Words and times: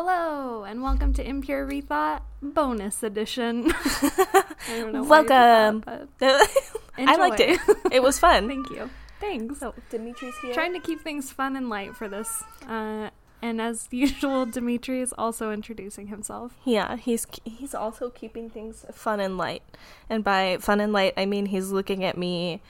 Hello, 0.00 0.62
and 0.62 0.80
welcome 0.80 1.12
to 1.14 1.28
Impure 1.28 1.66
Rethought 1.66 2.20
Bonus 2.40 3.02
Edition. 3.02 3.64
I 3.74 4.44
don't 4.68 4.92
know. 4.92 5.02
why 5.02 5.18
I 5.18 5.22
Welcome. 5.22 6.08
that, 6.18 6.48
I 6.96 7.16
liked 7.16 7.40
it. 7.40 7.58
It 7.90 8.00
was 8.00 8.16
fun. 8.16 8.46
Thank 8.48 8.70
you. 8.70 8.88
Thanks. 9.18 9.58
So 9.58 9.74
Dimitri's 9.90 10.38
here. 10.38 10.54
Trying 10.54 10.74
to 10.74 10.78
keep 10.78 11.00
things 11.00 11.32
fun 11.32 11.56
and 11.56 11.68
light 11.68 11.96
for 11.96 12.06
this. 12.06 12.44
Uh, 12.68 13.10
and 13.42 13.60
as 13.60 13.88
usual, 13.90 14.46
Dimitri 14.46 15.00
is 15.00 15.12
also 15.18 15.50
introducing 15.50 16.06
himself. 16.06 16.52
yeah, 16.64 16.96
he's 16.96 17.26
he's 17.44 17.74
also 17.74 18.08
keeping 18.08 18.48
things 18.48 18.86
fun 18.92 19.18
and 19.18 19.36
light. 19.36 19.64
And 20.08 20.22
by 20.22 20.58
fun 20.60 20.78
and 20.78 20.92
light, 20.92 21.14
I 21.16 21.26
mean 21.26 21.46
he's 21.46 21.72
looking 21.72 22.04
at 22.04 22.16
me 22.16 22.62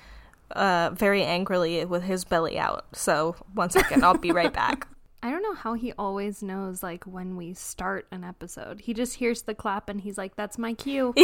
uh, 0.52 0.92
very 0.94 1.24
angrily 1.24 1.84
with 1.84 2.04
his 2.04 2.24
belly 2.24 2.58
out. 2.58 2.86
So 2.94 3.36
one 3.52 3.68
second, 3.68 4.02
I'll 4.02 4.16
be 4.16 4.32
right 4.32 4.50
back. 4.50 4.88
I 5.22 5.30
don't 5.30 5.42
know 5.42 5.54
how 5.54 5.74
he 5.74 5.92
always 5.98 6.42
knows 6.42 6.82
like 6.82 7.04
when 7.04 7.36
we 7.36 7.52
start 7.54 8.06
an 8.12 8.22
episode. 8.24 8.80
He 8.82 8.94
just 8.94 9.14
hears 9.16 9.42
the 9.42 9.54
clap 9.54 9.88
and 9.88 10.00
he's 10.00 10.16
like, 10.16 10.36
"That's 10.36 10.58
my 10.58 10.74
cue." 10.74 11.12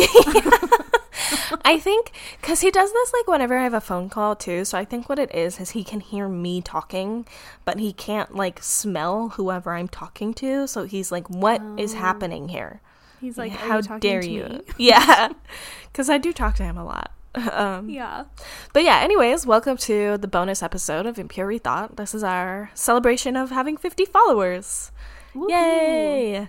I 1.65 1.79
think 1.79 2.11
because 2.41 2.61
he 2.61 2.71
does 2.71 2.93
this 2.93 3.13
like 3.13 3.29
whenever 3.29 3.57
I 3.57 3.63
have 3.63 3.73
a 3.75 3.81
phone 3.81 4.09
call 4.11 4.35
too. 4.37 4.65
So 4.65 4.77
I 4.77 4.85
think 4.85 5.09
what 5.09 5.19
it 5.19 5.33
is 5.35 5.61
is 5.61 5.71
he 5.71 5.85
can 5.85 6.01
hear 6.01 6.29
me 6.29 6.61
talking, 6.61 7.27
but 7.65 7.79
he 7.79 7.93
can't 7.93 8.35
like 8.35 8.63
smell 8.63 9.31
whoever 9.31 9.73
I'm 9.73 9.89
talking 9.89 10.35
to. 10.35 10.67
So 10.67 10.85
he's 10.85 11.13
like, 11.13 11.31
"What 11.31 11.63
is 11.79 11.95
Oh. 11.95 11.99
happening 11.99 12.49
here? 12.49 12.81
He's 13.21 13.39
like, 13.39 13.53
"Are 13.53 13.57
How 13.69 13.77
you 13.79 13.99
dare 14.01 14.23
to 14.23 14.29
you?" 14.29 14.45
me?" 14.45 14.61
Yeah, 14.79 15.29
because 15.93 16.11
I 16.11 16.19
do 16.19 16.33
talk 16.33 16.57
to 16.57 16.65
him 16.65 16.77
a 16.77 16.85
lot. 16.85 17.13
Um, 17.53 17.89
Yeah. 17.89 18.25
But 18.73 18.85
yeah, 18.85 19.01
anyways, 19.01 19.45
welcome 19.47 19.77
to 19.79 20.17
the 20.19 20.29
bonus 20.29 20.63
episode 20.63 21.05
of 21.07 21.19
Impure 21.19 21.59
Thought. 21.59 21.97
This 21.97 22.15
is 22.15 22.23
our 22.23 22.71
celebration 22.75 23.37
of 23.37 23.51
having 23.51 23.77
50 23.77 24.05
followers. 24.05 24.93
Woohoo. 25.35 25.51
Yay! 25.51 26.49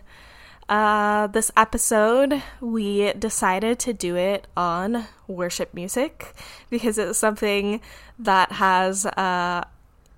Uh, 0.70 1.27
this 1.27 1.52
episode, 1.57 2.41
we 2.62 3.13
decided 3.13 3.79
to 3.79 3.93
do 3.93 4.15
it 4.15 4.48
on 4.55 5.05
worship 5.27 5.74
music 5.74 6.35
because 6.70 6.98
it's 6.98 7.18
something 7.18 7.81
that 8.20 8.54
has 8.54 9.05
uh, 9.05 9.63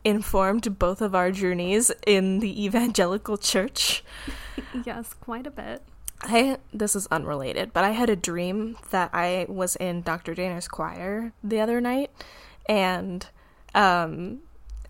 informed 0.04 0.78
both 0.80 1.02
of 1.02 1.16
our 1.16 1.32
journeys 1.32 1.92
in 2.06 2.40
the 2.40 2.66
evangelical 2.66 3.38
church. 3.38 4.04
Yes, 4.86 5.14
quite 5.16 5.48
a 5.48 5.52
bit. 5.52 5.82
I 6.22 6.58
this 6.74 6.96
is 6.96 7.08
unrelated, 7.08 7.74
but 7.74 7.84
I 7.84 7.92
had 7.92 8.10
a 8.10 8.16
dream 8.16 8.78
that 8.92 9.12
I 9.14 9.46
was 9.48 9.76
in 9.76 10.02
Dr. 10.02 10.34
Dana's 10.34 10.68
choir 10.68 11.32
the 11.44 11.60
other 11.60 11.80
night 11.80 12.12
and 12.68 13.26
um 13.76 14.40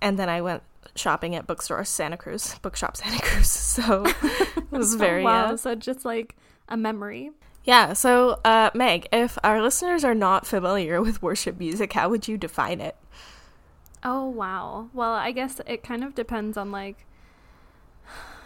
and 0.02 0.18
then 0.18 0.30
I 0.30 0.42
went 0.42 0.64
shopping 0.96 1.36
at 1.36 1.46
bookstore 1.46 1.84
Santa 1.86 2.18
Cruz, 2.18 2.56
bookshop 2.62 2.98
Santa 2.98 3.22
Cruz. 3.22 3.48
So 3.78 4.06
it 4.06 4.72
was 4.72 4.96
very 5.08 5.24
wow. 5.24 5.54
uh, 5.54 5.58
So 5.58 5.76
just 5.76 6.06
like 6.06 6.36
a 6.70 6.78
memory. 6.78 7.32
Yeah, 7.64 7.94
so 7.94 8.40
uh 8.46 8.70
Meg, 8.74 9.08
if 9.12 9.38
our 9.44 9.62
listeners 9.62 10.04
are 10.06 10.16
not 10.16 10.48
familiar 10.48 11.02
with 11.02 11.22
worship 11.22 11.60
music, 11.60 11.94
how 11.94 12.10
would 12.10 12.28
you 12.28 12.38
define 12.38 12.80
it? 12.80 12.96
Oh 14.04 14.30
wow. 14.30 14.90
Well, 14.94 15.12
I 15.14 15.32
guess 15.32 15.60
it 15.68 15.84
kind 15.84 16.04
of 16.04 16.16
depends 16.16 16.56
on 16.56 16.72
like 16.72 17.06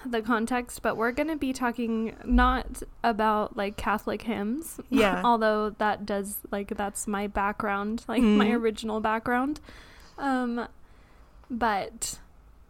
the 0.06 0.22
context, 0.22 0.82
but 0.82 0.98
we're 0.98 1.12
going 1.12 1.28
to 1.30 1.36
be 1.36 1.54
talking 1.54 2.16
not 2.26 2.82
about 3.04 3.56
like 3.56 3.78
Catholic 3.78 4.24
hymns. 4.24 4.80
Yeah. 4.90 5.22
Although 5.24 5.72
that 5.78 6.06
does 6.06 6.38
like 6.52 6.76
that's 6.76 7.08
my 7.08 7.28
background, 7.28 8.04
like 8.08 8.22
my 8.22 8.48
Mhm. 8.48 8.60
original 8.62 9.00
background. 9.00 9.60
Um 10.18 10.68
but 11.50 12.20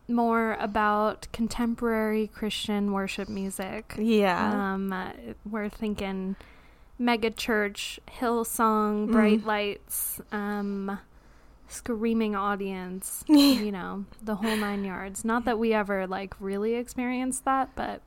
more 0.08 0.58
about 0.60 1.28
contemporary 1.32 2.28
Christian 2.28 2.92
worship 2.92 3.30
music. 3.30 3.94
Yeah. 3.98 4.74
Um, 4.74 4.92
uh, 4.92 5.12
we're 5.50 5.70
thinking 5.70 6.36
mega 7.00 7.30
church, 7.32 8.00
Hillsong, 8.20 9.12
bright 9.12 9.42
Mm. 9.42 9.46
lights, 9.46 10.22
um, 10.32 11.00
screaming 11.72 12.36
audience, 12.36 13.24
you 13.28 13.72
know, 13.72 14.06
the 14.22 14.36
whole 14.36 14.56
nine 14.58 14.84
yards. 14.84 15.24
Not 15.26 15.46
that 15.46 15.58
we 15.58 15.74
ever 15.74 16.06
like 16.08 16.34
really 16.40 16.76
experienced 16.76 17.46
that, 17.46 17.70
but 17.76 18.02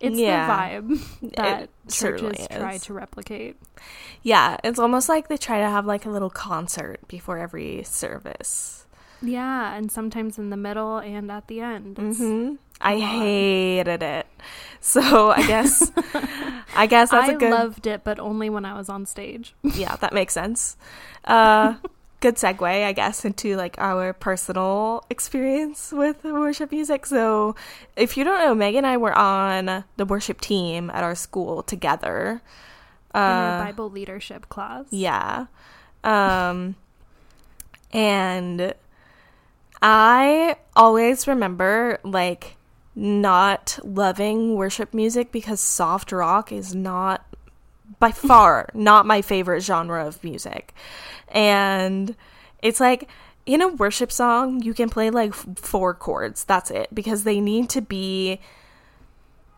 it's 0.00 0.16
Yeah. 0.18 0.80
the 0.80 0.94
vibe 0.94 1.34
that 1.36 1.70
churches 1.90 2.46
try 2.50 2.74
is. 2.74 2.82
to 2.82 2.94
replicate. 2.94 3.56
yeah, 4.22 4.56
it's 4.64 4.78
almost 4.78 5.08
like 5.08 5.28
they 5.28 5.36
try 5.36 5.58
to 5.58 5.68
have 5.68 5.86
like 5.86 6.06
a 6.06 6.10
little 6.10 6.30
concert 6.30 7.00
before 7.08 7.38
every 7.38 7.82
service. 7.84 8.86
Yeah, 9.20 9.74
and 9.74 9.90
sometimes 9.90 10.38
in 10.38 10.50
the 10.50 10.56
middle 10.56 10.98
and 10.98 11.30
at 11.32 11.48
the 11.48 11.60
end. 11.60 11.98
It's- 11.98 12.18
hmm 12.18 12.54
I 12.80 12.96
hated 13.00 14.04
it. 14.04 14.26
So 14.80 15.32
I 15.32 15.44
guess 15.48 15.90
I 16.76 16.86
guess 16.86 17.10
that's 17.10 17.28
I 17.28 17.32
a 17.32 17.36
good 17.36 17.48
I 17.52 17.62
loved 17.64 17.88
it, 17.88 18.04
but 18.04 18.20
only 18.20 18.48
when 18.48 18.64
I 18.64 18.74
was 18.78 18.88
on 18.88 19.04
stage. 19.04 19.56
yeah, 19.64 19.96
that 19.96 20.12
makes 20.12 20.32
sense. 20.32 20.76
Uh 21.24 21.74
good 22.20 22.36
segue, 22.36 22.84
I 22.84 22.92
guess, 22.92 23.24
into 23.24 23.56
like 23.56 23.76
our 23.78 24.12
personal 24.12 25.04
experience 25.10 25.92
with 25.92 26.24
worship 26.24 26.72
music. 26.72 27.06
So 27.06 27.54
if 27.96 28.16
you 28.16 28.24
don't 28.24 28.40
know, 28.40 28.54
Meg 28.54 28.74
and 28.74 28.86
I 28.86 28.96
were 28.96 29.16
on 29.16 29.84
the 29.96 30.04
worship 30.04 30.40
team 30.40 30.90
at 30.90 31.04
our 31.04 31.14
school 31.14 31.62
together. 31.62 32.42
in 33.14 33.20
our 33.20 33.60
Uh, 33.60 33.64
Bible 33.66 33.90
leadership 33.90 34.48
class. 34.48 34.84
yeah. 34.90 35.46
Um 36.04 36.74
and 37.92 38.74
I 39.80 40.56
always 40.76 41.26
remember 41.26 41.98
like 42.04 42.56
not 42.94 43.78
loving 43.84 44.56
worship 44.56 44.92
music 44.92 45.30
because 45.30 45.60
soft 45.60 46.10
rock 46.12 46.50
is 46.52 46.74
not 46.74 47.24
by 47.98 48.12
far 48.12 48.68
not 48.74 49.06
my 49.06 49.22
favorite 49.22 49.60
genre 49.60 50.06
of 50.06 50.22
music. 50.22 50.74
And 51.28 52.16
it's 52.62 52.80
like 52.80 53.08
in 53.46 53.62
a 53.62 53.68
worship 53.68 54.12
song, 54.12 54.62
you 54.62 54.74
can 54.74 54.88
play 54.88 55.10
like 55.10 55.30
f- 55.30 55.46
four 55.56 55.94
chords. 55.94 56.44
That's 56.44 56.70
it 56.70 56.94
because 56.94 57.24
they 57.24 57.40
need 57.40 57.70
to 57.70 57.80
be 57.80 58.40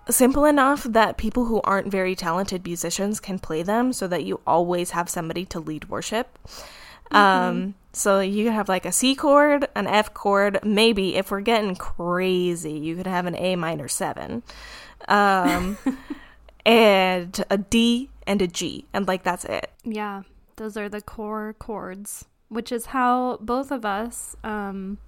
simple 0.08 0.44
enough 0.44 0.84
that 0.84 1.16
people 1.16 1.46
who 1.46 1.60
aren't 1.62 1.88
very 1.88 2.14
talented 2.14 2.64
musicians 2.64 3.20
can 3.20 3.38
play 3.38 3.62
them 3.62 3.92
so 3.92 4.08
that 4.08 4.24
you 4.24 4.40
always 4.46 4.90
have 4.90 5.08
somebody 5.08 5.44
to 5.46 5.60
lead 5.60 5.88
worship. 5.88 6.38
Um, 7.12 7.74
so 7.92 8.20
you 8.20 8.50
have 8.50 8.68
like 8.68 8.84
a 8.86 8.92
C 8.92 9.14
chord, 9.14 9.66
an 9.74 9.86
F 9.86 10.14
chord, 10.14 10.60
maybe 10.64 11.16
if 11.16 11.30
we're 11.30 11.40
getting 11.40 11.74
crazy, 11.74 12.72
you 12.72 12.94
could 12.96 13.06
have 13.06 13.26
an 13.26 13.34
A 13.36 13.56
minor 13.56 13.88
seven, 13.88 14.42
um, 15.08 15.76
and 16.66 17.44
a 17.50 17.58
D 17.58 18.10
and 18.26 18.42
a 18.42 18.46
G, 18.46 18.86
and 18.92 19.06
like 19.08 19.22
that's 19.22 19.44
it. 19.44 19.70
Yeah, 19.84 20.22
those 20.56 20.76
are 20.76 20.88
the 20.88 21.00
core 21.00 21.54
chords, 21.58 22.26
which 22.48 22.70
is 22.72 22.86
how 22.86 23.38
both 23.40 23.70
of 23.70 23.84
us, 23.84 24.36
um, 24.44 24.98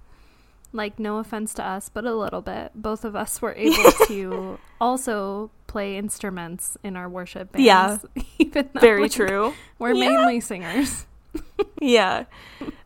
like 0.71 0.99
no 0.99 1.17
offense 1.17 1.53
to 1.55 1.63
us, 1.65 1.89
but 1.89 2.05
a 2.05 2.15
little 2.15 2.41
bit, 2.41 2.71
both 2.75 3.05
of 3.05 3.15
us 3.15 3.41
were 3.41 3.53
able 3.55 3.91
to 4.07 4.59
also 4.81 5.51
play 5.67 5.97
instruments 5.97 6.77
in 6.83 6.95
our 6.95 7.07
worship 7.09 7.51
bands. 7.51 7.65
Yeah. 7.65 7.97
even 8.39 8.69
though 8.73 8.79
Very 8.79 9.03
like, 9.03 9.11
true. 9.11 9.53
We're 9.79 9.93
Yeah. 9.93 10.09
mainly 10.09 10.39
singers. 10.39 11.05
yeah. 11.81 12.25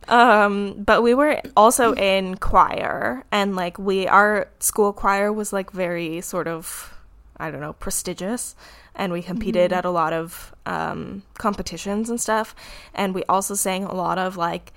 Um, 0.07 0.73
but 0.85 1.03
we 1.03 1.13
were 1.13 1.41
also 1.57 1.93
in 1.93 2.35
choir 2.37 3.25
and 3.31 3.55
like 3.57 3.77
we 3.77 4.07
our 4.07 4.47
school 4.59 4.93
choir 4.93 5.33
was 5.33 5.51
like 5.51 5.71
very 5.71 6.21
sort 6.21 6.47
of 6.47 6.96
I 7.39 7.51
don't 7.51 7.61
know, 7.61 7.73
prestigious 7.73 8.55
and 8.95 9.13
we 9.13 9.21
competed 9.21 9.71
Mhm. 9.71 9.77
at 9.77 9.85
a 9.85 9.91
lot 9.91 10.11
of 10.13 10.53
um 10.65 11.21
competitions 11.37 12.09
and 12.09 12.19
stuff 12.19 12.55
and 12.93 13.13
we 13.13 13.23
also 13.29 13.53
sang 13.53 13.83
a 13.85 13.93
lot 13.93 14.17
of 14.17 14.37
like 14.37 14.73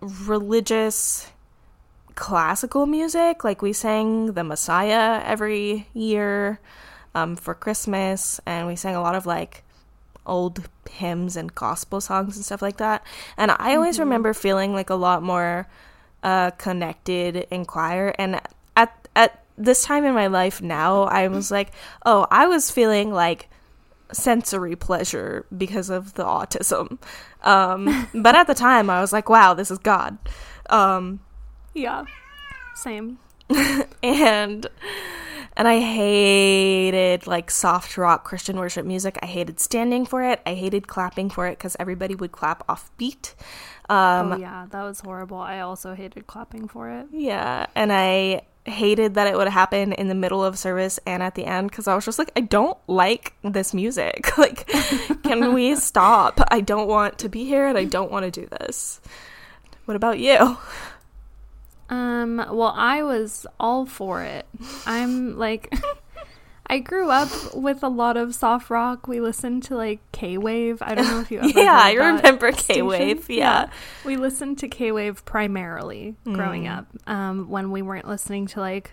religious 0.00 1.30
classical 2.14 2.84
music 2.86 3.42
like 3.44 3.62
we 3.62 3.72
sang 3.72 4.32
the 4.32 4.44
Messiah 4.44 5.22
every 5.24 5.88
year 5.94 6.58
um 7.14 7.36
for 7.36 7.54
Christmas 7.54 8.40
and 8.46 8.66
we 8.66 8.76
sang 8.76 8.94
a 8.94 9.00
lot 9.00 9.14
of 9.14 9.24
like 9.26 9.62
old 10.26 10.68
hymns 10.90 11.36
and 11.36 11.54
gospel 11.54 12.00
songs 12.00 12.36
and 12.36 12.44
stuff 12.44 12.62
like 12.62 12.76
that. 12.76 13.02
And 13.36 13.50
I 13.50 13.74
always 13.74 13.96
Mhm. 13.96 14.00
remember 14.00 14.34
feeling 14.34 14.72
like 14.72 14.88
a 14.90 14.94
lot 14.94 15.22
more 15.22 15.66
uh, 16.22 16.50
connected 16.52 17.48
in 17.50 17.64
choir. 17.64 18.14
And 18.18 18.40
at 18.76 19.08
at 19.16 19.41
this 19.56 19.84
time 19.84 20.04
in 20.04 20.14
my 20.14 20.26
life 20.28 20.62
now, 20.62 21.02
I 21.04 21.28
was 21.28 21.50
like, 21.50 21.72
oh, 22.04 22.26
I 22.30 22.46
was 22.46 22.70
feeling 22.70 23.12
like 23.12 23.48
sensory 24.12 24.76
pleasure 24.76 25.46
because 25.56 25.90
of 25.90 26.14
the 26.14 26.24
autism. 26.24 26.98
Um, 27.42 28.08
but 28.14 28.34
at 28.34 28.46
the 28.46 28.54
time, 28.54 28.90
I 28.90 29.00
was 29.00 29.12
like, 29.12 29.28
wow, 29.28 29.54
this 29.54 29.70
is 29.70 29.78
God. 29.78 30.18
Um, 30.70 31.20
Yeah, 31.74 32.04
same. 32.74 33.18
and 34.02 34.66
and 35.54 35.68
I 35.68 35.80
hated 35.80 37.26
like 37.26 37.50
soft 37.50 37.98
rock 37.98 38.24
Christian 38.24 38.56
worship 38.58 38.86
music. 38.86 39.18
I 39.22 39.26
hated 39.26 39.60
standing 39.60 40.06
for 40.06 40.22
it. 40.22 40.40
I 40.46 40.54
hated 40.54 40.88
clapping 40.88 41.28
for 41.28 41.46
it 41.46 41.58
because 41.58 41.76
everybody 41.78 42.14
would 42.14 42.32
clap 42.32 42.64
off 42.68 42.90
beat. 42.96 43.34
Um, 43.90 44.32
oh 44.32 44.36
yeah, 44.38 44.66
that 44.70 44.82
was 44.82 45.00
horrible. 45.00 45.38
I 45.38 45.60
also 45.60 45.94
hated 45.94 46.26
clapping 46.26 46.68
for 46.68 46.88
it. 46.88 47.06
yeah, 47.12 47.66
and 47.74 47.92
I 47.92 48.42
hated 48.64 49.14
that 49.14 49.26
it 49.26 49.36
would 49.36 49.48
happen 49.48 49.92
in 49.92 50.08
the 50.08 50.14
middle 50.14 50.44
of 50.44 50.56
service 50.56 51.00
and 51.06 51.22
at 51.22 51.34
the 51.34 51.44
end 51.44 51.70
because 51.70 51.88
I 51.88 51.94
was 51.94 52.04
just 52.04 52.18
like, 52.18 52.30
I 52.36 52.40
don't 52.40 52.78
like 52.86 53.34
this 53.42 53.74
music. 53.74 54.36
like, 54.38 54.66
can 55.22 55.52
we 55.52 55.74
stop? 55.76 56.40
I 56.48 56.60
don't 56.60 56.88
want 56.88 57.18
to 57.18 57.28
be 57.28 57.44
here 57.44 57.66
and 57.66 57.76
I 57.76 57.84
don't 57.84 58.10
want 58.10 58.32
to 58.32 58.40
do 58.40 58.46
this. 58.46 59.00
What 59.84 59.96
about 59.96 60.18
you? 60.20 60.56
Um, 61.88 62.36
well, 62.36 62.72
I 62.74 63.02
was 63.02 63.46
all 63.58 63.84
for 63.84 64.22
it. 64.22 64.46
I'm 64.86 65.36
like 65.36 65.74
I 66.72 66.78
grew 66.78 67.10
up 67.10 67.28
with 67.54 67.82
a 67.82 67.88
lot 67.88 68.16
of 68.16 68.34
soft 68.34 68.70
rock. 68.70 69.06
We 69.06 69.20
listened 69.20 69.62
to 69.64 69.76
like 69.76 70.00
K 70.12 70.38
Wave. 70.38 70.80
I 70.80 70.94
don't 70.94 71.06
know 71.06 71.20
if 71.20 71.30
you 71.30 71.38
ever 71.42 71.48
Yeah, 71.60 71.78
I 71.78 71.92
remember. 71.92 72.50
K-Wave, 72.52 73.28
yeah. 73.28 73.68
We 74.06 74.16
listened 74.16 74.56
to 74.60 74.68
K 74.68 74.90
Wave 74.90 75.22
primarily 75.26 76.16
growing 76.24 76.64
Mm. 76.64 76.78
up. 76.78 76.86
Um, 77.06 77.48
when 77.50 77.70
we 77.72 77.82
weren't 77.82 78.08
listening 78.08 78.46
to 78.48 78.60
like 78.60 78.92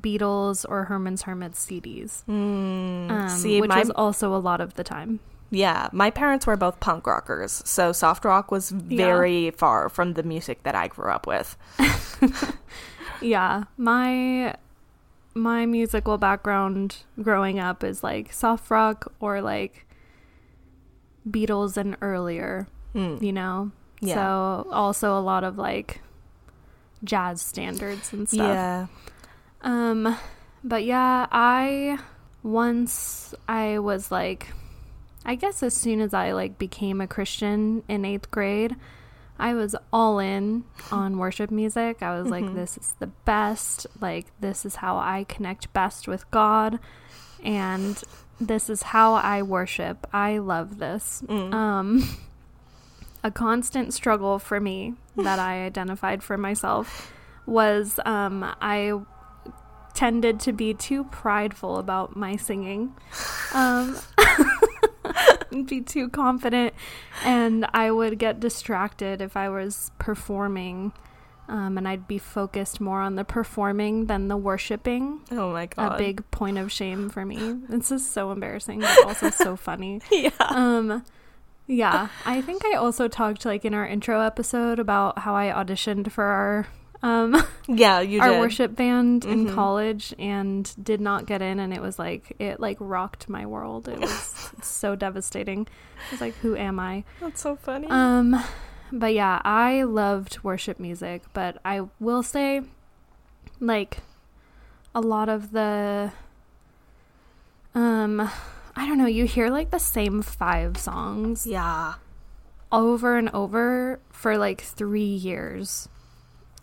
Beatles 0.00 0.64
or 0.68 0.84
Herman's 0.86 1.22
Hermits 1.22 1.64
CDs. 1.64 2.24
Mm, 2.28 3.10
Um, 3.10 3.28
see, 3.28 3.60
which 3.60 3.68
my 3.68 3.78
was 3.80 3.90
also 3.90 4.34
a 4.34 4.38
lot 4.42 4.60
of 4.60 4.74
the 4.74 4.82
time. 4.82 5.20
yeah, 5.50 5.88
my 5.92 6.10
parents 6.10 6.46
were 6.46 6.56
both 6.56 6.80
punk 6.80 7.06
rockers, 7.06 7.62
so 7.66 7.92
soft 7.92 8.24
rock 8.24 8.50
was 8.50 8.70
very 8.70 9.50
far 9.50 9.88
from 9.90 10.14
the 10.14 10.22
music 10.22 10.62
that 10.64 10.74
I 10.74 10.88
grew 10.88 11.10
up 11.10 11.26
with. 11.26 11.56
Yeah, 13.20 13.64
my 13.76 14.56
my 15.34 15.64
musical 15.66 16.18
background 16.18 16.98
growing 17.20 17.58
up 17.58 17.82
is 17.84 18.02
like 18.02 18.32
soft 18.32 18.70
rock 18.70 19.12
or 19.20 19.40
like 19.40 19.86
Beatles 21.28 21.76
and 21.76 21.96
earlier, 22.00 22.66
Mm. 22.94 23.22
you 23.22 23.32
know. 23.32 23.70
Yeah. 24.00 24.14
So 24.16 24.68
also 24.72 25.16
a 25.16 25.20
lot 25.20 25.44
of 25.44 25.56
like 25.56 26.00
jazz 27.04 27.40
standards 27.40 28.12
and 28.12 28.28
stuff. 28.28 28.38
Yeah. 28.40 28.86
Um 29.62 30.16
but 30.64 30.84
yeah, 30.84 31.26
I 31.30 31.98
once 32.42 33.34
I 33.48 33.78
was 33.78 34.10
like 34.10 34.48
I 35.24 35.36
guess 35.36 35.62
as 35.62 35.72
soon 35.74 36.00
as 36.00 36.12
I 36.12 36.32
like 36.32 36.58
became 36.58 37.00
a 37.00 37.06
Christian 37.06 37.84
in 37.88 38.02
8th 38.02 38.30
grade, 38.32 38.74
I 39.42 39.54
was 39.54 39.74
all 39.92 40.18
in 40.20 40.64
on 40.90 41.18
worship 41.18 41.50
music. 41.50 42.02
I 42.02 42.18
was 42.18 42.28
like 42.30 42.44
Mhm. 42.44 42.54
this 42.54 42.78
is 42.78 42.94
the 43.00 43.08
best. 43.08 43.86
Like 44.00 44.26
this 44.40 44.64
is 44.64 44.76
how 44.76 44.96
I 44.96 45.24
connect 45.28 45.72
best 45.72 46.06
with 46.08 46.30
God 46.30 46.78
and 47.44 48.02
this 48.40 48.70
is 48.70 48.82
how 48.94 49.14
I 49.14 49.42
worship. 49.42 50.06
I 50.12 50.38
love 50.38 50.78
this. 50.78 51.22
Mm. 51.26 51.52
Um 51.52 52.08
a 53.24 53.30
constant 53.30 53.94
struggle 53.94 54.38
for 54.38 54.58
me 54.60 54.94
that 55.16 55.38
I 55.38 55.64
identified 55.64 56.22
for 56.22 56.36
myself 56.36 57.12
was 57.46 58.00
um, 58.04 58.44
I 58.60 58.98
tended 59.94 60.40
to 60.40 60.52
be 60.52 60.74
too 60.74 61.04
prideful 61.04 61.76
about 61.78 62.16
my 62.16 62.34
singing, 62.36 62.94
um, 63.54 63.96
be 65.66 65.80
too 65.80 66.08
confident, 66.08 66.74
and 67.24 67.66
I 67.72 67.90
would 67.90 68.18
get 68.18 68.40
distracted 68.40 69.20
if 69.20 69.36
I 69.36 69.48
was 69.48 69.90
performing. 69.98 70.92
Um, 71.48 71.76
and 71.76 71.86
I'd 71.86 72.06
be 72.06 72.18
focused 72.18 72.80
more 72.80 73.00
on 73.00 73.16
the 73.16 73.24
performing 73.24 74.06
than 74.06 74.28
the 74.28 74.36
worshiping. 74.36 75.20
oh 75.32 75.52
my 75.52 75.66
god. 75.66 75.94
A 75.94 75.98
big 75.98 76.30
point 76.30 76.56
of 76.56 76.70
shame 76.72 77.10
for 77.10 77.26
me. 77.26 77.58
This 77.68 77.90
is 77.90 78.08
so 78.08 78.30
embarrassing, 78.30 78.80
but 78.80 79.04
also 79.04 79.28
so 79.28 79.56
funny 79.56 80.00
yeah. 80.10 80.30
um 80.40 81.04
yeah 81.66 82.08
i 82.26 82.40
think 82.40 82.64
i 82.64 82.74
also 82.74 83.08
talked 83.08 83.44
like 83.44 83.64
in 83.64 83.74
our 83.74 83.86
intro 83.86 84.20
episode 84.20 84.78
about 84.78 85.20
how 85.20 85.34
i 85.34 85.46
auditioned 85.46 86.10
for 86.10 86.24
our 86.24 86.66
um 87.02 87.42
Yeah, 87.68 88.00
you 88.00 88.20
our 88.20 88.30
did. 88.30 88.40
worship 88.40 88.76
band 88.76 89.24
in 89.24 89.46
Mhm. 89.46 89.54
college 89.54 90.14
and 90.18 90.72
did 90.82 91.00
not 91.00 91.26
get 91.26 91.42
in 91.42 91.58
and 91.60 91.72
it 91.72 91.80
was 91.82 91.98
like 91.98 92.34
it 92.38 92.60
like 92.60 92.76
rocked 92.80 93.28
my 93.28 93.46
world 93.46 93.88
it 93.88 93.98
was 94.00 94.50
so 94.62 94.94
devastating 94.96 95.66
i 96.08 96.10
was 96.12 96.20
like 96.20 96.34
who 96.36 96.56
am 96.56 96.78
i 96.78 97.04
That's 97.20 97.40
so 97.40 97.56
funny. 97.56 97.86
um 97.90 98.42
but 98.92 99.14
yeah 99.14 99.40
i 99.44 99.82
loved 99.84 100.42
worship 100.44 100.78
music 100.78 101.22
but 101.32 101.58
i 101.64 101.82
will 101.98 102.22
say 102.22 102.62
like 103.60 103.98
a 104.94 105.00
lot 105.00 105.28
of 105.28 105.52
the 105.52 106.12
um 107.74 108.20
i 108.76 108.86
don't 108.86 108.98
know 108.98 109.06
you 109.06 109.24
hear 109.24 109.48
like 109.50 109.70
the 109.70 109.78
same 109.78 110.20
five 110.22 110.76
songs 110.76 111.46
yeah. 111.46 111.94
over 112.70 113.16
and 113.16 113.30
over 113.30 113.98
for 114.10 114.36
like 114.36 114.60
three 114.60 115.04
years 115.04 115.88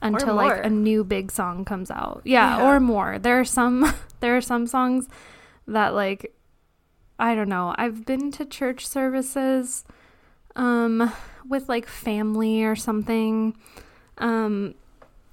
until 0.01 0.35
like 0.35 0.65
a 0.65 0.69
new 0.69 1.03
big 1.03 1.31
song 1.31 1.65
comes 1.65 1.91
out. 1.91 2.21
Yeah, 2.23 2.57
Yeah. 2.57 2.67
or 2.69 2.79
more. 2.79 3.19
There 3.19 3.39
are 3.39 3.45
some 3.45 3.93
there 4.19 4.35
are 4.37 4.41
some 4.41 4.67
songs 4.67 5.07
that 5.67 5.93
like 5.93 6.33
I 7.19 7.35
don't 7.35 7.49
know. 7.49 7.75
I've 7.77 8.05
been 8.05 8.31
to 8.33 8.45
church 8.45 8.87
services 8.87 9.83
um 10.55 11.11
with 11.47 11.69
like 11.69 11.87
family 11.87 12.63
or 12.63 12.75
something 12.75 13.55
um 14.17 14.73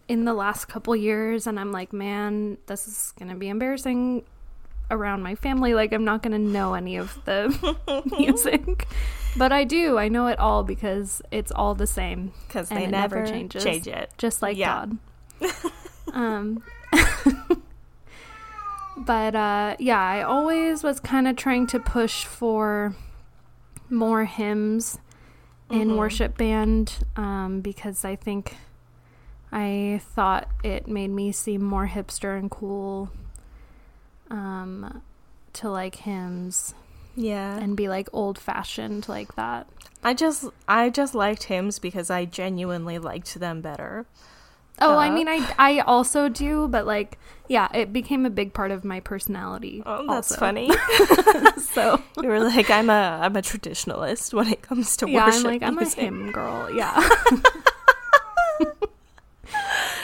in 0.08 0.24
the 0.24 0.34
last 0.34 0.66
couple 0.66 0.94
years 0.94 1.46
and 1.46 1.58
I'm 1.58 1.72
like, 1.72 1.92
man, 1.92 2.58
this 2.66 2.86
is 2.86 3.12
going 3.18 3.28
to 3.30 3.34
be 3.36 3.48
embarrassing 3.48 4.24
around 4.90 5.22
my 5.22 5.34
family 5.34 5.74
like 5.74 5.92
I'm 5.92 6.04
not 6.04 6.22
going 6.22 6.32
to 6.32 6.38
know 6.38 6.74
any 6.74 6.96
of 6.96 7.18
the 7.24 8.02
music. 8.18 8.86
But 9.36 9.52
I 9.52 9.64
do. 9.64 9.98
I 9.98 10.08
know 10.08 10.28
it 10.28 10.38
all 10.38 10.62
because 10.64 11.20
it's 11.30 11.52
all 11.52 11.74
the 11.74 11.86
same, 11.86 12.32
Because 12.48 12.68
they 12.70 12.84
it 12.84 12.90
never, 12.90 13.16
never 13.16 13.30
changes. 13.30 13.62
change 13.62 13.86
it. 13.88 14.10
just 14.18 14.40
like 14.42 14.56
Yeah. 14.56 14.86
God. 14.86 14.98
um 16.12 16.62
But 18.98 19.34
uh 19.34 19.76
yeah, 19.78 20.00
I 20.00 20.22
always 20.22 20.82
was 20.82 21.00
kind 21.00 21.28
of 21.28 21.36
trying 21.36 21.66
to 21.68 21.78
push 21.78 22.24
for 22.24 22.94
more 23.90 24.24
hymns 24.24 24.98
in 25.70 25.90
Mhm. 25.90 25.96
worship 25.98 26.38
band 26.38 27.04
um 27.16 27.60
because 27.60 28.04
I 28.04 28.16
think 28.16 28.56
I 29.52 30.00
thought 30.14 30.48
it 30.64 30.88
made 30.88 31.10
me 31.10 31.30
seem 31.32 31.62
more 31.62 31.86
hipster 31.88 32.38
and 32.38 32.50
cool 32.50 33.10
um 34.30 35.02
to 35.54 35.70
like 35.70 35.96
hymns 35.96 36.74
Yeah. 37.14 37.56
and 37.58 37.76
be 37.76 37.88
like 37.88 38.08
old 38.12 38.38
fashioned 38.38 39.08
like 39.08 39.34
that. 39.36 39.66
I 40.02 40.14
just 40.14 40.44
I 40.68 40.90
just 40.90 41.14
liked 41.14 41.44
hymns 41.44 41.78
because 41.78 42.10
I 42.10 42.24
genuinely 42.26 42.98
liked 42.98 43.34
them 43.38 43.60
better. 43.60 44.06
Oh, 44.78 44.98
I 44.98 45.08
Uh, 45.08 45.10
mean, 45.12 45.26
I 45.28 45.54
I 45.58 45.78
also 45.80 46.28
do, 46.28 46.68
but 46.68 46.86
like, 46.86 47.18
yeah, 47.48 47.68
it 47.72 47.94
became 47.94 48.26
a 48.26 48.30
big 48.30 48.52
part 48.52 48.70
of 48.70 48.84
my 48.84 49.00
personality. 49.00 49.82
Oh, 49.86 50.06
that's 50.06 50.30
also. 50.32 50.36
funny. 50.36 50.70
So 51.58 52.02
you 52.22 52.28
were 52.28 52.40
like, 52.40 52.70
I'm 52.70 52.90
a 52.90 53.18
I'm 53.22 53.36
a 53.36 53.42
traditionalist 53.42 54.34
when 54.34 54.48
it 54.48 54.60
comes 54.62 54.96
to 54.98 55.08
yeah, 55.08 55.24
worship 55.26 55.38
I'm 55.38 55.44
like 55.44 55.62
I'm 55.62 55.78
a 55.78 55.88
hymn 55.88 56.30
girl. 56.32 56.70
Yeah. 56.70 56.94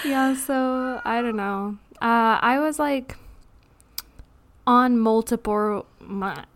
yeah. 0.05 0.35
So 0.35 1.01
I 1.05 1.23
don't 1.23 1.37
know. 1.37 1.79
Uh, 2.01 2.39
I 2.41 2.59
was 2.61 2.79
like 2.79 3.17
on 4.67 4.99
multiple 4.99 5.87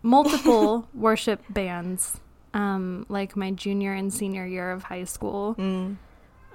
multiple 0.01 0.87
worship 0.93 1.41
bands. 1.49 2.19
Um, 2.53 3.05
like 3.09 3.35
my 3.35 3.51
junior 3.51 3.93
and 3.93 4.11
senior 4.11 4.45
year 4.45 4.71
of 4.71 4.83
high 4.83 5.03
school. 5.03 5.55
Mm. 5.55 5.97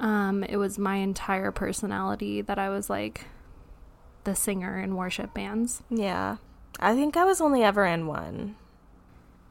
Um, 0.01 0.43
it 0.43 0.57
was 0.57 0.79
my 0.79 0.97
entire 0.97 1.53
personality 1.53 2.41
that 2.43 2.59
I 2.59 2.71
was 2.71 2.91
like 2.91 3.27
the 4.25 4.35
singer 4.35 4.79
in 4.79 4.97
worship 4.97 5.33
bands. 5.35 5.83
Yeah. 5.91 6.39
I 6.81 6.95
think 6.95 7.17
I 7.17 7.25
was 7.25 7.41
only 7.41 7.63
ever 7.63 7.85
in 7.85 8.07
one. 8.07 8.57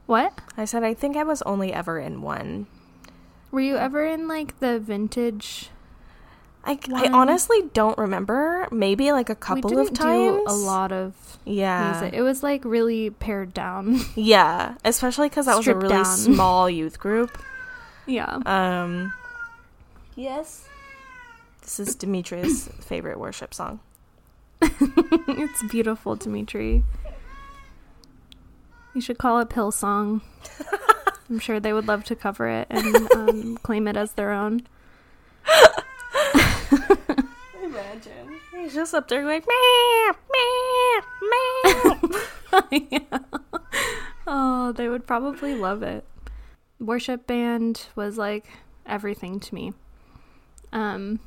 What? 0.06 0.38
I 0.56 0.64
said 0.64 0.82
I 0.82 0.94
think 0.94 1.16
I 1.16 1.22
was 1.22 1.42
only 1.42 1.72
ever 1.72 1.98
in 1.98 2.20
one. 2.20 2.66
Were 3.50 3.60
you 3.60 3.76
ever 3.76 4.04
in 4.04 4.28
like 4.28 4.58
the 4.60 4.78
vintage? 4.78 5.70
I, 6.64 6.78
I 6.94 7.08
honestly 7.08 7.62
don't 7.74 7.98
remember. 7.98 8.68
Maybe 8.70 9.10
like 9.12 9.28
a 9.30 9.34
couple 9.34 9.78
of 9.78 9.92
times. 9.92 10.42
a 10.46 10.52
lot 10.54 10.92
of 10.92 11.14
Yeah. 11.44 11.92
music. 12.00 12.14
It 12.14 12.22
was 12.22 12.42
like 12.42 12.64
really 12.64 13.10
pared 13.10 13.52
down. 13.52 14.00
Yeah, 14.14 14.76
especially 14.84 15.28
because 15.28 15.46
that 15.46 15.56
was 15.56 15.66
a 15.66 15.74
really 15.74 15.88
down. 15.88 16.04
small 16.04 16.70
youth 16.70 16.98
group. 17.00 17.36
yeah. 18.06 18.38
Um. 18.46 19.12
Yes. 20.14 20.68
This 21.62 21.80
is 21.80 21.94
Dimitri's 21.96 22.68
favorite 22.80 23.18
worship 23.18 23.52
song. 23.54 23.80
it's 24.60 25.62
beautiful, 25.70 26.14
Dimitri. 26.16 26.84
You 28.94 29.00
should 29.00 29.18
call 29.18 29.38
it 29.40 29.48
Pill 29.48 29.72
Song. 29.72 30.20
I'm 31.30 31.38
sure 31.38 31.58
they 31.58 31.72
would 31.72 31.88
love 31.88 32.04
to 32.04 32.14
cover 32.14 32.46
it 32.48 32.66
and 32.70 33.10
um, 33.12 33.56
claim 33.62 33.88
it 33.88 33.96
as 33.96 34.12
their 34.12 34.30
own. 34.32 34.66
Imagine. 37.62 38.40
He's 38.54 38.74
just 38.74 38.94
up 38.94 39.08
there 39.08 39.24
like 39.24 39.46
meow, 39.46 40.12
meow, 40.32 41.96
meow. 42.02 42.78
yeah. 42.90 43.18
Oh, 44.26 44.70
they 44.72 44.88
would 44.88 45.04
probably 45.06 45.54
love 45.54 45.82
it. 45.82 46.04
Worship 46.78 47.26
band 47.26 47.86
was 47.96 48.16
like 48.16 48.46
everything 48.86 49.40
to 49.40 49.54
me. 49.54 49.72
Um, 50.72 51.18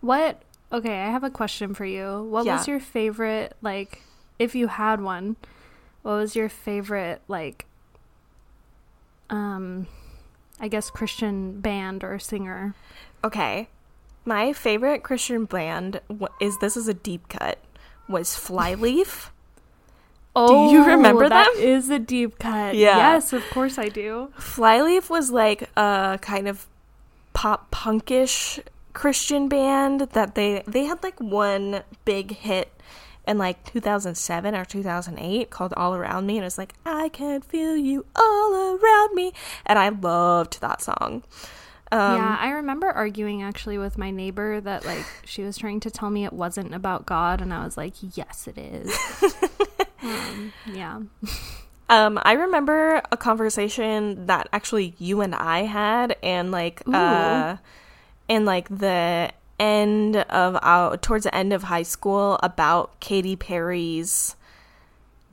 what 0.00 0.42
Okay, 0.70 1.00
I 1.02 1.10
have 1.10 1.24
a 1.24 1.30
question 1.30 1.74
for 1.74 1.84
you. 1.84 2.22
What 2.30 2.44
Yeah. 2.46 2.56
was 2.58 2.68
your 2.68 2.78
favorite 2.80 3.54
like 3.60 4.02
if 4.38 4.54
you 4.54 4.68
had 4.68 5.00
one? 5.00 5.34
What 6.02 6.12
was 6.12 6.36
your 6.36 6.48
favorite 6.48 7.22
like 7.26 7.66
um 9.30 9.86
I 10.60 10.68
guess 10.68 10.90
Christian 10.90 11.60
band 11.60 12.04
or 12.04 12.18
singer? 12.18 12.74
Okay. 13.24 13.68
My 14.28 14.52
favorite 14.52 15.02
Christian 15.02 15.46
band 15.46 16.02
is 16.38 16.58
this 16.58 16.76
is 16.76 16.86
a 16.86 16.92
deep 16.92 17.30
cut 17.30 17.58
was 18.10 18.36
Flyleaf. 18.36 19.32
Oh, 20.36 20.68
do 20.68 20.74
you 20.74 20.82
oh, 20.82 20.86
remember 20.86 21.30
that 21.30 21.54
them? 21.54 21.62
is 21.64 21.88
a 21.88 21.98
deep 21.98 22.38
cut. 22.38 22.74
Yeah. 22.74 22.98
Yes, 22.98 23.32
of 23.32 23.42
course 23.48 23.78
I 23.78 23.88
do. 23.88 24.30
Flyleaf 24.38 25.08
was 25.08 25.30
like 25.30 25.70
a 25.78 26.18
kind 26.20 26.46
of 26.46 26.66
pop 27.32 27.70
punkish 27.70 28.60
Christian 28.92 29.48
band 29.48 30.02
that 30.12 30.34
they 30.34 30.62
they 30.66 30.84
had 30.84 31.02
like 31.02 31.18
one 31.20 31.82
big 32.04 32.36
hit 32.36 32.70
in 33.26 33.38
like 33.38 33.64
2007 33.72 34.54
or 34.54 34.66
2008 34.66 35.48
called 35.48 35.72
All 35.72 35.94
Around 35.94 36.26
Me 36.26 36.36
and 36.36 36.42
it 36.42 36.44
was 36.44 36.58
like 36.58 36.74
I 36.84 37.08
can 37.08 37.40
feel 37.40 37.78
you 37.78 38.04
all 38.14 38.76
around 38.76 39.14
me 39.14 39.32
and 39.64 39.78
I 39.78 39.88
loved 39.88 40.60
that 40.60 40.82
song. 40.82 41.22
Um, 41.90 42.16
yeah, 42.16 42.36
I 42.38 42.50
remember 42.50 42.88
arguing 42.88 43.42
actually 43.42 43.78
with 43.78 43.96
my 43.96 44.10
neighbor 44.10 44.60
that 44.60 44.84
like 44.84 45.06
she 45.24 45.42
was 45.42 45.56
trying 45.56 45.80
to 45.80 45.90
tell 45.90 46.10
me 46.10 46.24
it 46.24 46.32
wasn't 46.32 46.74
about 46.74 47.06
God, 47.06 47.40
and 47.40 47.52
I 47.52 47.64
was 47.64 47.76
like, 47.76 47.94
"Yes, 48.14 48.46
it 48.46 48.58
is." 48.58 49.34
um, 50.02 50.52
yeah. 50.66 51.00
Um, 51.90 52.20
I 52.22 52.32
remember 52.32 53.00
a 53.10 53.16
conversation 53.16 54.26
that 54.26 54.48
actually 54.52 54.94
you 54.98 55.22
and 55.22 55.34
I 55.34 55.60
had, 55.60 56.16
and 56.22 56.50
like, 56.50 56.82
uh, 56.86 57.56
in 58.28 58.44
like 58.44 58.68
the 58.68 59.32
end 59.58 60.16
of 60.16 60.58
our 60.62 60.96
towards 60.98 61.24
the 61.24 61.34
end 61.34 61.52
of 61.52 61.64
high 61.64 61.82
school 61.82 62.38
about 62.42 63.00
Katy 63.00 63.36
Perry's 63.36 64.36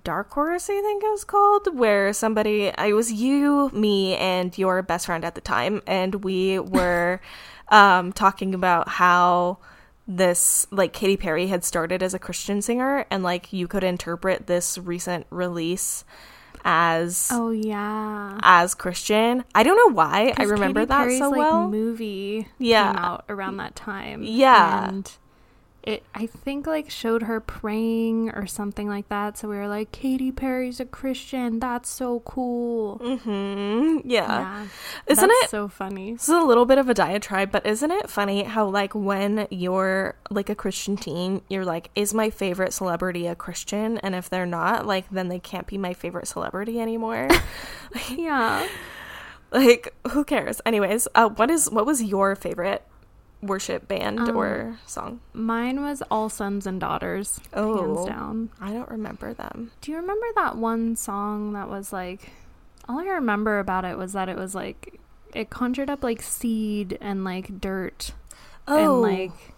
Dark 0.06 0.32
Horse, 0.32 0.70
I 0.70 0.80
think 0.82 1.04
it 1.04 1.10
was 1.12 1.26
called, 1.26 1.78
where 1.78 2.14
somebody, 2.14 2.72
I 2.78 2.94
was 2.94 3.12
you, 3.12 3.70
me, 3.74 4.16
and 4.16 4.58
your 4.58 4.82
best 4.82 5.08
friend 5.08 5.26
at 5.26 5.36
the 5.36 5.42
time, 5.42 5.82
and 5.86 6.24
we 6.24 6.60
were 6.60 7.20
um, 7.70 8.14
talking 8.14 8.54
about 8.56 8.88
how 8.88 9.58
this, 10.08 10.68
like, 10.72 10.94
Katy 10.94 11.18
Perry 11.18 11.48
had 11.48 11.66
started 11.66 12.02
as 12.02 12.14
a 12.14 12.20
Christian 12.20 12.62
singer, 12.62 13.06
and 13.12 13.24
like 13.24 13.52
you 13.52 13.68
could 13.68 13.84
interpret 13.84 14.48
this 14.48 14.78
recent 14.78 15.26
release 15.32 16.06
as 16.64 17.30
Oh 17.32 17.52
yeah. 17.52 18.40
as 18.42 18.74
Christian. 18.74 19.44
I 19.54 19.62
don't 19.64 19.78
know 19.78 19.94
why 19.96 20.34
i 20.38 20.44
remember 20.44 20.80
Katy 20.82 20.90
that 20.90 20.98
Perry's, 20.98 21.20
so 21.20 21.30
like, 21.30 21.38
well. 21.40 21.70
Movie 21.70 22.48
Yeah. 22.58 22.94
came 22.94 23.04
out 23.04 23.26
around 23.30 23.58
that 23.58 23.76
time. 23.76 24.24
Yeah. 24.24 24.90
and 24.90 25.12
it 25.86 26.04
I 26.14 26.26
think 26.26 26.66
like 26.68 26.90
showed 26.90 27.24
her 27.24 27.40
praying 27.40 28.30
or 28.32 28.48
something 28.48 28.88
like 28.88 29.08
that. 29.10 29.38
So 29.38 29.48
we 29.48 29.56
were 29.56 29.68
like, 29.68 29.92
Katy 29.92 30.32
Perry's 30.32 30.80
a 30.80 30.86
Christian. 30.86 31.60
That's 31.60 31.90
so 31.90 32.22
cool. 32.22 32.98
hmm 32.98 34.00
Yeah. 34.04 34.26
Yeah, 34.26 34.66
Isn't 35.08 35.28
that's 35.30 35.44
it 35.46 35.50
so 35.50 35.68
funny? 35.68 36.14
This 36.14 36.24
is 36.30 36.36
a 36.36 36.42
little 36.46 36.66
bit 36.66 36.78
of 36.78 36.90
a 36.90 36.94
diatribe, 36.94 37.52
but 37.52 37.66
isn't 37.66 37.92
it 37.92 38.10
funny 38.10 38.44
how 38.44 38.68
like 38.68 38.94
when 38.96 39.48
you're 39.52 40.16
like 40.30 40.50
a 40.50 40.56
Christian 40.56 40.98
teen, 40.98 41.42
you're 41.50 41.66
like, 41.66 41.90
is 41.96 42.14
my 42.14 42.30
favorite 42.30 42.74
celebrity 42.74 43.28
a 43.28 43.36
Christian? 43.36 43.98
And 44.00 44.16
if 44.16 44.30
they're 44.30 44.46
not, 44.46 44.86
like 44.86 45.10
then 45.12 45.28
they 45.30 45.40
can't 45.40 45.68
be 45.68 45.78
my 45.78 45.94
favorite 45.94 46.28
celebrity 46.28 46.80
anymore. 46.80 47.28
Yeah. 48.10 48.68
like 49.52 49.94
who 50.12 50.26
cares? 50.26 50.60
Anyways, 50.66 51.08
uh, 51.16 51.30
what 51.30 51.50
is 51.50 51.70
what 51.70 51.86
was 51.86 52.04
your 52.04 52.36
favorite 52.36 52.84
worship 53.48 53.88
band 53.88 54.20
Um, 54.20 54.36
or 54.38 54.78
song? 54.86 55.20
Mine 55.34 55.82
was 55.82 56.02
All 56.12 56.30
Sons 56.30 56.66
and 56.68 56.80
Daughters, 56.80 57.40
Oh. 57.54 57.96
hands 57.96 58.08
down. 58.08 58.50
I 58.60 58.72
don't 58.74 58.90
remember 58.90 59.34
them. 59.34 59.72
Do 59.82 59.92
you 59.92 59.98
remember 59.98 60.26
that 60.36 60.58
one 60.58 60.96
song 60.96 61.54
that 61.54 61.70
was 61.70 61.92
like 61.94 62.32
all 62.88 63.00
I 63.00 63.06
remember 63.06 63.60
about 63.60 63.84
it 63.86 63.98
was 63.98 64.14
that 64.14 64.30
it 64.30 64.38
was 64.38 64.54
like 64.54 65.00
it 65.34 65.50
conjured 65.50 65.90
up 65.90 66.04
like 66.04 66.22
seed 66.22 66.98
and 67.02 67.24
like 67.24 67.60
dirt 67.60 68.14
and 68.68 69.02
like 69.02 69.32
Oh, 69.32 69.54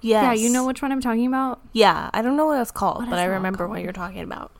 yes. 0.00 0.22
yeah, 0.22 0.32
you 0.32 0.50
know 0.50 0.66
which 0.66 0.82
one 0.82 0.92
I'm 0.92 1.00
talking 1.00 1.26
about? 1.26 1.60
Yeah, 1.72 2.10
I 2.12 2.22
don't 2.22 2.36
know 2.36 2.46
what 2.46 2.60
it's 2.60 2.70
called, 2.70 2.98
What 3.04 3.10
but 3.10 3.18
I 3.18 3.24
remember 3.24 3.66
what 3.66 3.82
you're 3.82 3.92
talking 3.92 4.20
about. 4.20 4.50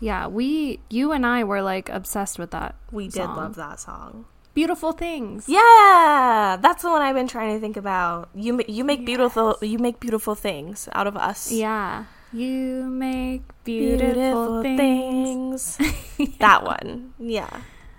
Yeah, 0.00 0.26
we 0.26 0.80
you 0.90 1.12
and 1.12 1.24
I 1.24 1.44
were 1.44 1.62
like 1.62 1.88
obsessed 1.88 2.38
with 2.38 2.50
that. 2.52 2.74
We 2.92 3.08
did 3.08 3.26
love 3.26 3.54
that 3.56 3.80
song. 3.80 4.26
Beautiful 4.54 4.92
things. 4.92 5.48
Yeah, 5.48 6.56
that's 6.60 6.82
the 6.82 6.90
one 6.90 7.02
I've 7.02 7.14
been 7.16 7.26
trying 7.28 7.54
to 7.54 7.60
think 7.60 7.76
about. 7.76 8.28
You 8.34 8.60
you 8.68 8.84
make 8.84 9.04
beautiful 9.04 9.58
you 9.60 9.78
make 9.78 9.98
beautiful 10.00 10.34
things 10.34 10.88
out 10.92 11.06
of 11.06 11.16
us. 11.16 11.50
Yeah. 11.52 12.04
You 12.32 12.84
make 12.90 13.42
beautiful, 13.64 14.62
things. 14.62 15.76
things. 15.76 16.36
That 16.38 16.64
one. 16.64 17.14
Yeah. 17.18 17.50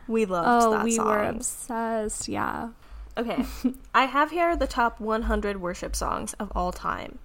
We 0.08 0.26
loved 0.26 0.48
Oh, 0.50 0.72
that 0.72 0.84
we 0.84 0.92
song. 0.92 1.08
were 1.08 1.24
obsessed. 1.24 2.28
Yeah. 2.28 2.70
okay. 3.18 3.46
I 3.96 4.06
have 4.06 4.32
here 4.32 4.56
the 4.58 4.68
top 4.68 5.00
100 5.00 5.62
worship 5.62 5.96
songs 5.96 6.34
of 6.34 6.52
all 6.56 6.72
time. 6.74 7.20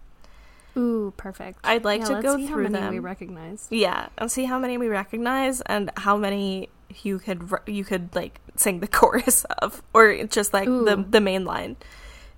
Ooh, 0.76 1.12
perfect. 1.16 1.58
I'd 1.64 1.84
like 1.84 2.02
Yeah, 2.02 2.14
to 2.14 2.22
go 2.22 2.36
through 2.46 2.66
how 2.66 2.70
many 2.70 2.90
we 2.90 2.98
recognize. 3.00 3.66
Yeah, 3.70 4.08
and 4.16 4.30
see 4.30 4.44
how 4.44 4.58
many 4.60 4.78
we 4.78 4.86
recognize 4.86 5.60
and 5.62 5.90
how 5.96 6.16
many 6.16 6.68
you 7.02 7.18
could 7.18 7.48
you 7.66 7.84
could 7.84 8.14
like 8.14 8.40
sing 8.56 8.80
the 8.80 8.86
chorus 8.98 9.44
of 9.58 9.82
or 9.94 10.24
just 10.24 10.52
like 10.52 10.66
the 10.66 10.98
Ooh. 10.98 11.06
the 11.08 11.20
main 11.20 11.44
line. 11.44 11.76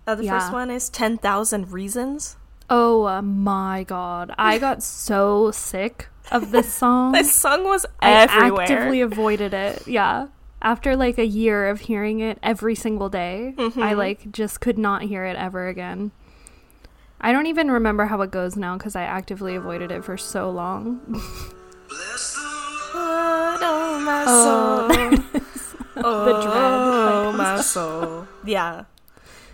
Uh, 0.06 0.16
the 0.16 0.26
first 0.28 0.52
one 0.52 0.68
is 0.70 0.88
10,000 0.88 1.70
Reasons. 1.70 2.36
Oh 2.68 3.06
uh, 3.06 3.22
my 3.22 3.84
god. 3.84 4.34
I 4.36 4.58
got 4.58 4.82
so 4.82 5.50
sick 5.52 6.08
of 6.30 6.50
this 6.50 6.72
song. 6.82 7.12
This 7.12 7.32
song 7.32 7.64
was 7.64 7.86
I 8.00 8.12
everywhere. 8.22 8.62
actively 8.62 9.00
avoided 9.00 9.54
it. 9.54 9.86
Yeah. 9.86 10.28
After 10.60 10.96
like 10.96 11.18
a 11.18 11.26
year 11.26 11.68
of 11.68 11.80
hearing 11.80 12.20
it 12.20 12.38
every 12.42 12.74
single 12.74 13.08
day, 13.08 13.54
Mm-hmm. 13.56 13.82
I 13.82 13.92
like 13.94 14.32
just 14.32 14.60
could 14.60 14.78
not 14.78 15.02
hear 15.02 15.24
it 15.24 15.36
ever 15.36 15.68
again. 15.68 16.10
I 17.20 17.30
don't 17.30 17.46
even 17.46 17.70
remember 17.70 18.06
how 18.06 18.20
it 18.22 18.32
goes 18.32 18.56
now 18.56 18.76
because 18.76 18.96
I 18.96 19.02
actively 19.02 19.54
avoided 19.54 19.92
it 19.92 20.04
for 20.04 20.16
so 20.16 20.50
long. 20.50 21.00
Lord, 22.94 23.60
oh 23.62 24.00
my 24.04 24.24
Oh, 24.26 24.88
soul. 24.88 25.42
oh, 26.04 26.24
The 26.24 26.32
dread. 26.42 26.54
Oh, 26.56 27.32
my 27.36 27.60
soul. 27.60 28.26
Yeah. 28.44 28.84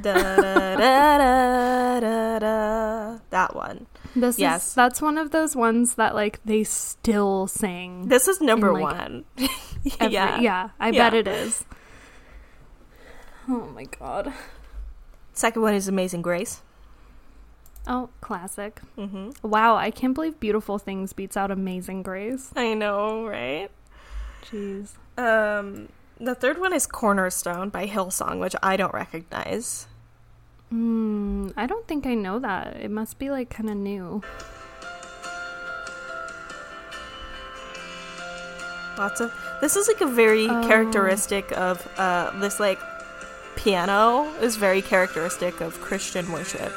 Da, 0.01 0.15
da, 0.15 0.37
da, 0.37 0.77
da, 1.19 2.01
da, 2.01 2.39
da. 2.39 3.19
That 3.31 3.55
one. 3.55 3.87
This 4.15 4.39
Yes. 4.39 4.69
is 4.69 4.75
that's 4.75 5.03
one 5.03 5.19
of 5.19 5.31
those 5.33 5.55
ones 5.57 5.95
that 5.97 6.15
like 6.15 6.41
they 6.45 6.65
still 6.65 7.47
sing. 7.47 8.09
This 8.09 8.27
is 8.29 8.41
number 8.41 8.73
like, 8.73 8.83
one. 8.83 9.25
every- 10.01 10.15
yeah. 10.15 10.41
yeah, 10.41 10.71
I 10.81 10.91
Yeah. 10.91 11.11
bet 11.11 11.15
it 11.15 11.29
is. 11.29 11.65
Oh 13.49 13.67
my 13.75 13.85
god. 13.85 14.33
Second 15.33 15.63
one 15.63 15.75
is 15.75 15.89
Amazing 15.89 16.23
Grace. 16.23 16.63
Oh, 17.91 18.11
classic. 18.21 18.81
hmm 18.97 19.31
Wow, 19.43 19.77
I 19.77 19.91
can't 19.91 20.13
believe 20.15 20.39
Beautiful 20.39 20.79
Things 20.79 21.13
beats 21.15 21.37
out 21.37 21.51
Amazing 21.51 22.03
Grace. 22.03 22.51
I 22.55 22.75
know, 22.75 23.27
right? 23.27 23.71
Jeez. 24.45 24.91
Um, 25.17 25.89
the 26.21 26.35
third 26.35 26.59
one 26.61 26.73
is 26.75 26.87
Cornerstone 26.87 27.71
by 27.71 27.87
Hillsong, 27.87 28.41
which 28.41 28.55
I 28.63 28.77
don't 28.77 28.93
recognize. 28.95 29.87
Hmm, 30.69 31.49
I 31.57 31.67
don't 31.67 31.89
think 31.89 32.07
I 32.07 32.13
know 32.15 32.39
that. 32.41 32.77
It 32.77 32.91
must 32.91 33.19
be 33.19 33.31
like 33.31 33.49
kind 33.49 33.71
of 33.71 33.77
new. 33.77 34.21
Lots 38.99 39.21
of 39.21 39.33
this 39.61 39.77
is 39.77 39.87
like 39.89 40.01
a 40.01 40.07
very 40.07 40.49
Oh. 40.49 40.67
characteristic 40.67 41.53
of 41.57 41.87
uh 41.99 42.31
this 42.41 42.59
like 42.59 42.81
piano 43.57 44.25
is 44.43 44.57
very 44.57 44.83
characteristic 44.83 45.61
of 45.61 45.81
Christian 45.81 46.31
worship. 46.33 46.73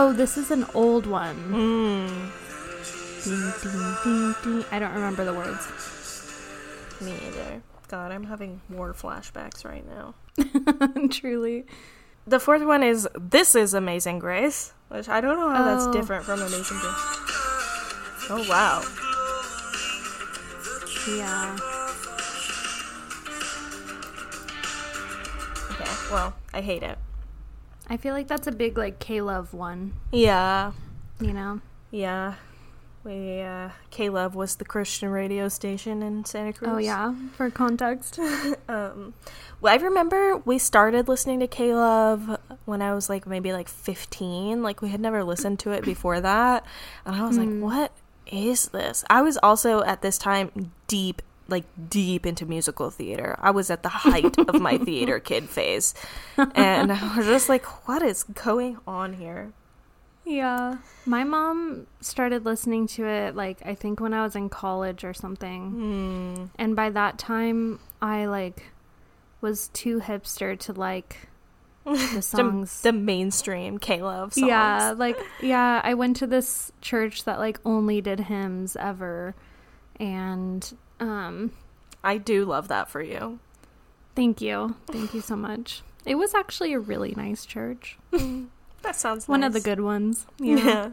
Oh, 0.00 0.12
this 0.12 0.36
is 0.36 0.50
an 0.52 0.64
old 0.74 1.06
one. 1.06 1.36
Mm, 1.50 2.08
Ding, 3.24 3.52
ding, 3.62 3.94
ding, 4.04 4.34
ding. 4.60 4.64
I 4.70 4.78
don't 4.78 4.94
remember 4.94 5.24
the 5.24 5.34
words. 5.34 5.66
me 7.00 7.12
either. 7.26 7.62
God, 7.88 8.12
I'm 8.12 8.24
having 8.24 8.60
war 8.70 8.92
flashbacks 8.94 9.64
right 9.64 9.84
now. 9.88 10.14
Truly. 11.10 11.66
The 12.28 12.38
fourth 12.38 12.62
one 12.62 12.82
is 12.84 13.08
This 13.18 13.54
is 13.56 13.74
Amazing 13.74 14.20
Grace, 14.20 14.72
which 14.88 15.08
I 15.08 15.20
don't 15.20 15.36
know 15.36 15.50
how 15.50 15.62
Oh. 15.62 15.74
that's 15.74 15.86
different 15.96 16.24
from 16.24 16.40
Amazing 16.42 16.78
Grace. 16.78 16.94
Oh 18.30 18.46
wow. 18.48 18.82
Yeah. 21.08 21.56
Okay, 25.72 25.90
well, 26.12 26.34
I 26.52 26.60
hate 26.60 26.82
it. 26.82 26.98
I 27.90 27.96
feel 27.96 28.14
like 28.14 28.28
that's 28.28 28.46
a 28.46 28.52
big 28.52 28.76
like 28.78 28.98
K 28.98 29.20
Love 29.20 29.54
one, 29.54 29.94
Yeah, 30.12 30.72
you 31.20 31.32
know? 31.32 31.60
yeah. 31.90 32.34
We 33.04 33.40
uh 33.40 33.70
K-Love 33.90 34.34
was 34.34 34.56
the 34.56 34.64
Christian 34.66 35.08
radio 35.08 35.48
station 35.48 36.02
in 36.02 36.24
Santa 36.26 36.52
Cruz. 36.52 36.70
Oh 36.70 36.78
yeah, 36.78 37.14
for 37.36 37.48
context. 37.50 38.18
Um, 38.68 39.14
well, 39.62 39.72
I 39.72 39.76
remember 39.82 40.36
we 40.36 40.58
started 40.58 41.08
listening 41.08 41.40
to 41.40 41.46
K-Love 41.46 42.38
when 42.66 42.82
I 42.82 42.92
was 42.94 43.08
like 43.08 43.26
maybe 43.26 43.52
like 43.52 43.68
15. 43.68 44.62
Like 44.62 44.82
we 44.82 44.90
had 44.90 45.00
never 45.00 45.24
listened 45.24 45.58
to 45.60 45.70
it 45.70 45.84
before 45.84 46.20
that. 46.20 46.66
And 47.06 47.16
I 47.16 47.26
was 47.26 47.38
like, 47.38 47.48
what 47.48 47.92
is 48.30 48.68
this? 48.68 49.04
I 49.08 49.22
was 49.22 49.38
also 49.42 49.82
at 49.84 50.02
this 50.02 50.18
time 50.18 50.72
deep 50.86 51.22
like 51.48 51.64
deep 51.88 52.26
into 52.26 52.44
musical 52.46 52.90
theater. 52.90 53.36
I 53.40 53.50
was 53.50 53.70
at 53.70 53.82
the 53.82 53.88
height 53.88 54.38
of 54.38 54.60
my 54.60 54.76
theater 54.88 55.18
kid 55.18 55.48
phase. 55.48 55.94
And 56.36 56.92
I 56.92 57.16
was 57.16 57.26
just 57.26 57.48
like, 57.48 57.64
what 57.88 58.02
is 58.02 58.22
going 58.22 58.76
on 58.86 59.14
here? 59.14 59.52
Yeah. 60.26 60.76
My 61.06 61.24
mom 61.24 61.86
started 62.02 62.44
listening 62.44 62.86
to 62.88 63.06
it 63.06 63.34
like 63.34 63.58
I 63.64 63.74
think 63.74 63.98
when 63.98 64.12
I 64.12 64.22
was 64.22 64.36
in 64.36 64.50
college 64.50 65.02
or 65.04 65.14
something. 65.14 65.70
Hmm. 65.70 66.44
And 66.58 66.76
by 66.76 66.90
that 66.90 67.18
time 67.18 67.80
I 68.02 68.26
like 68.26 68.64
was 69.40 69.68
too 69.68 70.00
hipster 70.00 70.58
to 70.60 70.72
like 70.74 71.28
the 71.86 71.94
The, 72.16 72.20
songs. 72.22 72.82
the 72.82 72.92
mainstream 72.92 73.78
K 73.78 74.02
Love 74.02 74.34
songs. 74.34 74.46
yeah, 74.46 74.92
like 74.98 75.16
yeah, 75.40 75.80
I 75.82 75.94
went 75.94 76.16
to 76.18 76.26
this 76.26 76.72
church 76.82 77.24
that 77.24 77.38
like 77.38 77.58
only 77.64 78.02
did 78.02 78.20
hymns 78.20 78.76
ever. 78.76 79.34
And 79.98 80.76
um 81.00 81.52
I 82.02 82.16
do 82.18 82.44
love 82.44 82.68
that 82.68 82.88
for 82.88 83.02
you. 83.02 83.38
thank 84.14 84.40
you. 84.40 84.76
Thank 84.86 85.14
you 85.14 85.20
so 85.20 85.36
much. 85.36 85.82
It 86.04 86.14
was 86.16 86.34
actually 86.34 86.72
a 86.72 86.78
really 86.80 87.14
nice 87.16 87.44
church. 87.46 87.98
That 88.82 88.94
sounds 88.94 89.26
One 89.26 89.42
of 89.42 89.52
the 89.52 89.60
good 89.60 89.80
ones. 89.80 90.24
Yeah. 90.40 90.90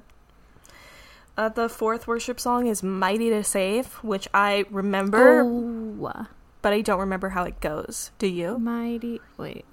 Uh, 1.37 1.49
the 1.49 1.69
fourth 1.69 2.07
worship 2.07 2.39
song 2.39 2.65
is 2.65 2.81
Mighty 2.81 3.29
to 3.29 3.43
Save, 3.43 3.93
which 4.03 4.27
I 4.33 4.65
remember, 4.71 5.41
Oh, 5.43 6.25
but 6.63 6.73
I 6.73 6.81
don't 6.81 6.99
remember 7.01 7.29
how 7.29 7.43
it 7.43 7.59
goes. 7.61 8.11
Do 8.17 8.25
you? 8.27 8.57
mighty. 8.57 9.21
Wait. 9.37 9.65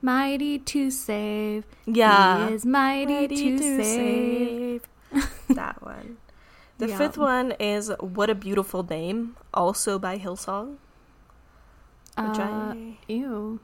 Mighty 0.00 0.58
to 0.60 0.90
save. 0.92 1.64
Yeah. 1.86 2.48
He 2.48 2.54
is 2.54 2.64
mighty, 2.64 3.26
to, 3.58 3.82
save. 3.82 4.82
that 5.48 5.82
one. 5.82 6.18
The 6.78 6.88
Yeah. 6.88 6.98
fifth 6.98 7.18
one 7.18 7.52
is 7.58 7.90
What 7.98 8.30
a 8.30 8.34
Beautiful 8.34 8.82
Name, 8.84 9.36
also 9.52 9.98
by 9.98 10.18
Hillsong. 10.18 10.76
Which 12.16 12.38
Uh, 12.38 12.42
I. 12.42 12.98
ew. 13.08 13.60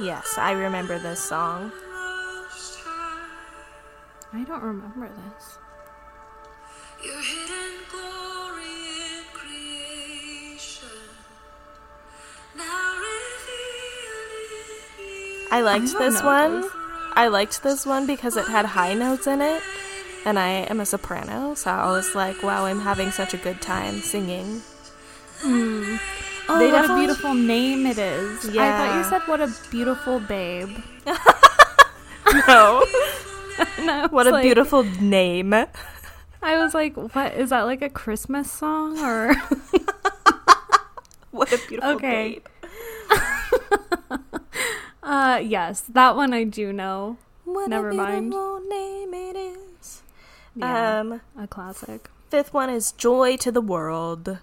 Yes, 0.00 0.38
I 0.38 0.52
remember 0.52 0.98
this 0.98 1.20
song. 1.20 1.72
I 4.32 4.44
don't 4.44 4.62
remember 4.62 5.08
this. 5.08 5.58
Your 7.04 7.20
hidden 7.20 7.72
glory 7.90 8.64
in 8.64 9.24
creation, 9.34 10.88
now 12.56 12.94
in 12.94 13.34
you. 15.04 15.48
I 15.52 15.60
liked 15.60 15.94
I 15.94 15.98
this 15.98 16.22
one. 16.22 16.60
this. 16.62 16.79
I 17.20 17.28
liked 17.28 17.62
this 17.62 17.84
one 17.84 18.06
because 18.06 18.38
it 18.38 18.46
had 18.48 18.64
high 18.64 18.94
notes 18.94 19.26
in 19.26 19.42
it, 19.42 19.62
and 20.24 20.38
I 20.38 20.48
am 20.70 20.80
a 20.80 20.86
soprano, 20.86 21.52
so 21.52 21.70
I 21.70 21.90
was 21.90 22.14
like, 22.14 22.42
wow, 22.42 22.64
I'm 22.64 22.80
having 22.80 23.10
such 23.10 23.34
a 23.34 23.36
good 23.36 23.60
time 23.60 24.00
singing. 24.00 24.62
Hmm. 25.40 25.96
Oh, 26.48 26.58
They 26.58 26.72
what 26.72 26.90
a 26.90 26.94
beautiful 26.96 27.34
name 27.34 27.84
it 27.84 27.98
is. 27.98 28.48
I 28.56 28.70
thought 28.72 28.96
you 28.96 29.04
said 29.04 29.20
what 29.28 29.40
a 29.42 29.52
beautiful 29.70 30.18
babe. 30.20 30.70
No. 32.46 32.84
no, 33.82 34.06
what 34.10 34.26
a 34.28 34.40
beautiful 34.40 34.84
name. 34.84 35.52
I 35.52 35.66
was 36.42 36.72
like, 36.74 36.94
what 36.96 37.34
is 37.34 37.50
that 37.50 37.62
like 37.62 37.82
a 37.82 37.90
Christmas 37.90 38.50
song 38.50 38.98
or? 38.98 39.34
What 41.32 41.52
a 41.52 41.58
beautiful 41.68 41.96
Okay. 41.96 42.40
babe. 43.10 43.20
Uh, 45.10 45.38
yes, 45.38 45.80
that 45.88 46.14
one 46.16 46.32
I 46.32 46.44
do 46.44 46.72
know. 46.72 47.16
What 47.44 47.68
Never 47.68 47.90
a 47.90 47.94
mind. 47.94 48.30
name 48.30 49.12
it 49.14 49.36
is. 49.36 50.02
Yeah, 50.54 51.00
Um, 51.00 51.20
a 51.38 51.46
classic. 51.46 52.08
fifth 52.28 52.52
one 52.54 52.70
is 52.70 52.92
Joy 52.92 53.36
to 53.38 53.50
the 53.50 53.60
World, 53.60 54.38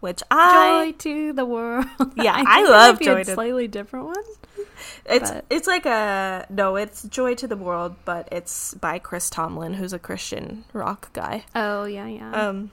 which 0.00 0.22
I 0.30 0.92
Joy 0.92 0.98
to 0.98 1.32
the 1.32 1.44
world. 1.44 1.86
Yeah, 2.16 2.36
think 2.36 2.48
I 2.48 2.62
love 2.64 3.00
Joy 3.00 3.20
a 3.20 3.24
to- 3.24 3.34
slightly 3.34 3.68
different 3.68 4.06
one. 4.06 4.24
it's 5.06 5.30
but- 5.30 5.44
it's 5.48 5.66
like 5.66 5.86
a 5.86 6.46
no, 6.50 6.76
it's 6.76 7.02
Joy 7.04 7.34
to 7.36 7.46
the 7.46 7.56
World, 7.56 7.96
but 8.04 8.28
it's 8.32 8.74
by 8.74 8.98
Chris 8.98 9.30
Tomlin, 9.30 9.74
who's 9.74 9.92
a 9.92 9.98
Christian 9.98 10.64
rock 10.74 11.12
guy. 11.14 11.44
Oh 11.54 11.84
yeah, 11.84 12.06
yeah. 12.06 12.32
Um, 12.32 12.70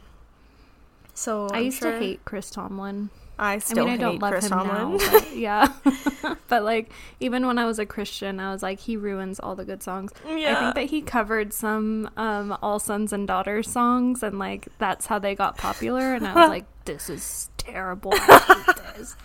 so 1.13 1.47
I 1.51 1.60
I'm 1.60 1.65
used 1.65 1.79
sure 1.79 1.91
to 1.91 1.99
hate 1.99 2.25
Chris 2.25 2.49
Tomlin. 2.49 3.10
I 3.39 3.60
still 3.60 3.84
I 3.88 3.91
mean, 3.91 3.93
I 3.93 3.97
don't 3.97 4.12
hate 4.13 4.21
love 4.21 4.32
Chris 4.32 4.45
him 4.45 4.50
Tomlin. 4.52 4.97
now, 4.97 5.12
but 5.12 5.36
yeah. 5.36 5.73
but 6.47 6.63
like, 6.63 6.91
even 7.19 7.45
when 7.45 7.58
I 7.60 7.65
was 7.65 7.78
a 7.80 7.86
Christian, 7.86 8.39
I 8.39 8.52
was 8.52 8.63
like, 8.63 8.80
he 8.80 8.97
ruins 8.97 9.39
all 9.39 9.56
the 9.56 9.65
good 9.65 9.84
songs. 9.84 10.12
Yeah. 10.28 10.56
I 10.56 10.60
think 10.60 10.76
that 10.76 10.86
he 10.86 11.02
covered 11.02 11.54
some 11.54 12.10
um, 12.17 12.58
All 12.62 12.80
Sons 12.80 13.13
and 13.13 13.28
Daughters 13.28 13.69
songs, 13.69 14.23
and 14.23 14.39
like 14.39 14.67
that's 14.80 15.06
how 15.06 15.19
they 15.19 15.36
got 15.36 15.58
popular. 15.58 16.15
And 16.15 16.26
I 16.28 16.34
was 16.34 16.50
like, 16.50 16.65
this 16.86 17.10
is 17.10 17.50
terrible. 17.58 18.12
This. 18.12 19.15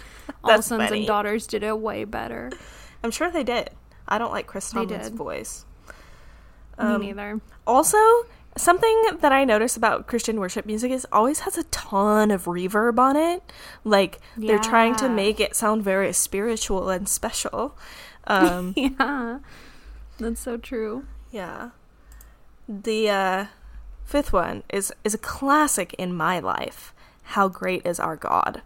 All 0.45 0.61
Sons 0.61 0.85
funny. 0.89 0.99
and 0.99 1.07
Daughters 1.07 1.47
did 1.47 1.63
it 1.63 1.79
way 1.79 2.05
better. 2.05 2.51
I'm 3.03 3.11
sure 3.11 3.31
they 3.31 3.45
did. 3.45 3.71
I 4.07 4.19
don't 4.19 4.33
like 4.33 4.47
Chris 4.47 4.71
Tomlin's 4.71 5.09
voice. 5.09 5.65
Um, 6.79 7.01
Me 7.01 7.07
neither. 7.09 7.41
Also, 7.67 7.97
something 8.57 9.03
that 9.21 9.33
I 9.33 9.45
notice 9.45 9.77
about 9.77 10.07
Christian 10.07 10.39
worship 10.41 10.67
music 10.67 10.91
is 10.93 11.07
always 11.13 11.41
has 11.41 11.57
a 11.59 11.65
ton 11.65 12.31
of 12.31 12.45
reverb 12.45 12.99
on 12.99 13.17
it. 13.17 13.43
Like 13.85 14.21
they're 14.37 14.59
trying 14.59 14.95
to 14.97 15.09
make 15.09 15.41
it 15.41 15.57
sound 15.57 15.83
very 15.85 16.13
spiritual 16.13 16.91
and 16.91 17.09
special. 17.09 17.77
Um, 18.27 18.75
Yeah, 18.77 19.39
that's 20.19 20.41
so 20.41 20.57
true. 20.57 21.07
yeah. 21.31 21.71
The 22.69 23.11
uh, 23.11 23.47
fifth 24.05 24.33
one 24.33 24.63
is 24.71 24.93
is 25.05 25.15
a 25.15 25.19
classic 25.19 25.95
in 25.99 26.15
my 26.15 26.39
life. 26.39 26.95
How 27.35 27.49
great 27.49 27.85
is 27.87 27.99
our 27.99 28.17
God? 28.17 28.63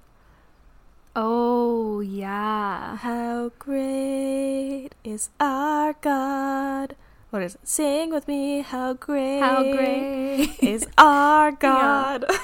Oh 1.15 2.01
yeah. 2.01 2.97
How 2.97 3.51
great 3.59 4.91
is 5.03 5.31
our 5.41 5.95
God? 5.95 6.95
What 7.37 7.43
is 7.43 7.55
it? 7.57 7.69
Sing 7.69 8.11
with 8.13 8.27
me. 8.29 8.63
How 8.63 8.95
great? 8.95 9.41
How 9.41 9.63
great 9.63 10.57
is 10.63 10.89
our 10.97 11.53
God. 11.69 12.25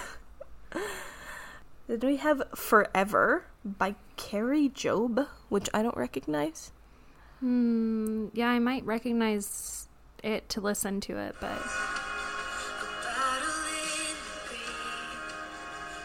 Then 1.86 2.00
we 2.02 2.18
have 2.18 2.42
Forever 2.54 3.46
by 3.64 3.94
Kari 4.18 4.68
Jobe, 4.68 5.28
which 5.48 5.70
I 5.72 5.82
don't 5.82 5.96
recognize. 5.96 6.72
Hmm. 7.40 8.26
Yeah, 8.34 8.48
I 8.48 8.58
might 8.58 8.84
recognize 8.84 9.88
it 10.22 10.50
to 10.50 10.60
listen 10.60 11.00
to 11.02 11.16
it, 11.16 11.36
but 11.40 11.48
A 11.48 11.56
battle 13.02 13.64
in 13.72 14.16
the 14.28 14.44
grave, 14.46 15.24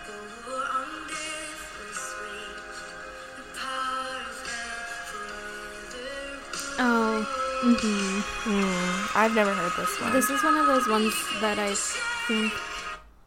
the 0.07 0.13
war 0.49 0.63
on 0.63 0.87
death 1.09 1.61
was 1.83 2.15
waged, 2.23 2.87
the 3.35 3.43
power 3.59 4.15
of 4.23 4.47
hell 4.47 4.87
forever 6.77 7.35
oh. 7.35 7.46
Hmm 7.59 8.19
Hmm, 8.43 9.17
I've 9.17 9.33
never 9.35 9.53
heard 9.53 9.71
this 9.77 9.99
one. 10.01 10.11
This 10.13 10.29
is 10.29 10.43
one 10.43 10.55
of 10.55 10.67
those 10.67 10.87
ones 10.87 11.13
that 11.41 11.57
I 11.59 11.73
think. 12.27 12.53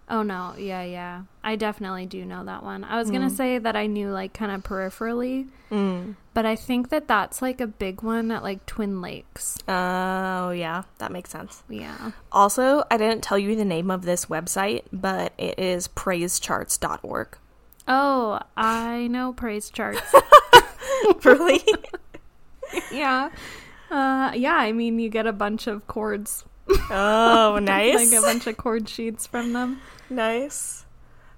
Oh 0.09 0.23
no, 0.23 0.55
yeah, 0.59 0.83
yeah. 0.83 1.23
I 1.45 1.57
definitely 1.57 2.07
do 2.07 2.25
know 2.25 2.45
that 2.45 2.63
one. 2.65 2.83
I 2.85 2.97
was 2.99 3.11
gonna 3.11 3.31
say 3.31 3.59
that 3.59 3.77
I 3.77 3.87
knew 3.87 4.11
like 4.11 4.33
kind 4.33 4.51
of 4.53 4.63
peripherally, 4.63 5.49
Mm. 5.71 6.17
but 6.35 6.45
I 6.47 6.57
think 6.57 6.89
that 6.89 7.07
that's 7.07 7.41
like 7.41 7.61
a 7.61 7.67
big 7.69 8.03
one 8.03 8.33
at 8.33 8.43
like 8.43 8.67
Twin 8.67 9.01
Lakes. 9.01 9.57
Oh, 9.69 10.51
yeah, 10.51 10.83
that 10.99 11.13
makes 11.13 11.31
sense. 11.31 11.63
Yeah. 11.69 12.11
Also, 12.33 12.83
I 12.91 12.97
didn't 12.97 13.23
tell 13.23 13.39
you 13.39 13.55
the 13.55 13.65
name 13.65 13.89
of 13.91 14.03
this 14.05 14.27
website, 14.27 14.83
but 14.93 15.33
it 15.39 15.59
is 15.61 15.87
praisecharts.org. 15.87 17.39
Oh, 17.87 18.41
I 18.57 19.07
know 19.09 19.33
praise 19.33 19.71
charts. 19.71 20.13
really? 21.25 21.63
yeah. 22.93 23.31
Uh, 23.91 24.33
yeah. 24.35 24.55
I 24.57 24.73
mean, 24.73 24.99
you 24.99 25.09
get 25.09 25.27
a 25.27 25.33
bunch 25.33 25.67
of 25.67 25.87
chords, 25.87 26.45
oh, 26.91 27.59
nice. 27.63 28.13
like 28.13 28.19
a 28.19 28.23
bunch 28.23 28.47
of 28.47 28.57
chord 28.57 28.89
sheets 28.89 29.27
from 29.27 29.53
them. 29.53 29.81
Nice. 30.09 30.85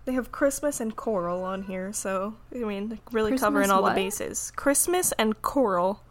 They 0.04 0.12
have 0.14 0.32
Christmas 0.32 0.80
and 0.80 0.96
choral 0.96 1.44
on 1.44 1.62
here, 1.62 1.92
so 1.92 2.34
I 2.52 2.58
mean, 2.58 2.90
like, 2.90 3.12
really 3.12 3.30
Christmas 3.30 3.46
covering 3.46 3.70
all 3.70 3.82
what? 3.82 3.94
the 3.94 4.02
bases. 4.02 4.52
Christmas 4.56 5.12
and 5.12 5.40
choral. 5.42 6.02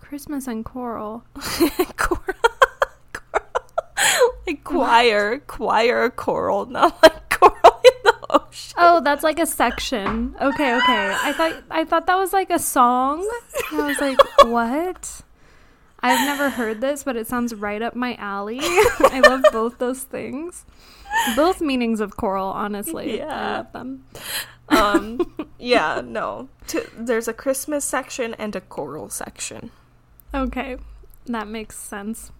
Christmas 0.00 0.46
and 0.46 0.64
choral. 0.64 1.24
choral. 1.96 2.34
like 4.46 4.64
choir, 4.64 5.38
choir, 5.40 6.10
choral, 6.10 6.66
not 6.66 7.02
like 7.02 7.12
coral 7.12 7.25
Oh, 8.76 9.00
that's 9.00 9.22
like 9.22 9.38
a 9.38 9.46
section. 9.46 10.34
Okay, 10.40 10.74
okay. 10.76 11.16
I 11.22 11.32
thought 11.32 11.62
I 11.70 11.84
thought 11.84 12.06
that 12.06 12.16
was 12.16 12.32
like 12.32 12.50
a 12.50 12.58
song. 12.58 13.20
And 13.72 13.80
I 13.80 13.86
was 13.88 14.00
like, 14.00 14.18
what? 14.44 15.22
I've 16.00 16.20
never 16.26 16.50
heard 16.50 16.80
this, 16.80 17.02
but 17.04 17.16
it 17.16 17.26
sounds 17.26 17.54
right 17.54 17.80
up 17.82 17.96
my 17.96 18.14
alley. 18.16 18.58
I 18.62 19.20
love 19.26 19.42
both 19.52 19.78
those 19.78 20.02
things. 20.02 20.64
Both 21.34 21.60
meanings 21.60 22.00
of 22.00 22.16
coral, 22.16 22.48
honestly. 22.48 23.22
I 23.22 23.26
Yeah. 23.26 23.56
love 23.56 23.72
them. 23.72 24.04
Um, 24.68 25.48
yeah, 25.58 26.02
no. 26.04 26.48
T- 26.66 26.80
there's 26.96 27.28
a 27.28 27.32
Christmas 27.32 27.84
section 27.84 28.34
and 28.34 28.54
a 28.54 28.60
coral 28.60 29.08
section. 29.08 29.70
Okay. 30.34 30.76
That 31.26 31.48
makes 31.48 31.78
sense. 31.78 32.30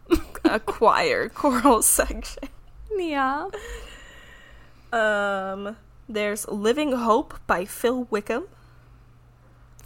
A 0.45 0.61
choir 0.67 1.29
choral 1.29 1.83
section. 1.83 2.49
Yeah. 2.97 3.49
Um, 4.93 5.77
there's 6.09 6.47
Living 6.49 6.93
Hope 6.93 7.35
by 7.47 7.65
Phil 7.65 8.05
Wickham. 8.11 8.49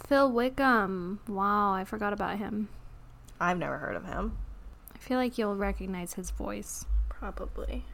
Phil 0.07 0.31
Wickham. 0.31 1.19
Wow, 1.27 1.73
I 1.73 1.83
forgot 1.85 2.13
about 2.13 2.37
him. 2.37 2.69
I've 3.39 3.57
never 3.57 3.77
heard 3.77 3.95
of 3.95 4.05
him. 4.05 4.37
I 4.93 4.97
feel 4.97 5.17
like 5.17 5.37
you'll 5.37 5.55
recognize 5.55 6.13
his 6.13 6.31
voice. 6.31 6.85
Probably. 7.09 7.85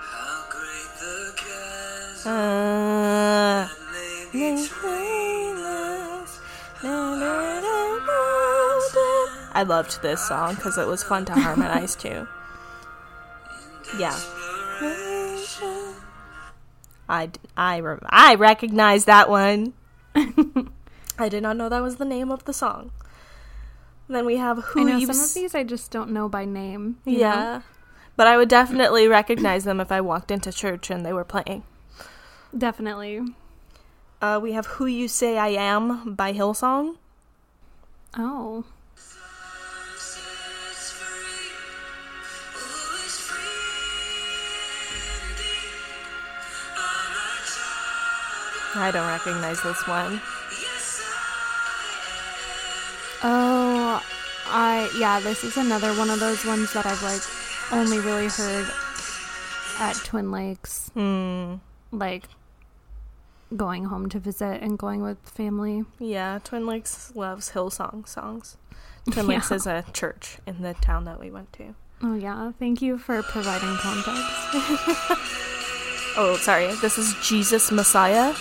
How 0.00 0.44
great 0.50 0.88
the 0.98 2.28
Uh, 2.28 3.68
lay 3.92 4.26
between 4.32 5.56
us. 5.56 6.40
I 9.54 9.64
loved 9.66 10.02
this 10.02 10.20
song 10.28 10.54
because 10.56 10.78
it 10.78 10.86
was 10.86 11.02
fun 11.02 11.24
to 11.26 11.32
harmonize 11.32 11.96
to. 11.96 12.28
Yeah. 13.98 14.16
I, 17.08 17.30
I, 17.56 17.82
I 18.08 18.34
recognize 18.34 19.06
that 19.06 19.28
one. 19.28 19.72
I 21.18 21.28
did 21.28 21.42
not 21.42 21.56
know 21.56 21.68
that 21.68 21.82
was 21.82 21.96
the 21.96 22.04
name 22.04 22.30
of 22.30 22.44
the 22.44 22.52
song. 22.52 22.92
Then 24.08 24.24
we 24.24 24.36
have 24.36 24.58
Who 24.58 24.84
know 24.84 24.98
some 25.00 25.24
of 25.24 25.34
these 25.34 25.54
I 25.54 25.64
just 25.64 25.90
don't 25.90 26.10
know 26.10 26.28
by 26.28 26.44
name. 26.44 26.98
you 27.04 27.12
know? 27.14 27.18
Yeah. 27.18 27.62
But 28.16 28.26
I 28.26 28.36
would 28.36 28.48
definitely 28.48 29.06
recognize 29.06 29.64
them 29.64 29.80
if 29.80 29.92
I 29.92 30.00
walked 30.00 30.30
into 30.30 30.50
church 30.50 30.90
and 30.90 31.04
they 31.04 31.12
were 31.12 31.24
playing. 31.24 31.62
Definitely. 32.56 33.20
Uh, 34.20 34.40
we 34.42 34.52
have 34.52 34.66
Who 34.66 34.86
You 34.86 35.06
Say 35.06 35.38
I 35.38 35.48
Am 35.48 36.14
by 36.14 36.32
Hillsong. 36.32 36.96
Oh. 38.16 38.64
I 48.80 48.90
don't 48.90 49.06
recognize 49.08 49.62
this 49.62 49.86
one. 49.86 50.20
Oh, 53.22 54.00
I 54.46 54.90
yeah, 54.98 55.20
this 55.20 55.42
is 55.44 55.56
another 55.56 55.92
one 55.94 56.08
of 56.10 56.20
those 56.20 56.44
ones 56.44 56.72
that 56.72 56.86
I've 56.86 57.02
like 57.02 57.22
only 57.72 57.98
really 57.98 58.28
heard 58.28 58.66
at 59.80 59.96
Twin 60.04 60.30
Lakes, 60.30 60.90
Hmm. 60.94 61.56
like 61.90 62.24
going 63.56 63.86
home 63.86 64.08
to 64.10 64.18
visit 64.18 64.62
and 64.62 64.78
going 64.78 65.02
with 65.02 65.18
family. 65.28 65.84
Yeah, 65.98 66.38
Twin 66.44 66.66
Lakes 66.66 67.12
loves 67.14 67.50
Hillsong 67.52 68.06
songs. 68.08 68.56
Twin 69.10 69.26
Yeah. 69.28 69.34
Lakes 69.36 69.50
is 69.50 69.66
a 69.66 69.84
church 69.92 70.38
in 70.46 70.62
the 70.62 70.74
town 70.74 71.04
that 71.06 71.18
we 71.18 71.30
went 71.30 71.52
to. 71.54 71.74
Oh 72.02 72.14
yeah, 72.14 72.52
thank 72.58 72.80
you 72.80 72.98
for 72.98 73.22
providing 73.22 73.74
context. 73.78 75.24
Oh, 76.20 76.36
sorry. 76.36 76.74
This 76.82 76.98
is 76.98 77.14
Jesus 77.22 77.70
Messiah. 77.70 78.34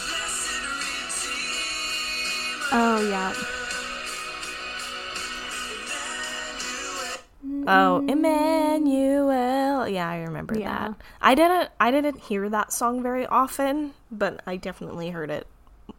Oh 2.72 3.10
yeah. 3.10 3.34
Oh, 7.70 8.06
Emmanuel. 8.08 9.88
Yeah, 9.88 10.10
I 10.10 10.20
remember 10.20 10.58
Yeah. 10.58 10.90
that. 10.90 10.96
I 11.22 11.36
didn't 11.36 11.70
I 11.80 11.92
didn't 11.92 12.20
hear 12.22 12.50
that 12.50 12.72
song 12.72 13.04
very 13.04 13.26
often, 13.26 13.94
but 14.12 14.42
I 14.48 14.56
definitely 14.56 15.10
heard 15.10 15.30
it 15.30 15.48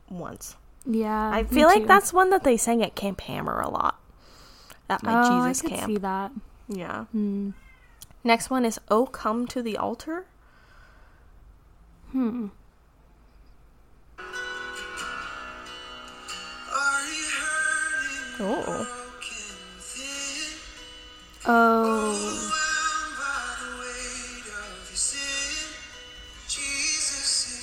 once. 0.09 0.57
Yeah. 0.87 1.31
I 1.31 1.45
feel 1.45 1.69
like 1.69 1.83
too. 1.83 1.87
that's 1.87 2.13
one 2.13 2.31
that 2.31 2.45
they 2.45 2.57
sang 2.57 2.83
at 2.83 2.95
Camp 2.95 3.21
Hammer 3.23 3.61
a 3.61 3.69
lot. 3.69 4.01
At 4.89 5.03
my 5.03 5.21
oh, 5.27 5.47
Jesus 5.47 5.65
I 5.65 5.69
could 5.69 5.77
camp. 5.79 5.87
see 5.93 5.99
that. 5.99 6.33
Yeah. 6.69 7.05
Hmm. 7.07 7.51
Next 8.25 8.49
one 8.51 8.65
is 8.65 8.81
Oh 8.91 9.07
Come 9.07 9.47
to 9.49 9.63
the 9.63 9.77
Altar. 9.77 10.25
Hmm. 12.13 12.49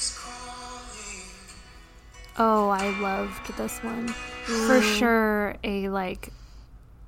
Is 0.02 0.18
calling. 0.18 1.24
Oh, 2.38 2.70
I 2.70 2.90
loved 3.00 3.56
this 3.58 3.78
one. 3.80 4.10
For 4.68 4.82
sure 4.82 5.56
a 5.64 5.90
like 5.90 6.30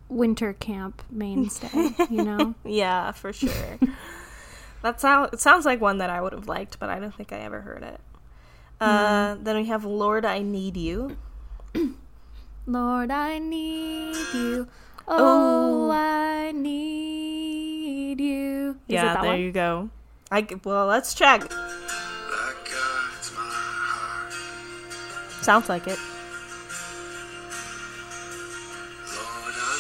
winter 0.10 0.54
camp 0.54 1.04
mainstay, 1.12 1.94
you 2.10 2.24
know? 2.24 2.56
Yeah, 2.64 3.12
for 3.12 3.34
sure. 3.34 3.78
that 4.82 5.02
sound 5.02 5.32
it 5.34 5.40
sounds 5.40 5.66
like 5.66 5.82
one 5.82 5.98
that 6.00 6.10
I 6.10 6.22
would 6.22 6.34
have 6.34 6.48
liked, 6.48 6.80
but 6.80 6.90
I 6.90 7.00
don't 7.00 7.14
think 7.14 7.32
I 7.34 7.40
ever 7.40 7.62
heard 7.62 7.84
it. 7.84 8.00
Uh, 8.80 9.36
Then 9.42 9.56
we 9.58 9.66
have 9.66 9.84
Lord, 9.86 10.24
I 10.26 10.40
Need 10.40 10.78
You. 10.78 11.18
Lord, 12.68 13.10
I 13.12 13.40
need 13.40 14.16
you. 14.34 14.68
Oh, 15.10 15.88
Oh. 15.88 15.92
I 15.92 16.52
need 16.52 18.20
you. 18.20 18.72
Is 18.90 18.96
yeah, 18.96 19.22
there 19.22 19.32
one? 19.32 19.40
you 19.40 19.54
go. 19.54 19.90
I 20.30 20.46
well, 20.66 20.86
let's 20.86 21.14
check. 21.14 21.48
That 21.48 22.56
guides 22.66 23.32
my 23.34 23.40
heart. 23.42 24.34
Sounds 25.42 25.70
like 25.70 25.88
it. 25.88 25.98
Lord, 29.16 29.56
I 29.56 29.80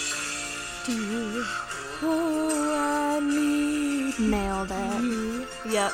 need 0.88 1.12
you. 1.12 1.44
Oh, 2.04 2.74
I 2.74 3.20
need 3.20 4.18
Nailed 4.18 4.72
it. 4.72 5.04
you. 5.04 5.46
Yep. 5.70 5.92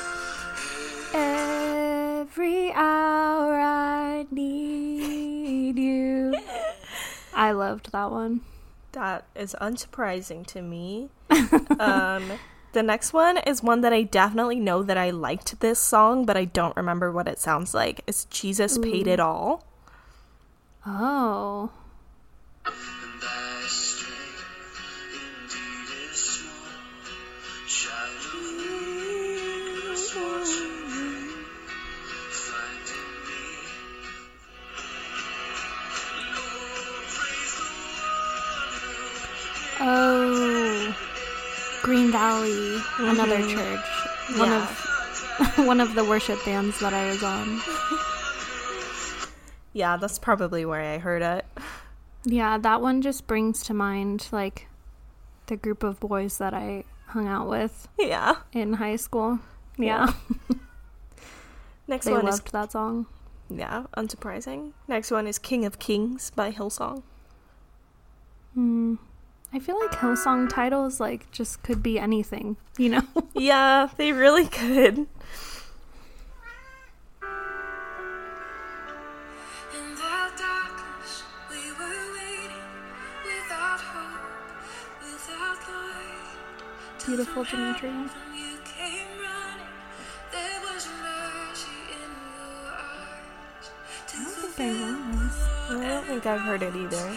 I 7.43 7.51
loved 7.51 7.91
that 7.91 8.09
one. 8.09 8.39
That 8.93 9.25
is 9.35 9.53
unsurprising 9.59 10.47
to 10.47 10.61
me. 10.61 11.09
um, 11.77 12.39
the 12.71 12.81
next 12.81 13.11
one 13.11 13.37
is 13.39 13.61
one 13.61 13.81
that 13.81 13.91
I 13.91 14.03
definitely 14.03 14.61
know 14.61 14.81
that 14.81 14.97
I 14.97 15.09
liked 15.09 15.59
this 15.59 15.77
song, 15.77 16.25
but 16.25 16.37
I 16.37 16.45
don't 16.45 16.73
remember 16.77 17.11
what 17.11 17.27
it 17.27 17.39
sounds 17.39 17.73
like. 17.73 17.99
It's 18.07 18.23
Jesus 18.25 18.77
Paid 18.77 19.07
It 19.07 19.19
All. 19.19 19.67
Oh. 20.85 21.69
Oh. 39.85 40.95
Green 41.83 42.11
Valley, 42.11 42.81
another 42.99 43.41
church. 43.41 43.85
One 44.37 44.49
Yeah. 44.49 44.63
of 44.63 45.57
one 45.67 45.81
of 45.81 45.93
the 45.95 46.05
worship 46.05 46.39
bands 46.45 46.79
that 46.79 46.93
I 46.93 47.07
was 47.07 47.23
on. 47.23 47.59
Yeah, 49.75 49.97
that's 49.97 50.19
probably 50.19 50.65
where 50.67 50.81
I 50.83 50.99
heard 50.99 51.23
it. 51.23 51.45
Yeah, 52.25 52.59
that 52.59 52.79
one 52.79 53.01
just 53.01 53.25
brings 53.25 53.63
to 53.63 53.73
mind 53.73 54.27
like 54.31 54.67
the 55.47 55.57
group 55.57 55.81
of 55.81 55.99
boys 55.99 56.37
that 56.37 56.53
I 56.53 56.83
hung 57.07 57.27
out 57.27 57.49
with 57.49 57.87
Yeah. 57.97 58.35
in 58.53 58.73
high 58.73 58.97
school. 58.97 59.39
Yeah, 59.75 60.13
Next 61.87 62.05
they 62.05 62.11
one 62.13 62.25
loved 62.25 62.51
that 62.51 62.71
song. 62.71 63.07
yeah, 63.49 63.85
unsurprising. 63.97 64.73
Next 64.87 65.09
one 65.09 65.25
is 65.25 65.39
King 65.39 65.65
of 65.65 65.79
Kings 65.79 66.29
by 66.35 66.51
Hillsong. 66.51 67.01
Hmm. 68.53 68.95
I 69.55 69.59
feel 69.59 69.79
like 69.79 69.91
Hillsong 69.91 70.49
titles 70.49 70.99
like 70.99 71.29
just 71.31 71.61
could 71.61 71.83
be 71.83 71.99
anything, 71.99 72.57
you 72.75 72.89
know? 72.89 73.03
yeah, 73.35 73.87
they 73.97 74.11
really 74.11 74.47
could. 74.47 74.97
In 74.97 75.07
that 79.95 80.31
darkness, 80.35 81.21
we 81.51 81.69
were 81.77 82.13
waiting 82.17 82.65
without 83.23 83.79
hope, 83.79 84.25
without 85.03 85.59
light. 85.69 87.05
Beautiful 87.05 87.43
Dimitri. 87.43 87.89
When 87.89 88.09
you 88.33 88.57
came 88.65 89.05
running, 89.21 89.77
there 90.31 90.61
was 90.61 90.87
mercy 90.99 91.93
in 91.93 92.09
your 92.33 92.73
eyes. 92.73 93.69
To 94.07 94.17
I 94.17 94.19
don't 94.23 94.53
think 94.53 94.81
I 94.81 94.85
was. 95.13 95.37
I 95.69 95.87
don't 95.89 96.05
think 96.07 96.25
I've 96.25 96.41
heard 96.41 96.63
it 96.63 96.75
either. 96.75 97.13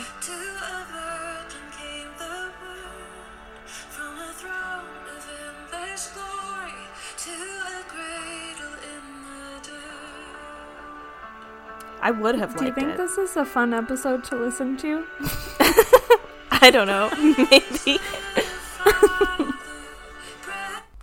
I 12.07 12.12
would 12.12 12.37
have 12.37 12.57
Do 12.57 12.64
you 12.66 12.73
think 12.73 12.90
it. 12.90 12.97
this 12.97 13.19
is 13.19 13.37
a 13.37 13.45
fun 13.45 13.75
episode 13.75 14.23
to 14.27 14.37
listen 14.37 14.77
to? 14.77 15.05
I 16.53 16.71
don't 16.73 16.87
know. 16.87 17.11
Maybe. 17.51 17.99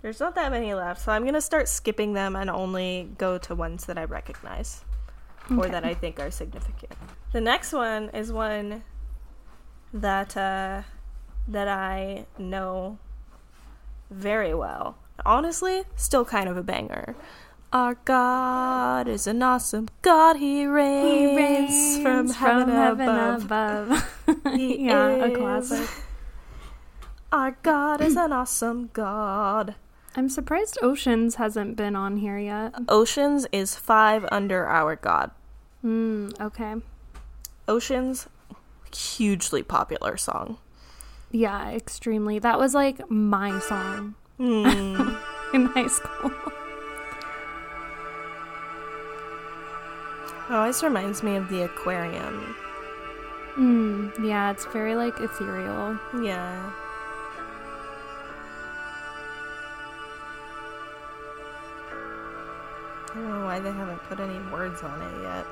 There's 0.00 0.18
not 0.18 0.34
that 0.36 0.50
many 0.50 0.72
left, 0.72 1.02
so 1.02 1.12
I'm 1.12 1.26
gonna 1.26 1.42
start 1.42 1.68
skipping 1.68 2.14
them 2.14 2.34
and 2.34 2.48
only 2.48 3.10
go 3.18 3.36
to 3.36 3.54
ones 3.54 3.84
that 3.84 3.98
I 3.98 4.04
recognize 4.04 4.82
or 5.50 5.68
that 5.68 5.84
I 5.84 5.92
think 5.92 6.18
are 6.20 6.30
significant. 6.30 6.94
The 7.32 7.40
next 7.42 7.74
one 7.74 8.08
is 8.08 8.32
one 8.32 8.82
that 9.92 10.34
uh, 10.38 10.84
that 11.48 11.68
I 11.68 12.24
know 12.38 12.98
very 14.08 14.54
well. 14.54 14.96
Honestly, 15.26 15.82
still 15.96 16.24
kind 16.24 16.48
of 16.48 16.56
a 16.56 16.62
banger. 16.62 17.14
Our 17.74 17.96
God 18.04 19.08
is 19.08 19.26
an 19.26 19.42
awesome 19.42 19.88
God. 20.00 20.36
He 20.36 20.64
reigns, 20.64 21.10
He 21.10 21.36
reigns 21.36 21.96
from 21.96 22.30
heaven, 22.30 23.08
above. 23.08 23.44
above. 23.46 24.10
He 24.54 24.86
yeah, 24.86 25.08
a 25.24 25.34
classic. 25.36 25.88
Our 27.32 27.56
God 27.64 28.00
is 28.00 28.14
an 28.16 28.32
awesome 28.32 28.90
God. 28.92 29.74
I'm 30.14 30.28
surprised 30.28 30.78
Oceans 30.82 31.34
hasn't 31.34 31.74
been 31.76 31.96
on 31.96 32.18
here 32.18 32.38
yet. 32.38 32.74
Oceans 32.88 33.48
is 33.50 33.74
five 33.74 34.24
under 34.30 34.64
our 34.66 34.94
God. 34.94 35.32
Mm, 35.84 36.40
okay. 36.40 36.76
Oceans, 37.66 38.28
hugely 38.94 39.64
popular 39.64 40.16
song. 40.16 40.58
Yeah, 41.32 41.70
extremely. 41.72 42.38
That 42.38 42.60
was 42.60 42.72
like 42.72 43.10
my 43.10 43.58
song 43.58 44.14
Hmm. 44.38 45.16
in 45.52 45.64
high 45.66 45.88
school. 45.88 46.30
Always 50.50 50.82
reminds 50.82 51.22
me 51.22 51.36
of 51.36 51.48
the 51.48 51.62
aquarium. 51.62 52.54
Mm, 53.56 54.26
yeah, 54.26 54.50
it's 54.50 54.66
very 54.66 54.94
like 54.94 55.18
ethereal. 55.20 55.98
Yeah. 56.20 56.72
I 63.10 63.14
don't 63.14 63.30
know 63.30 63.44
why 63.44 63.60
they 63.60 63.70
haven't 63.70 64.02
put 64.04 64.18
any 64.18 64.38
words 64.50 64.82
on 64.82 65.00
it 65.00 65.22
yet. 65.22 65.46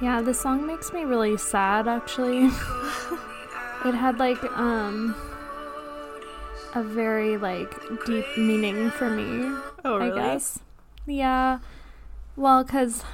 Yeah, 0.00 0.20
the 0.20 0.34
song 0.34 0.66
makes 0.66 0.92
me 0.92 1.04
really 1.04 1.36
sad 1.36 1.86
actually. 1.86 2.46
it 3.84 3.94
had 3.94 4.18
like 4.18 4.42
um 4.58 5.14
a 6.74 6.82
very 6.82 7.36
like 7.36 7.72
deep 8.04 8.26
meaning 8.36 8.90
for 8.90 9.08
me, 9.08 9.56
Oh, 9.84 10.00
I 10.00 10.10
guess. 10.10 10.58
Yeah. 11.06 11.60
Well, 12.36 12.64
cuz 12.64 13.04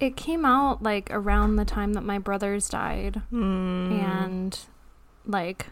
it 0.00 0.16
came 0.16 0.44
out 0.44 0.82
like 0.82 1.08
around 1.10 1.56
the 1.56 1.64
time 1.64 1.92
that 1.92 2.02
my 2.04 2.18
brothers 2.18 2.68
died 2.68 3.22
Hmm. 3.30 3.92
and 3.92 4.58
like 5.26 5.66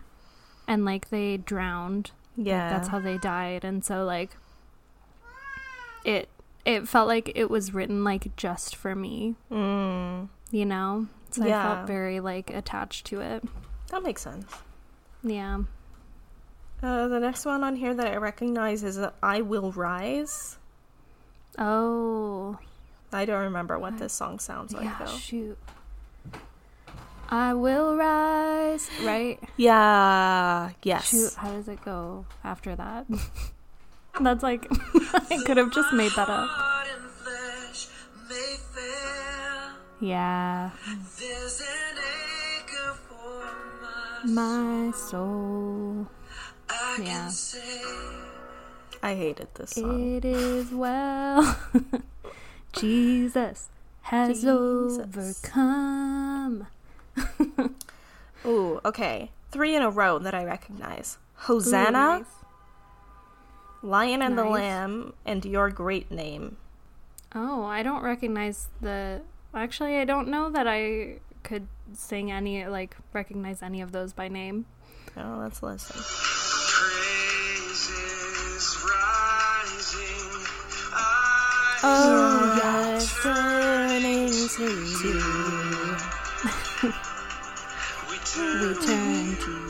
and 0.68 0.84
like 0.84 1.08
they 1.10 1.36
drowned. 1.36 2.12
Like, 2.36 2.46
yeah. 2.46 2.70
that's 2.70 2.88
how 2.88 3.00
they 3.00 3.18
died 3.18 3.64
and 3.64 3.84
so 3.84 4.04
like 4.04 4.36
it 6.04 6.28
it 6.64 6.86
felt 6.86 7.08
like 7.08 7.32
it 7.34 7.50
was 7.50 7.72
written 7.74 8.04
like 8.04 8.36
just 8.36 8.76
for 8.76 8.94
me, 8.94 9.34
Mm. 9.50 10.28
you 10.50 10.66
know? 10.66 11.06
So 11.30 11.44
I 11.44 11.48
felt 11.48 11.86
very 11.86 12.20
like 12.20 12.50
attached 12.50 13.06
to 13.06 13.20
it. 13.20 13.42
That 13.90 14.02
makes 14.02 14.22
sense. 14.22 14.46
Yeah. 15.22 15.60
Uh, 16.82 17.08
the 17.08 17.18
next 17.20 17.44
one 17.44 17.62
on 17.64 17.76
here 17.76 17.94
that 17.94 18.06
I 18.06 18.16
recognize 18.16 18.82
is 18.82 18.98
I 19.22 19.40
Will 19.42 19.72
Rise. 19.72 20.58
Oh. 21.58 22.58
I 23.12 23.24
don't 23.24 23.42
remember 23.42 23.78
what 23.78 23.98
this 23.98 24.12
song 24.12 24.38
sounds 24.38 24.72
like 24.72 24.84
yeah, 24.84 24.96
though. 25.00 25.16
shoot. 25.16 25.58
I 27.28 27.54
will 27.54 27.96
rise, 27.96 28.90
right? 29.02 29.38
Yeah, 29.56 30.70
yes. 30.82 31.10
Shoot, 31.10 31.34
how 31.34 31.50
does 31.52 31.68
it 31.68 31.84
go 31.84 32.26
after 32.42 32.74
that? 32.76 33.06
That's 34.20 34.42
like 34.42 34.66
I 35.30 35.40
could 35.46 35.56
have 35.56 35.72
just 35.72 35.92
made 35.92 36.10
that 36.12 36.28
up. 36.28 36.48
Heart 36.48 36.88
and 36.92 37.10
flesh 37.10 37.88
may 38.28 38.56
fail. 38.74 39.76
Yeah. 40.00 40.70
There's 41.18 41.60
an 41.60 41.98
anchor 42.58 42.98
for 43.08 43.44
my 44.26 44.88
My 44.88 44.92
soul. 44.92 46.08
I 46.68 46.96
Yeah. 47.00 47.04
can 47.04 47.30
say 47.30 47.82
I 49.02 49.14
hated 49.14 49.48
this 49.54 49.70
song. 49.70 50.16
It 50.16 50.24
is 50.24 50.70
well. 50.72 51.56
Jesus 52.72 53.68
has 54.02 54.42
Jesus. 54.42 54.98
overcome. 54.98 56.66
Ooh, 58.46 58.80
okay. 58.84 59.30
Three 59.50 59.74
in 59.74 59.82
a 59.82 59.90
row 59.90 60.18
that 60.18 60.34
I 60.34 60.44
recognize. 60.44 61.18
Ooh, 61.20 61.54
Hosanna, 61.54 61.90
nice. 61.90 62.24
Lion 63.82 64.22
and 64.22 64.36
the 64.38 64.44
Lamb, 64.44 65.14
and 65.24 65.44
Your 65.44 65.70
Great 65.70 66.10
Name. 66.10 66.56
Oh, 67.34 67.64
I 67.64 67.82
don't 67.82 68.02
recognize 68.02 68.68
the. 68.80 69.22
Actually, 69.54 69.98
I 69.98 70.04
don't 70.04 70.28
know 70.28 70.50
that 70.50 70.68
I 70.68 71.18
could 71.42 71.66
sing 71.94 72.30
any, 72.30 72.66
like, 72.66 72.96
recognize 73.12 73.62
any 73.62 73.80
of 73.80 73.92
those 73.92 74.12
by 74.12 74.28
name. 74.28 74.66
Oh, 75.16 75.38
let's 75.40 75.62
listen. 75.62 75.96
praises 77.60 78.76
rising. 78.84 80.46
I 80.92 81.78
Oh, 81.82 82.29
yes, 82.56 83.22
turning 83.22 84.30
to 84.30 84.66
you. 85.04 85.20
We 88.10 88.16
turn 88.18 88.74
to 88.76 88.92
you. 88.92 89.69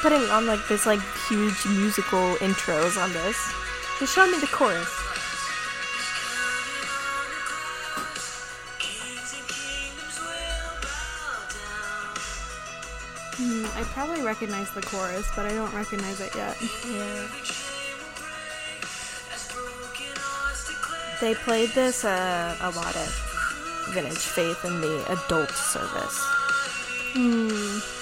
Putting 0.00 0.22
on 0.30 0.46
like 0.46 0.66
this 0.68 0.86
like 0.86 1.00
huge 1.28 1.66
musical 1.66 2.34
intros 2.36 3.00
on 3.00 3.12
this. 3.12 3.36
Just 3.98 4.14
show 4.14 4.26
me 4.26 4.38
the 4.40 4.46
chorus. 4.46 4.88
kings 8.78 9.34
and 9.36 9.46
kingdoms 9.46 10.16
will 10.20 10.72
bow 10.80 11.44
down. 11.52 12.16
Hmm, 13.36 13.78
I 13.78 13.82
probably 13.92 14.22
recognize 14.22 14.70
the 14.70 14.82
chorus, 14.82 15.28
but 15.36 15.44
I 15.44 15.50
don't 15.50 15.72
recognize 15.74 16.20
it 16.20 16.34
yet. 16.34 16.56
Yeah. 16.60 16.96
Every 16.96 17.40
chain 17.44 17.92
will 18.00 18.16
break 18.16 18.88
as 19.34 19.52
broken 19.52 20.16
hearts 20.16 20.66
declare. 20.66 21.18
They 21.20 21.34
played 21.34 21.70
this 21.70 22.04
uh, 22.06 22.56
a 22.62 22.70
lot 22.70 22.96
at 22.96 23.10
Vintage 23.92 24.16
Faith 24.16 24.64
in 24.64 24.80
the 24.80 25.04
adult 25.12 25.50
service. 25.50 26.18
Hmm. 27.12 27.99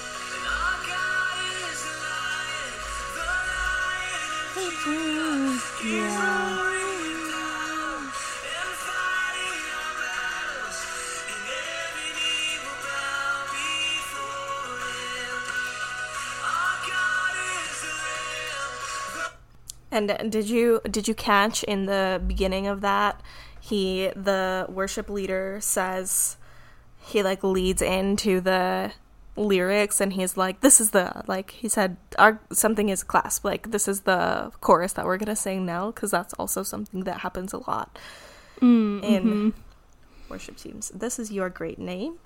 And 20.07 20.31
did 20.31 20.49
you 20.49 20.81
did 20.89 21.07
you 21.07 21.13
catch 21.15 21.63
in 21.63 21.85
the 21.85 22.21
beginning 22.25 22.67
of 22.67 22.81
that 22.81 23.21
he 23.59 24.09
the 24.15 24.65
worship 24.69 25.09
leader 25.09 25.59
says 25.61 26.37
he 27.11 27.21
like 27.21 27.43
leads 27.43 27.81
into 27.81 28.39
the 28.39 28.91
lyrics 29.35 30.01
and 30.01 30.13
he's 30.13 30.35
like 30.37 30.61
this 30.61 30.79
is 30.81 30.91
the 30.91 31.23
like 31.27 31.51
he 31.51 31.67
said 31.69 31.97
our 32.17 32.39
something 32.51 32.89
is 32.89 33.03
clasp 33.03 33.43
like 33.45 33.71
this 33.71 33.87
is 33.87 34.01
the 34.01 34.51
chorus 34.61 34.93
that 34.93 35.05
we're 35.05 35.17
gonna 35.17 35.35
sing 35.35 35.65
now 35.65 35.91
because 35.91 36.11
that's 36.11 36.33
also 36.33 36.63
something 36.63 37.03
that 37.03 37.19
happens 37.19 37.53
a 37.53 37.57
lot 37.69 37.97
Mm, 38.61 39.03
in 39.03 39.23
mhm. 39.23 39.53
worship 40.29 40.57
teams 40.57 40.91
this 40.93 41.19
is 41.19 41.31
your 41.31 41.49
great 41.49 41.79
name 41.79 42.17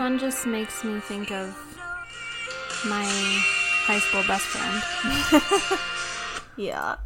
One 0.00 0.18
just 0.18 0.46
makes 0.46 0.82
me 0.82 0.98
think 0.98 1.30
of 1.30 1.48
my 2.88 3.04
high 3.04 3.98
school 3.98 4.22
best 4.26 4.46
friend. 4.46 5.80
Yeah. 6.56 6.96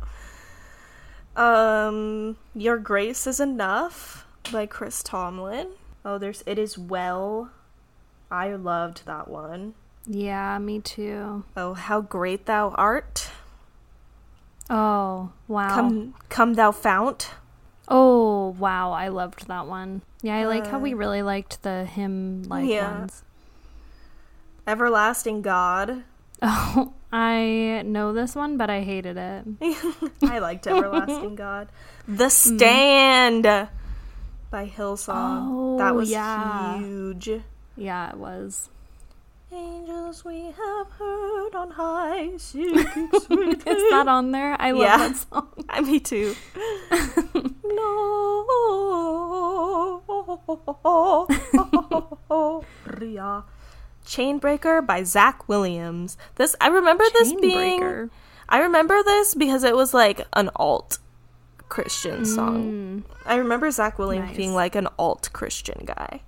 Um, 1.34 2.36
Your 2.54 2.78
Grace 2.78 3.26
is 3.26 3.40
Enough 3.40 4.24
by 4.52 4.66
Chris 4.66 5.02
Tomlin. 5.02 5.70
Oh, 6.04 6.18
there's 6.18 6.44
It 6.46 6.56
Is 6.56 6.78
Well. 6.78 7.50
I 8.30 8.52
loved 8.54 9.06
that 9.06 9.26
one. 9.26 9.74
Yeah, 10.06 10.58
me 10.58 10.78
too. 10.80 11.42
Oh, 11.56 11.74
How 11.74 12.00
Great 12.00 12.46
Thou 12.46 12.70
Art. 12.70 13.30
Oh, 14.70 15.32
wow. 15.48 15.74
Come, 15.74 16.14
come 16.28 16.54
Thou 16.54 16.70
Fount. 16.70 17.30
Oh, 17.88 18.56
wow. 18.58 18.92
I 18.92 19.08
loved 19.08 19.46
that 19.48 19.66
one. 19.66 20.02
Yeah, 20.22 20.36
I 20.36 20.46
like 20.46 20.66
how 20.66 20.78
we 20.78 20.94
really 20.94 21.22
liked 21.22 21.62
the 21.62 21.84
hymn 21.84 22.44
like 22.44 22.68
Yeah. 22.68 22.98
ones. 23.00 23.22
Everlasting 24.66 25.42
God. 25.42 26.04
Oh, 26.42 26.92
I 27.12 27.82
know 27.84 28.12
this 28.12 28.34
one, 28.34 28.56
but 28.56 28.70
I 28.70 28.80
hated 28.80 29.16
it. 29.16 29.44
I 30.22 30.38
liked 30.38 30.66
Everlasting 30.66 31.34
God. 31.36 31.68
The 32.08 32.26
mm. 32.26 32.30
Stand 32.30 33.42
by 34.50 34.66
Hillsong. 34.66 35.48
Oh, 35.50 35.78
that 35.78 35.94
was 35.94 36.10
yeah. 36.10 36.78
huge. 36.78 37.42
Yeah, 37.76 38.10
it 38.10 38.16
was. 38.16 38.68
Angels 39.54 40.24
we 40.24 40.46
have 40.46 40.90
heard 40.98 41.54
on 41.54 41.70
high, 41.70 42.36
sweet 42.38 42.74
Is 42.76 43.90
that 43.90 44.04
on 44.08 44.32
there? 44.32 44.56
I 44.60 44.72
love 44.72 44.80
Yeah. 44.82 44.96
that 44.96 45.16
song. 45.16 45.48
I, 45.68 45.80
me 45.80 46.00
too. 46.00 46.34
Gloria. 52.28 53.44
Chainbreaker 54.06 54.86
by 54.86 55.02
Zach 55.02 55.48
Williams. 55.48 56.18
This 56.34 56.54
I 56.60 56.68
remember 56.68 57.04
this 57.14 57.32
being 57.34 58.10
I 58.48 58.58
remember 58.60 59.02
this 59.02 59.34
because 59.34 59.64
it 59.64 59.74
was 59.74 59.94
like 59.94 60.26
an 60.34 60.50
alt 60.56 60.98
Christian 61.70 62.26
song. 62.26 63.04
I 63.24 63.36
remember 63.36 63.70
Zach 63.70 63.98
Williams 63.98 64.26
Mm. 64.26 64.28
Nice. 64.28 64.36
being 64.36 64.54
like 64.54 64.74
an 64.74 64.88
alt 64.98 65.30
Christian 65.32 65.84
guy. 65.86 66.20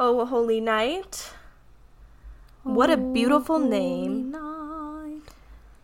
Oh, 0.00 0.24
Holy 0.26 0.60
Night. 0.60 1.30
What 2.64 2.90
a 2.90 2.96
beautiful 2.96 3.58
Holy 3.58 3.70
name. 3.70 4.30
night. 4.32 5.20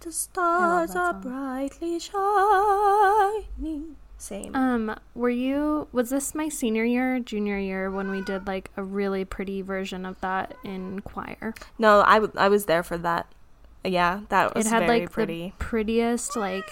The 0.01 0.11
stars 0.13 0.95
are 0.97 1.15
brightly 1.15 1.99
shining. 1.99 3.97
Same. 4.19 4.55
Um, 4.57 4.99
were 5.15 5.31
you 5.31 5.89
was 5.93 6.11
this 6.11 6.35
my 6.35 6.49
senior 6.49 6.85
year, 6.85 7.21
junior 7.21 7.59
year 7.59 7.91
when 7.91 8.11
we 8.11 8.23
did 8.23 8.47
like 8.47 8.71
a 8.77 8.83
really 8.83 9.25
pretty 9.25 9.61
version 9.63 10.07
of 10.07 10.21
that 10.23 10.55
in 10.65 11.01
choir? 11.01 11.55
no, 11.79 12.03
I, 12.07 12.15
w- 12.15 12.33
I 12.37 12.49
was 12.49 12.65
there 12.67 12.83
for 12.83 12.97
that. 12.99 13.27
Yeah, 13.85 14.21
that 14.31 14.55
was 14.55 14.67
it 14.67 14.71
had 14.71 14.87
very 14.87 15.01
like 15.01 15.13
pretty. 15.13 15.55
the 15.59 15.65
prettiest 15.65 16.35
like 16.37 16.69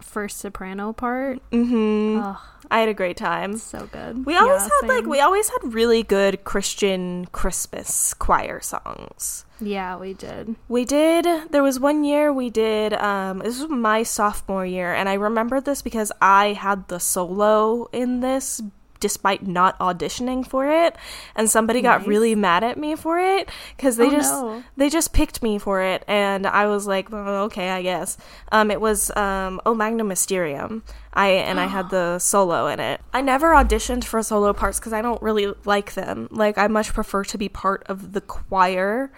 first 0.00 0.38
soprano 0.38 0.92
part. 0.92 1.38
Mm-hmm. 1.50 2.20
Oh, 2.22 2.40
I 2.70 2.80
had 2.80 2.88
a 2.88 2.94
great 2.94 3.16
time. 3.16 3.56
so 3.56 3.88
good. 3.92 4.26
We 4.26 4.36
always 4.36 4.62
Yeah, 4.62 4.68
had 4.82 4.88
like 4.88 5.06
we 5.06 5.20
always 5.20 5.48
had 5.48 5.72
really 5.74 6.02
good 6.02 6.44
Christian 6.44 7.26
Christmas 7.32 8.14
choir 8.14 8.60
songs. 8.60 9.44
Yeah, 9.60 9.96
we 9.96 10.14
did. 10.14 10.54
We 10.68 10.84
did 10.84 11.50
there 11.50 11.62
was 11.62 11.80
one 11.80 12.04
year 12.04 12.32
we 12.32 12.50
did 12.50 12.92
um 12.94 13.38
this 13.40 13.60
was 13.60 13.70
my 13.70 14.02
sophomore 14.02 14.66
year 14.66 14.92
and 14.94 15.08
I 15.08 15.14
remember 15.14 15.60
this 15.60 15.82
because 15.82 16.12
I 16.20 16.52
had 16.52 16.88
the 16.88 17.00
solo 17.00 17.88
in 17.92 18.20
this 18.20 18.60
despite 19.00 19.46
not 19.46 19.78
auditioning 19.78 20.46
for 20.46 20.66
it. 20.68 20.96
And 21.34 21.48
somebody 21.50 21.80
got 21.82 22.06
really 22.06 22.34
mad 22.34 22.64
at 22.64 22.76
me 22.78 22.94
for 22.96 23.18
it 23.18 23.48
cuz 23.78 23.96
they 23.96 24.06
Oh, 24.06 24.10
just 24.10 24.32
no. 24.32 24.62
they 24.76 24.88
just 24.88 25.12
picked 25.12 25.42
me 25.42 25.58
for 25.58 25.80
it. 25.82 26.04
And 26.08 26.46
I 26.46 26.66
was 26.66 26.86
like 26.86 27.10
well, 27.10 27.44
okay 27.44 27.70
I 27.70 27.82
guess. 27.82 28.16
Um 28.52 28.70
it 28.70 28.80
was 28.80 29.10
um 29.16 29.60
O 29.66 29.74
Magnum 29.74 30.08
Mysterium. 30.08 30.82
I 31.14 31.28
and 31.28 31.58
I 31.58 31.66
had 31.66 31.90
the 31.96 32.18
solo 32.18 32.66
in 32.66 32.80
it. 32.80 33.00
I 33.12 33.20
never 33.20 33.52
auditioned 33.52 34.04
for 34.04 34.22
solo 34.22 34.52
parts 34.52 34.78
cuz 34.80 34.92
I 34.92 35.02
don't 35.02 35.20
really 35.22 35.52
like 35.64 35.94
them. 35.94 36.28
Like 36.30 36.58
I 36.58 36.66
much 36.68 36.92
prefer 36.92 37.24
to 37.24 37.38
be 37.38 37.48
part 37.48 37.84
of 37.88 38.12
the 38.12 38.20
choir 38.20 39.10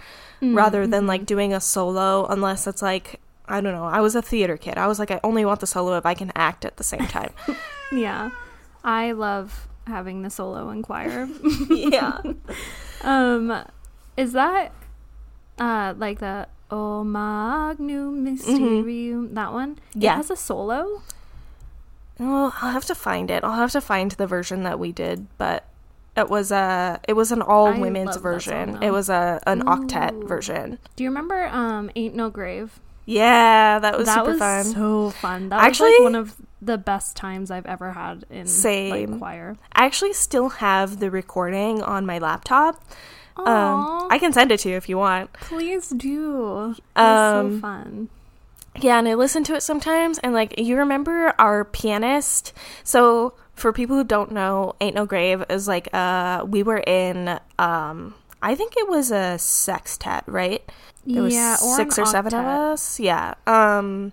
rather 0.42 0.86
than 0.86 1.06
like 1.06 1.26
doing 1.26 1.52
a 1.52 1.60
solo 1.60 2.24
unless 2.26 2.66
it's 2.66 2.80
like 2.82 3.20
I 3.48 3.60
don't 3.60 3.74
know 3.74 3.84
I 3.84 4.00
was 4.00 4.14
a 4.14 4.22
theater 4.22 4.56
kid. 4.56 4.78
I 4.78 4.86
was 4.86 4.98
like 4.98 5.10
I 5.10 5.20
only 5.24 5.44
want 5.44 5.60
the 5.60 5.66
solo 5.66 5.96
if 5.98 6.06
I 6.06 6.14
can 6.14 6.30
act 6.36 6.64
at 6.64 6.76
the 6.76 6.84
same 6.84 7.06
time. 7.06 7.32
Yeah. 7.92 8.30
I 8.84 9.10
love 9.12 9.66
having 9.86 10.22
the 10.22 10.30
solo 10.30 10.70
in 10.70 10.82
choir. 10.82 11.28
yeah 11.70 12.20
um 13.02 13.64
is 14.16 14.32
that 14.32 14.72
uh 15.58 15.94
like 15.96 16.18
the 16.20 16.46
O 16.70 17.02
Magnum 17.02 18.22
Mysterium 18.24 19.34
that 19.34 19.52
one? 19.52 19.74
Mm-hmm. 19.74 20.00
Yeah. 20.00 20.14
It 20.14 20.16
has 20.16 20.30
a 20.30 20.36
solo? 20.36 21.02
Oh, 22.20 22.54
I'll 22.60 22.72
have 22.72 22.84
to 22.86 22.94
find 22.94 23.30
it. 23.30 23.42
I'll 23.42 23.54
have 23.56 23.72
to 23.72 23.80
find 23.80 24.12
the 24.12 24.26
version 24.26 24.62
that 24.62 24.78
we 24.78 24.92
did, 24.92 25.26
but 25.38 25.64
it 26.16 26.28
was 26.28 26.52
a 26.52 27.00
it 27.08 27.14
was 27.14 27.32
an 27.32 27.42
all 27.42 27.72
women's 27.78 28.16
version. 28.16 28.74
song, 28.74 28.82
it 28.82 28.90
was 28.90 29.08
a 29.08 29.40
an 29.46 29.62
octet 29.62 30.28
version. 30.28 30.78
Do 30.96 31.04
you 31.04 31.10
remember 31.10 31.46
um 31.46 31.90
Ain't 31.96 32.14
No 32.14 32.30
Grave? 32.30 32.78
Yeah, 33.06 33.78
that 33.80 33.98
was 33.98 34.06
that 34.06 34.14
super 34.16 34.30
was 34.30 34.38
fun. 34.38 34.64
so 34.66 35.10
fun. 35.10 35.48
That 35.48 35.60
Actually- 35.62 35.90
was 35.90 35.98
like 36.00 36.04
one 36.04 36.14
of 36.14 36.36
the 36.62 36.78
best 36.78 37.16
times 37.16 37.50
I've 37.50 37.66
ever 37.66 37.92
had 37.92 38.24
in 38.30 38.46
Same. 38.46 38.90
like 39.10 39.18
choir. 39.18 39.56
I 39.72 39.86
actually 39.86 40.12
still 40.12 40.48
have 40.50 41.00
the 41.00 41.10
recording 41.10 41.82
on 41.82 42.04
my 42.06 42.18
laptop. 42.18 42.82
Um, 43.36 44.08
I 44.10 44.18
can 44.18 44.32
send 44.34 44.52
it 44.52 44.60
to 44.60 44.68
you 44.70 44.76
if 44.76 44.88
you 44.88 44.98
want. 44.98 45.32
Please 45.32 45.88
do. 45.88 46.74
It 46.76 46.82
was 47.00 47.44
Um, 47.44 47.54
so 47.56 47.60
fun. 47.60 48.08
Yeah, 48.76 48.98
and 48.98 49.08
I 49.08 49.14
listen 49.14 49.42
to 49.44 49.54
it 49.54 49.62
sometimes, 49.62 50.18
and 50.18 50.34
like 50.34 50.58
you 50.60 50.76
remember 50.76 51.32
our 51.38 51.64
pianist. 51.64 52.52
So 52.84 53.32
for 53.54 53.72
people 53.72 53.96
who 53.96 54.04
don't 54.04 54.30
know, 54.32 54.74
"Ain't 54.80 54.94
No 54.94 55.06
Grave" 55.06 55.42
is 55.48 55.66
like 55.66 55.88
uh 55.94 56.44
we 56.46 56.62
were 56.62 56.78
in 56.86 57.40
um 57.58 58.14
I 58.42 58.54
think 58.54 58.74
it 58.76 58.88
was 58.88 59.10
a 59.10 59.38
sextet, 59.38 60.24
right? 60.26 60.62
There 61.06 61.22
was 61.22 61.34
yeah, 61.34 61.56
or 61.62 61.76
six 61.76 61.98
an 61.98 62.04
or 62.04 62.06
seven 62.06 62.34
of 62.34 62.44
us. 62.44 63.00
Yeah, 63.00 63.34
um, 63.46 64.12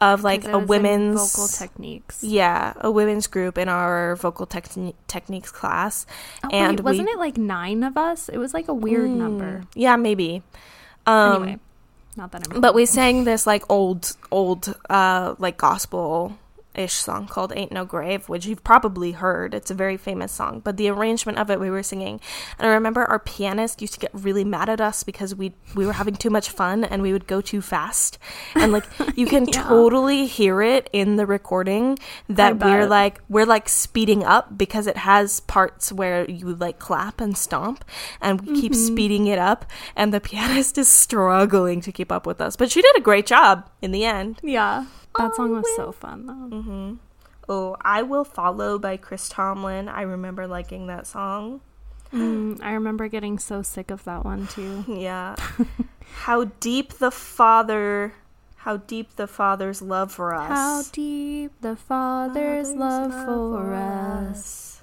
of 0.00 0.22
like 0.22 0.46
a 0.46 0.58
was 0.58 0.68
women's 0.68 1.32
vocal 1.32 1.48
techniques. 1.48 2.22
Yeah, 2.22 2.72
a 2.80 2.90
women's 2.90 3.26
group 3.26 3.58
in 3.58 3.68
our 3.68 4.16
vocal 4.16 4.46
techni- 4.46 4.94
techniques 5.06 5.50
class, 5.50 6.06
Oh, 6.44 6.48
and 6.52 6.78
wait, 6.80 6.84
wasn't 6.84 7.08
we, 7.08 7.12
it 7.14 7.18
like 7.18 7.36
nine 7.36 7.82
of 7.82 7.96
us? 7.96 8.28
It 8.28 8.38
was 8.38 8.54
like 8.54 8.68
a 8.68 8.74
weird 8.74 9.10
number. 9.10 9.60
Mm, 9.60 9.66
Yeah, 9.74 9.96
maybe. 9.96 10.42
Um, 11.06 11.42
Anyway, 11.42 11.58
not 12.16 12.32
that 12.32 12.46
I'm. 12.52 12.60
but 12.60 12.74
we 12.74 12.84
sang 12.86 13.24
this 13.24 13.46
like 13.46 13.64
old 13.70 14.16
old 14.30 14.74
uh 14.90 15.34
like 15.38 15.56
gospel 15.56 16.36
ish 16.78 16.94
song 16.94 17.26
called 17.26 17.52
Ain't 17.54 17.72
No 17.72 17.84
Grave, 17.84 18.28
which 18.28 18.46
you've 18.46 18.64
probably 18.64 19.12
heard. 19.12 19.54
It's 19.54 19.70
a 19.70 19.74
very 19.74 19.96
famous 19.96 20.32
song, 20.32 20.60
but 20.60 20.76
the 20.76 20.88
arrangement 20.88 21.38
of 21.38 21.50
it 21.50 21.60
we 21.60 21.70
were 21.70 21.82
singing. 21.82 22.20
And 22.58 22.68
I 22.68 22.72
remember 22.72 23.04
our 23.04 23.18
pianist 23.18 23.80
used 23.80 23.94
to 23.94 24.00
get 24.00 24.10
really 24.12 24.44
mad 24.44 24.68
at 24.68 24.80
us 24.80 25.02
because 25.02 25.34
we 25.34 25.54
we 25.74 25.86
were 25.86 25.94
having 25.94 26.14
too 26.14 26.30
much 26.30 26.50
fun 26.50 26.84
and 26.84 27.02
we 27.02 27.12
would 27.12 27.26
go 27.26 27.40
too 27.40 27.60
fast. 27.60 28.18
And 28.54 28.72
like 28.72 28.84
you 29.16 29.26
can 29.26 29.46
Yeah. 29.48 29.62
totally 29.62 30.26
hear 30.26 30.60
it 30.60 30.90
in 30.92 31.16
the 31.16 31.24
recording 31.26 31.98
that 32.28 32.58
we're 32.58 32.86
like 32.86 33.20
we're 33.28 33.46
like 33.46 33.68
speeding 33.68 34.24
up 34.24 34.58
because 34.58 34.86
it 34.86 34.98
has 34.98 35.40
parts 35.40 35.90
where 35.92 36.28
you 36.30 36.54
like 36.54 36.78
clap 36.78 37.20
and 37.20 37.36
stomp 37.36 37.84
and 38.20 38.40
we 38.42 38.60
keep 38.60 38.72
mm-hmm. 38.72 38.86
speeding 38.86 39.26
it 39.26 39.38
up 39.38 39.64
and 39.96 40.12
the 40.12 40.20
pianist 40.28 40.76
is 40.76 40.88
struggling 40.88 41.80
to 41.80 41.92
keep 41.92 42.12
up 42.12 42.26
with 42.26 42.40
us. 42.40 42.56
But 42.56 42.70
she 42.70 42.82
did 42.82 42.96
a 42.96 43.00
great 43.00 43.26
job 43.26 43.68
in 43.80 43.90
the 43.90 44.04
end. 44.04 44.40
yeah, 44.42 44.84
that 45.16 45.34
song 45.34 45.50
was 45.52 45.66
so 45.76 45.92
fun 45.92 46.26
though. 46.26 46.56
Mm-hmm. 46.56 46.94
Oh, 47.48 47.76
I 47.80 48.02
Will 48.02 48.24
Follow 48.24 48.78
by 48.78 48.96
Chris 48.98 49.28
Tomlin. 49.28 49.88
I 49.88 50.02
remember 50.02 50.46
liking 50.46 50.86
that 50.88 51.06
song. 51.06 51.60
Mm, 52.12 52.62
I 52.62 52.72
remember 52.72 53.08
getting 53.08 53.38
so 53.38 53.62
sick 53.62 53.90
of 53.90 54.04
that 54.04 54.24
one 54.24 54.46
too. 54.46 54.84
Yeah. 54.88 55.36
how 56.24 56.44
deep 56.60 56.94
the 56.94 57.10
Father, 57.10 58.12
how 58.56 58.78
deep 58.78 59.16
the 59.16 59.26
Father's 59.26 59.80
love 59.82 60.12
for 60.12 60.34
us. 60.34 60.48
How 60.48 60.82
deep 60.92 61.52
the 61.60 61.76
Father's, 61.76 62.72
love, 62.72 63.12
for 63.24 63.74
us. 63.74 64.82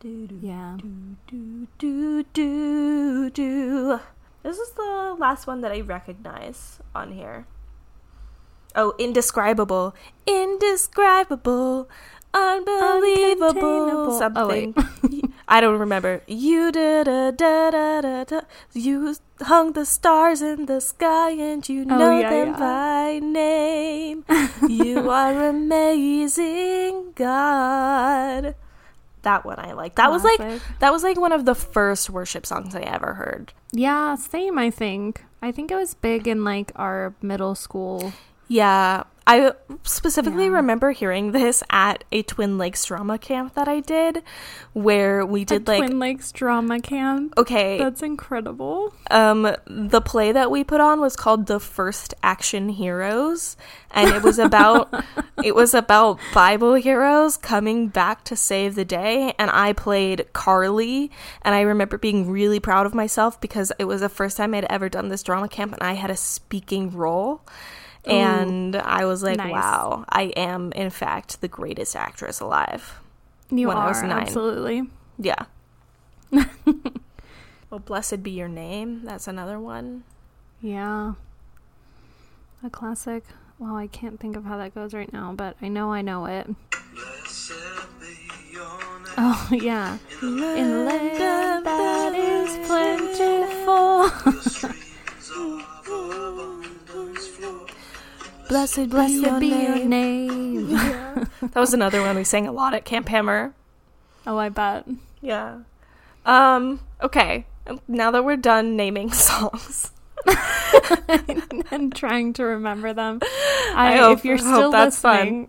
Do, 0.00 0.26
do, 0.26 0.38
Yeah. 0.42 0.76
do, 0.78 1.66
do, 1.78 2.22
do, 2.32 3.30
do. 3.30 4.00
This 4.42 4.58
is 4.58 4.70
the 4.72 5.16
last 5.18 5.46
one 5.46 5.60
that 5.62 5.72
I 5.72 5.80
recognize 5.80 6.78
on 6.94 7.12
here. 7.12 7.46
Oh, 8.76 8.94
indescribable. 8.98 9.94
Indescribable. 10.26 11.88
Unbelievable. 12.34 13.60
Oh, 13.62 14.18
Something. 14.18 14.74
Oh. 14.76 15.20
I 15.48 15.60
don't 15.60 15.78
remember. 15.78 16.22
You 16.26 16.70
da 16.72 17.04
da 17.04 17.30
da 17.30 17.70
da 17.70 18.00
da 18.02 18.24
da. 18.24 18.40
You 18.74 19.14
hung 19.40 19.72
the 19.72 19.86
stars 19.86 20.42
in 20.42 20.66
the 20.66 20.80
sky 20.80 21.30
and 21.30 21.66
you 21.68 21.86
Oh, 21.88 21.96
know 21.96 22.18
yeah, 22.18 22.30
them 22.30 22.48
yeah. 22.48 22.58
by 22.58 23.18
name. 23.20 24.24
you 24.68 25.08
are 25.08 25.48
amazing, 25.48 27.12
God. 27.14 28.54
That 29.22 29.44
one 29.44 29.58
I 29.58 29.72
like. 29.72 29.94
That 29.96 30.10
was 30.10 30.22
like 30.22 30.60
that 30.80 30.92
was 30.92 31.02
like 31.02 31.18
one 31.18 31.32
of 31.32 31.44
the 31.46 31.54
first 31.54 32.10
worship 32.10 32.44
songs 32.44 32.74
I 32.76 32.80
ever 32.82 33.14
heard. 33.14 33.52
Yeah, 33.72 34.14
same, 34.16 34.58
I 34.58 34.70
think. 34.70 35.24
I 35.42 35.50
think 35.52 35.70
it 35.70 35.76
was 35.76 35.94
big 35.94 36.28
in 36.28 36.44
like 36.44 36.70
our 36.76 37.14
middle 37.22 37.54
school. 37.54 38.12
Yeah, 38.48 39.04
I 39.28 39.50
specifically 39.82 40.44
Yeah. 40.44 40.52
remember 40.52 40.92
hearing 40.92 41.32
this 41.32 41.64
at 41.68 42.04
a 42.12 42.22
Twin 42.22 42.58
Lakes 42.58 42.84
drama 42.84 43.18
camp 43.18 43.54
that 43.54 43.66
I 43.66 43.80
did, 43.80 44.22
where 44.72 45.26
we 45.26 45.44
did 45.44 45.62
At 45.62 45.68
like 45.68 45.78
Twin 45.84 45.98
Lakes 45.98 46.30
drama 46.30 46.78
camp. 46.78 47.34
okay, 47.36 47.76
That's 47.76 48.02
incredible. 48.02 48.94
um, 49.10 49.50
the 49.66 50.00
play 50.00 50.30
that 50.30 50.48
we 50.52 50.62
put 50.62 50.80
on 50.80 51.00
was 51.00 51.16
called 51.16 51.46
The 51.46 51.58
First 51.58 52.14
Action 52.22 52.68
Heroes, 52.68 53.56
and 53.90 54.10
it 54.10 54.22
was 54.22 54.38
about 54.38 54.94
it 55.42 55.56
was 55.56 55.74
about 55.74 56.20
Bible 56.32 56.74
heroes 56.74 57.36
coming 57.36 57.88
back 57.88 58.22
to 58.24 58.36
save 58.36 58.76
the 58.76 58.84
day, 58.84 59.34
and 59.40 59.50
I 59.50 59.72
played 59.72 60.32
Carly, 60.34 61.10
and 61.42 61.52
I 61.52 61.62
remember 61.62 61.98
being 61.98 62.30
really 62.30 62.60
proud 62.60 62.86
of 62.86 62.94
myself 62.94 63.40
because 63.40 63.72
it 63.80 63.86
was 63.86 64.02
the 64.02 64.08
first 64.08 64.36
time 64.36 64.54
I'd 64.54 64.66
ever 64.70 64.88
done 64.88 65.08
this 65.08 65.24
drama 65.24 65.48
camp, 65.48 65.72
and 65.72 65.82
I 65.82 65.94
had 65.94 66.12
a 66.12 66.16
speaking 66.16 66.92
role. 66.92 67.40
And 68.06 68.76
I 68.76 69.04
was 69.04 69.22
like, 69.22 69.36
Nice. 69.38 69.52
wow, 69.52 70.04
I 70.08 70.24
am, 70.36 70.72
in 70.72 70.90
fact, 70.90 71.40
the 71.40 71.48
greatest 71.48 71.96
actress 71.96 72.40
alive. 72.40 73.00
You 73.50 73.68
When 73.68 73.76
I 73.76 73.84
are 73.84 73.88
was 73.88 74.02
nine. 74.02 74.12
absolutely. 74.12 74.82
Yeah. 75.18 75.44
well, 76.32 77.78
blessed 77.84 78.22
be 78.22 78.30
your 78.32 78.48
name. 78.48 79.02
That's 79.04 79.26
another 79.28 79.58
one. 79.58 80.04
Yeah. 80.60 81.14
A 82.62 82.70
classic. 82.70 83.24
Well, 83.58 83.74
I 83.76 83.86
can't 83.86 84.20
think 84.20 84.36
of 84.36 84.44
how 84.44 84.56
that 84.58 84.74
goes 84.74 84.92
right 84.94 85.12
now, 85.12 85.32
but 85.36 85.56
I 85.62 85.68
know 85.68 85.92
I 85.92 86.02
know 86.02 86.26
it. 86.26 86.48
Oh, 89.18 89.48
yeah. 89.52 89.98
In 90.22 90.84
land 90.84 91.64
that 91.66 92.14
is 92.14 92.66
plentiful. 92.66 94.10
Blessed, 98.48 98.90
Blessed 98.90 99.40
be 99.40 99.48
your 99.48 99.84
name. 99.84 100.68
That 101.40 101.60
was 101.60 101.72
another 101.74 102.00
one 102.02 102.16
we 102.16 102.24
sang 102.24 102.46
a 102.46 102.52
lot 102.52 102.74
at 102.74 102.84
Camp 102.84 103.08
Hammer. 103.08 103.54
Oh, 104.26 104.36
I 104.38 104.48
bet. 104.48 104.86
Yeah. 105.20 105.58
Um, 106.24 106.80
okay. 107.02 107.46
Now 107.88 108.10
that 108.10 108.24
we're 108.24 108.36
done 108.36 108.76
naming 108.76 109.10
songs. 109.12 109.90
and 111.70 111.94
trying 111.94 112.32
to 112.34 112.44
remember 112.44 112.92
them. 112.92 113.20
I 113.22 113.94
I, 113.94 113.96
hope- 113.96 114.18
if 114.18 114.24
you're 114.24 114.38
still 114.38 114.70
listening, 114.70 115.48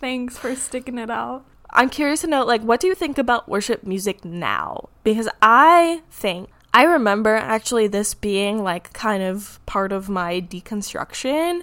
thanks 0.00 0.36
for 0.38 0.54
sticking 0.56 0.98
it 0.98 1.10
out. 1.10 1.44
I'm 1.70 1.90
curious 1.90 2.20
to 2.22 2.26
know, 2.28 2.44
like, 2.44 2.62
what 2.62 2.80
do 2.80 2.86
you 2.86 2.94
think 2.94 3.18
about 3.18 3.48
worship 3.48 3.82
music 3.84 4.24
now? 4.24 4.88
Because 5.02 5.28
I 5.42 6.02
think 6.10 6.48
I 6.74 6.82
remember 6.82 7.36
actually 7.36 7.86
this 7.86 8.14
being 8.14 8.64
like 8.64 8.92
kind 8.92 9.22
of 9.22 9.60
part 9.64 9.92
of 9.92 10.08
my 10.08 10.40
deconstruction 10.40 11.62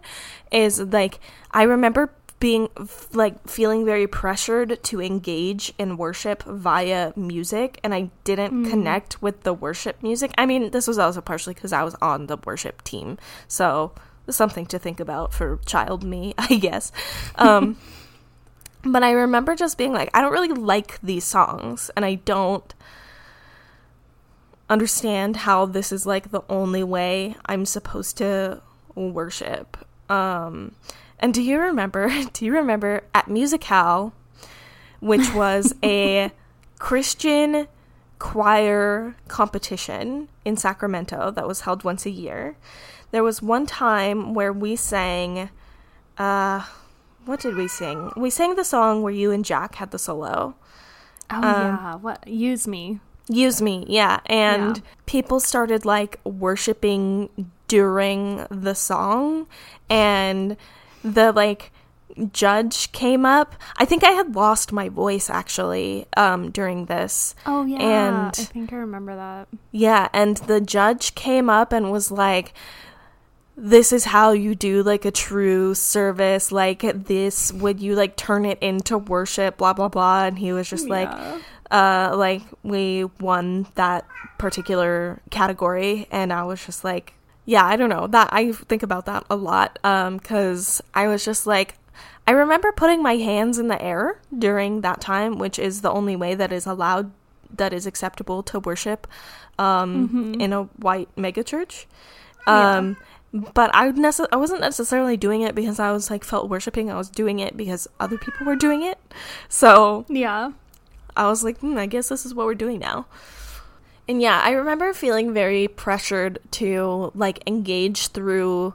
is 0.54 0.80
like 0.80 1.20
I 1.52 1.64
remember 1.64 2.14
being 2.40 2.70
f- 2.80 3.14
like 3.14 3.48
feeling 3.48 3.86
very 3.86 4.08
pressured 4.08 4.82
to 4.84 5.02
engage 5.02 5.74
in 5.78 5.98
worship 5.98 6.44
via 6.44 7.12
music 7.18 7.78
and 7.84 7.94
I 7.94 8.10
didn't 8.24 8.70
connect 8.70 9.22
with 9.22 9.44
the 9.44 9.54
worship 9.54 10.02
music. 10.02 10.32
I 10.38 10.46
mean, 10.46 10.72
this 10.72 10.88
was 10.88 10.98
also 10.98 11.20
partially 11.20 11.56
cuz 11.56 11.74
I 11.74 11.84
was 11.84 11.96
on 12.02 12.28
the 12.28 12.38
worship 12.38 12.82
team. 12.84 13.18
So, 13.50 13.92
something 14.30 14.66
to 14.68 14.80
think 14.80 15.02
about 15.02 15.34
for 15.34 15.60
child 15.66 16.04
me, 16.06 16.34
I 16.38 16.56
guess. 16.56 16.94
Um 17.36 17.76
but 18.84 19.04
I 19.04 19.12
remember 19.12 19.56
just 19.56 19.78
being 19.78 19.92
like, 19.92 20.10
I 20.14 20.22
don't 20.22 20.32
really 20.32 20.48
like 20.54 21.00
these 21.04 21.26
songs, 21.26 21.92
and 21.98 22.06
I 22.06 22.16
don't 22.16 22.74
understand 24.72 25.36
how 25.36 25.66
this 25.66 25.92
is 25.92 26.06
like 26.06 26.32
the 26.32 26.42
only 26.50 26.84
way 26.84 27.36
I'm 27.46 27.66
supposed 27.66 28.18
to 28.18 28.62
worship. 28.96 29.78
Um, 30.10 30.76
and 31.20 31.34
do 31.34 31.42
you 31.42 31.60
remember? 31.60 32.10
Do 32.34 32.46
you 32.46 32.54
remember 32.54 33.04
at 33.14 33.28
Musical, 33.28 34.14
which 35.00 35.34
was 35.34 35.74
a 35.84 36.32
Christian 36.80 37.68
choir 38.18 39.16
competition 39.28 40.30
in 40.46 40.58
Sacramento 40.58 41.32
that 41.32 41.48
was 41.48 41.62
held 41.62 41.84
once 41.84 42.06
a 42.06 42.10
year? 42.10 42.56
There 43.12 43.24
was 43.24 43.42
one 43.42 43.66
time 43.66 44.34
where 44.34 44.54
we 44.54 44.76
sang. 44.76 45.50
Uh, 46.18 46.66
what 47.26 47.40
did 47.42 47.56
we 47.56 47.68
sing? 47.68 48.12
We 48.16 48.30
sang 48.30 48.56
the 48.56 48.64
song 48.64 49.04
where 49.04 49.14
you 49.14 49.32
and 49.32 49.46
Jack 49.46 49.76
had 49.76 49.92
the 49.92 50.00
solo. 50.00 50.56
Oh 51.30 51.36
Um, 51.36 51.44
yeah, 51.44 51.96
what 51.96 52.28
use 52.28 52.68
me? 52.68 53.00
Use 53.28 53.62
me, 53.62 53.86
yeah. 53.88 54.20
And 54.26 54.78
Yeah. 54.78 54.84
people 55.06 55.40
started 55.40 55.86
like 55.86 56.20
worshiping 56.24 57.30
during 57.68 58.46
the 58.50 58.74
song 58.74 59.48
and 59.90 60.58
the 61.04 61.32
like 61.32 61.72
judge 62.34 62.92
came 62.92 63.26
up. 63.26 63.56
I 63.78 63.86
think 63.86 64.04
I 64.04 64.12
had 64.12 64.36
lost 64.36 64.74
my 64.74 64.90
voice 64.90 65.30
actually 65.30 66.08
um 66.18 66.52
during 66.52 66.86
this. 66.86 67.36
Oh 67.46 67.66
yeah, 67.66 67.78
and- 67.80 68.28
I 68.38 68.44
think 68.44 68.74
I 68.74 68.78
remember 68.78 69.16
that. 69.16 69.48
Yeah, 69.72 70.10
and 70.14 70.36
the 70.38 70.60
judge 70.60 71.16
came 71.16 71.50
up 71.50 71.72
and 71.72 71.90
was 71.92 72.12
like 72.12 72.54
this 73.58 73.94
is 73.94 74.06
how 74.06 74.32
you 74.32 74.56
do 74.56 74.82
like 74.82 75.06
a 75.06 75.12
true 75.12 75.74
service 75.76 76.52
like 76.52 76.82
this 77.08 77.52
would 77.54 77.80
you 77.80 77.96
like 77.96 78.16
turn 78.16 78.46
it 78.46 78.58
into 78.62 78.98
worship 78.98 79.58
blah 79.58 79.74
blah 79.74 79.90
blah 79.90 80.24
and 80.24 80.40
he 80.40 80.52
was 80.54 80.70
just 80.70 80.88
like 80.88 81.10
Yeah. 81.10 81.38
Uh 81.72 82.14
like 82.16 82.42
we 82.64 83.06
won 83.20 83.68
that 83.76 84.06
particular 84.38 85.22
category 85.30 86.08
and 86.12 86.34
I 86.34 86.44
was 86.44 86.66
just 86.66 86.84
like 86.84 87.14
yeah, 87.46 87.66
I 87.66 87.76
don't 87.76 87.90
know. 87.90 88.06
That 88.08 88.30
I 88.32 88.52
think 88.52 88.84
about 88.84 89.06
that 89.08 89.26
a 89.30 89.36
lot 89.36 89.80
um 89.84 90.20
cuz 90.20 90.82
I 90.94 91.08
was 91.08 91.24
just 91.26 91.48
like 91.48 91.76
I 92.28 92.32
remember 92.32 92.72
putting 92.72 93.02
my 93.02 93.16
hands 93.18 93.58
in 93.58 93.68
the 93.68 93.82
air 93.82 94.20
during 94.38 94.82
that 94.82 95.02
time, 95.02 95.38
which 95.40 95.58
is 95.58 95.82
the 95.82 95.92
only 95.92 96.16
way 96.16 96.36
that 96.36 96.52
is 96.52 96.66
allowed 96.68 97.12
that 97.58 97.74
is 97.74 97.86
acceptable 97.86 98.44
to 98.44 98.60
worship 98.60 99.08
um 99.60 100.36
in 100.40 100.54
a 100.54 100.64
white 100.88 101.10
megachurch. 101.16 101.86
Yeah. 102.48 102.78
Um 102.78 102.98
but 103.34 103.72
I 103.74 103.92
nece- 103.92 104.28
I 104.32 104.36
wasn't 104.36 104.60
necessarily 104.60 105.16
doing 105.16 105.42
it 105.42 105.56
because 105.56 105.80
I 105.80 105.92
was 105.94 106.10
like 106.12 106.24
felt 106.26 106.50
worshiping. 106.50 106.92
I 106.92 106.98
was 106.98 107.10
doing 107.10 107.40
it 107.40 107.56
because 107.56 107.88
other 108.00 108.18
people 108.18 108.46
were 108.46 108.58
doing 108.58 108.82
it. 108.84 109.00
So 109.48 110.06
Yeah. 110.10 110.52
I 111.16 111.28
was 111.28 111.44
like, 111.44 111.60
hmm, 111.60 111.78
I 111.78 111.86
guess 111.86 112.10
this 112.10 112.26
is 112.26 112.34
what 112.34 112.46
we're 112.46 112.56
doing 112.56 112.80
now. 112.80 113.06
And 114.08 114.22
yeah, 114.22 114.42
I 114.44 114.52
remember 114.52 114.94
feeling 114.94 115.34
very 115.34 115.68
pressured 115.68 116.40
to 116.52 117.12
like 117.16 117.44
engage 117.48 118.10
through 118.10 118.74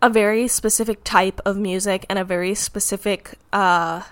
a 0.00 0.08
very 0.08 0.46
specific 0.48 1.02
type 1.04 1.40
of 1.44 1.56
music 1.56 2.06
and 2.08 2.18
a 2.18 2.24
very 2.24 2.54
specific 2.54 3.34
uh 3.52 4.02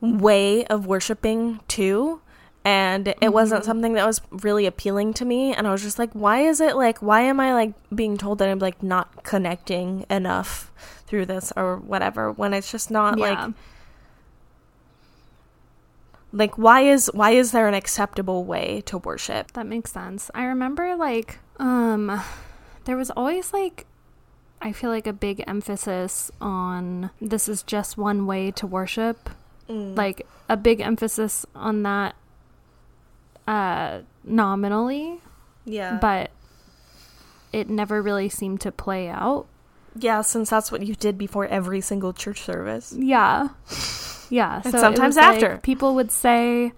way 0.00 0.64
of 0.66 0.86
worshiping 0.86 1.60
too. 1.68 2.20
And 2.64 3.14
it 3.20 3.32
wasn't 3.32 3.64
something 3.64 3.92
that 3.92 4.04
was 4.04 4.20
really 4.30 4.66
appealing 4.66 5.14
to 5.14 5.24
me. 5.24 5.54
And 5.54 5.68
I 5.68 5.72
was 5.72 5.82
just 5.82 6.00
like, 6.00 6.12
why 6.12 6.40
is 6.40 6.60
it 6.60 6.74
like, 6.74 6.98
why 6.98 7.22
am 7.22 7.38
I 7.38 7.54
like 7.54 7.74
being 7.94 8.16
told 8.16 8.38
that 8.38 8.48
I'm 8.48 8.58
like 8.58 8.82
not 8.82 9.22
connecting 9.22 10.04
enough 10.10 10.72
through 11.06 11.26
this 11.26 11.52
or 11.56 11.76
whatever 11.76 12.32
when 12.32 12.52
it's 12.52 12.70
just 12.70 12.90
not 12.90 13.18
yeah. 13.18 13.44
like 13.44 13.54
why 16.58 16.82
is 16.82 17.10
why 17.14 17.30
is 17.30 17.52
there 17.52 17.66
an 17.68 17.74
acceptable 17.74 18.44
way 18.44 18.82
to 18.86 18.98
worship 18.98 19.52
That 19.52 19.66
makes 19.66 19.92
sense. 19.92 20.30
I 20.34 20.44
remember 20.44 20.94
like 20.96 21.38
um 21.58 22.22
there 22.84 22.96
was 22.96 23.10
always 23.10 23.52
like 23.52 23.86
I 24.60 24.72
feel 24.72 24.90
like 24.90 25.06
a 25.06 25.12
big 25.12 25.44
emphasis 25.46 26.30
on 26.40 27.10
this 27.20 27.48
is 27.48 27.62
just 27.62 27.96
one 27.98 28.26
way 28.26 28.50
to 28.52 28.66
worship. 28.66 29.28
Like 29.68 30.26
a 30.48 30.56
big 30.56 30.80
emphasis 30.80 31.44
on 31.54 31.82
that 31.82 32.14
uh 33.46 34.00
nominally, 34.24 35.20
yeah 35.64 35.98
but 36.00 36.30
it 37.52 37.68
never 37.70 38.02
really 38.02 38.28
seemed 38.28 38.60
to 38.60 38.70
play 38.72 39.08
out. 39.08 39.46
yeah 39.98 40.20
since 40.20 40.50
that's 40.50 40.70
what 40.72 40.82
you 40.84 40.94
did 40.94 41.16
before 41.16 41.46
every 41.46 41.80
single 41.80 42.12
church 42.12 42.42
service 42.42 42.92
Yeah. 42.96 43.48
Yeah. 44.30 44.60
So 44.62 44.68
it 44.68 44.72
sometimes 44.80 45.16
was 45.16 45.16
like 45.16 45.34
after. 45.42 45.58
people 45.58 45.94
would 45.94 46.10
say, 46.10 46.72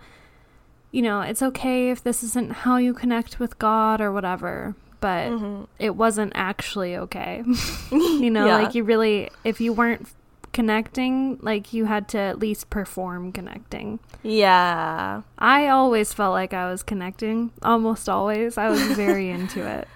you 0.90 1.03
know, 1.03 1.20
it's 1.20 1.42
okay 1.42 1.90
if 1.90 2.03
this 2.03 2.22
isn't 2.22 2.53
how 2.53 2.76
you 2.76 2.94
connect 2.94 3.38
with 3.40 3.59
God 3.59 4.01
or 4.01 4.12
whatever, 4.12 4.74
but 5.01 5.28
Mm-hmm. 5.30 5.64
it 5.78 5.94
wasn't 5.96 6.32
actually 6.34 6.96
okay. 6.96 7.42
you 7.90 8.30
know, 8.30 8.46
Yeah. 8.46 8.57
like 8.57 8.74
you 8.74 8.84
really, 8.84 9.30
if 9.44 9.61
you 9.61 9.72
weren't 9.72 10.09
connecting, 10.53 11.38
like 11.42 11.72
you 11.72 11.84
had 11.84 12.09
to 12.09 12.18
at 12.18 12.38
least 12.38 12.68
perform 12.70 13.32
connecting. 13.32 14.01
yeah 14.22 15.22
I 15.38 15.68
always 15.68 16.12
felt 16.12 16.32
like 16.32 16.53
I 16.53 16.70
was 16.70 16.82
connecting, 16.82 17.53
almost 17.62 18.09
always. 18.09 18.59
I 18.59 18.68
was 18.70 18.80
very 18.96 19.28
into 19.38 19.61
it. 19.66 19.86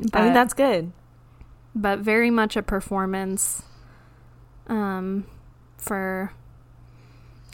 But, 0.00 0.14
i 0.18 0.24
mean 0.24 0.32
that's 0.32 0.54
good 0.54 0.92
but 1.74 1.98
very 1.98 2.30
much 2.30 2.56
a 2.56 2.62
performance 2.62 3.62
um 4.66 5.26
for 5.76 6.32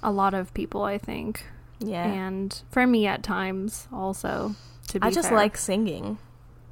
a 0.07 0.11
lot 0.11 0.32
of 0.32 0.54
people, 0.54 0.84
I 0.84 0.96
think. 0.96 1.44
Yeah. 1.80 2.07
And 2.07 2.62
for 2.70 2.86
me 2.86 3.07
at 3.07 3.22
times 3.22 3.88
also, 3.92 4.54
to 4.88 5.00
be 5.00 5.07
I 5.07 5.11
just 5.11 5.28
fair. 5.28 5.36
like 5.36 5.59
singing. 5.59 6.16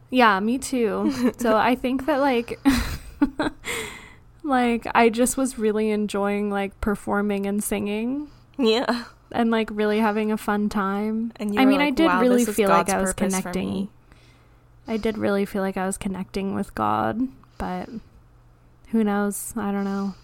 Yeah, 0.08 0.38
me 0.40 0.56
too. 0.56 1.32
so 1.38 1.56
I 1.56 1.74
think 1.74 2.06
that 2.06 2.20
like 2.20 2.58
like 4.42 4.86
I 4.94 5.08
just 5.08 5.36
was 5.36 5.58
really 5.58 5.90
enjoying 5.90 6.48
like 6.50 6.80
performing 6.80 7.46
and 7.46 7.62
singing 7.62 8.28
Yeah. 8.56 9.04
and 9.32 9.50
like 9.50 9.68
really 9.72 9.98
having 9.98 10.30
a 10.30 10.36
fun 10.36 10.68
time. 10.68 11.32
And 11.36 11.54
you 11.54 11.60
I 11.60 11.64
mean, 11.64 11.80
I 11.80 11.90
did 11.90 12.06
"Wow, 12.06 12.20
really 12.20 12.44
feel 12.44 12.68
like 12.68 12.88
I 12.88 13.00
was 13.00 13.12
connecting. 13.12 13.88
I 14.86 14.96
did 14.98 15.18
really 15.18 15.44
feel 15.46 15.62
like 15.62 15.76
I 15.76 15.86
was 15.86 15.96
connecting 15.98 16.54
with 16.54 16.74
God, 16.74 17.28
but 17.58 17.88
who 18.88 19.02
knows? 19.02 19.52
I 19.56 19.72
don't 19.72 19.84
know. 19.84 20.14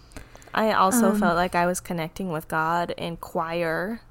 I 0.53 0.71
also 0.73 1.09
Um, 1.09 1.19
felt 1.19 1.35
like 1.35 1.55
I 1.55 1.65
was 1.65 1.79
connecting 1.79 2.31
with 2.31 2.47
God 2.47 2.91
in 2.97 3.17
choir, 3.17 4.01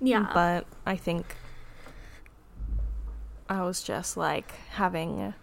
Yeah. 0.00 0.28
but 0.34 0.66
I 0.84 0.96
think 0.96 1.36
I 3.48 3.62
was 3.62 3.82
just 3.82 4.16
like 4.16 4.52
having. 4.72 5.34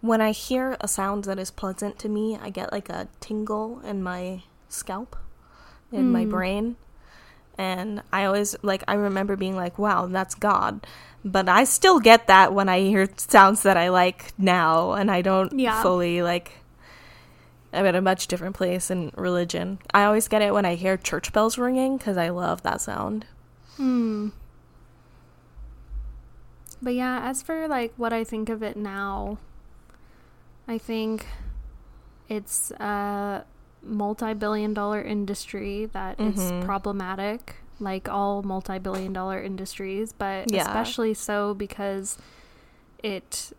When 0.00 0.20
I 0.20 0.32
hear 0.32 0.76
a 0.80 0.88
sound 0.88 1.24
that 1.24 1.38
is 1.38 1.50
pleasant 1.50 1.98
to 2.00 2.08
me, 2.08 2.38
I 2.40 2.50
get 2.50 2.72
like 2.72 2.88
a 2.90 3.08
tingle 3.20 3.80
in 3.80 4.02
my 4.02 4.42
scalp, 4.68 5.16
in 5.90 6.12
my 6.12 6.24
Mm. 6.26 6.30
brain. 6.30 6.76
And 7.56 8.02
I 8.12 8.24
always, 8.24 8.56
like, 8.62 8.82
I 8.88 8.94
remember 8.94 9.36
being 9.36 9.54
like, 9.54 9.78
wow, 9.78 10.06
that's 10.06 10.34
God. 10.34 10.84
But 11.24 11.48
I 11.48 11.62
still 11.64 12.00
get 12.00 12.26
that 12.26 12.52
when 12.52 12.68
I 12.68 12.80
hear 12.80 13.08
sounds 13.16 13.62
that 13.62 13.76
I 13.76 13.90
like 13.90 14.32
now, 14.36 14.92
and 14.92 15.08
I 15.08 15.22
don't 15.22 15.56
Yeah. 15.58 15.80
fully, 15.80 16.20
like, 16.20 16.63
I'm 17.74 17.86
at 17.86 17.94
a 17.94 18.00
much 18.00 18.26
different 18.28 18.56
place 18.56 18.90
in 18.90 19.10
religion. 19.16 19.78
I 19.92 20.04
always 20.04 20.28
get 20.28 20.42
it 20.42 20.54
when 20.54 20.64
I 20.64 20.74
hear 20.76 20.96
church 20.96 21.32
bells 21.32 21.58
ringing 21.58 21.96
because 21.96 22.16
I 22.16 22.28
love 22.30 22.62
that 22.62 22.80
sound. 22.80 23.26
Hmm. 23.76 24.28
But 26.82 26.94
yeah, 26.94 27.20
as 27.22 27.42
for 27.42 27.66
like 27.68 27.92
what 27.96 28.12
I 28.12 28.24
think 28.24 28.48
of 28.48 28.62
it 28.62 28.76
now, 28.76 29.38
I 30.68 30.78
think 30.78 31.26
it's 32.28 32.70
a 32.72 33.44
multi-billion 33.82 34.74
dollar 34.74 35.00
industry 35.02 35.86
that 35.92 36.18
is 36.20 36.36
Mhm. 36.36 36.64
problematic 36.64 37.56
like 37.80 38.08
all 38.08 38.42
multi-billion 38.42 39.12
dollar 39.12 39.42
industries, 39.42 40.12
but 40.12 40.50
Yeah. 40.50 40.62
especially 40.62 41.12
so 41.12 41.54
because 41.54 42.16
it 43.02 43.52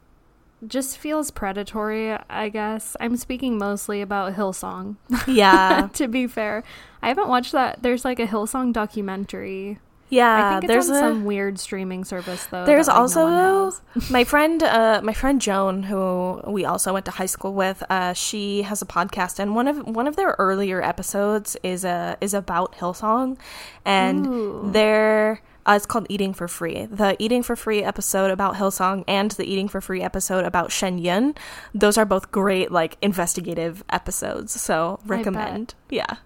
just 0.68 0.98
feels 0.98 1.32
predatory, 1.32 2.18
I 2.30 2.50
guess. 2.50 2.96
I'm 3.00 3.18
speaking 3.18 3.58
mostly 3.58 4.02
about 4.02 4.34
Hillsong. 4.36 4.96
Yeah. 5.28 5.90
to 5.94 6.08
be 6.08 6.28
fair, 6.28 6.64
I 7.02 7.08
haven't 7.10 7.28
watched 7.28 7.52
that. 7.52 7.82
There's 7.84 8.06
like 8.06 8.20
a 8.20 8.28
Hillsong 8.28 8.74
documentary. 8.74 9.80
yeah. 10.10 10.48
I 10.48 10.50
think 10.52 10.64
it's 10.66 10.72
there's 10.72 10.90
on 10.90 10.96
a, 10.96 11.00
some 11.00 11.26
weird 11.26 11.60
streaming 11.60 12.04
service 12.06 12.46
though. 12.48 12.66
There's 12.66 12.88
like, 12.88 12.98
also 12.98 13.28
has. 13.28 13.82
my 14.10 14.24
friend, 14.24 14.64
uh, 14.64 15.02
my 15.04 15.14
friend 15.14 15.42
Joan, 15.42 15.84
who 15.84 16.42
we 16.48 16.64
also 16.66 16.94
went 16.94 17.06
to 17.06 17.12
high 17.12 17.26
school 17.26 17.54
with. 17.54 17.84
Uh, 17.90 18.14
she 18.14 18.62
has 18.64 18.82
a 18.82 18.86
podcast, 18.86 19.40
and 19.40 19.56
one 19.56 19.68
of 19.68 19.86
one 19.88 20.08
of 20.08 20.16
their 20.16 20.36
earlier 20.40 20.82
episodes 20.82 21.58
is 21.64 21.84
a 21.84 22.18
is 22.22 22.34
about 22.34 22.76
Hillsong, 22.76 23.38
and 23.84 24.26
Ooh. 24.28 24.70
they're. 24.72 25.42
Uh, 25.66 25.74
it's 25.76 25.86
called 25.86 26.06
Eating 26.10 26.34
for 26.34 26.48
Free. 26.48 26.86
The 26.86 27.16
Eating 27.18 27.42
for 27.42 27.56
Free 27.56 27.84
episode 27.84 28.30
about 28.30 28.56
Hillsong 28.56 29.04
and 29.08 29.32
the 29.32 29.46
Eating 29.46 29.68
for 29.68 29.82
Free 29.82 30.02
episode 30.02 30.46
about 30.46 30.72
Shen 30.72 31.00
Yun. 31.00 31.34
Those 31.74 31.98
are 31.98 32.06
both 32.06 32.32
great, 32.32 32.72
like, 32.72 32.98
investigative 33.02 33.84
episodes. 33.90 34.60
So, 34.62 35.00
recommend. 35.06 35.74
Yeah. 35.90 36.18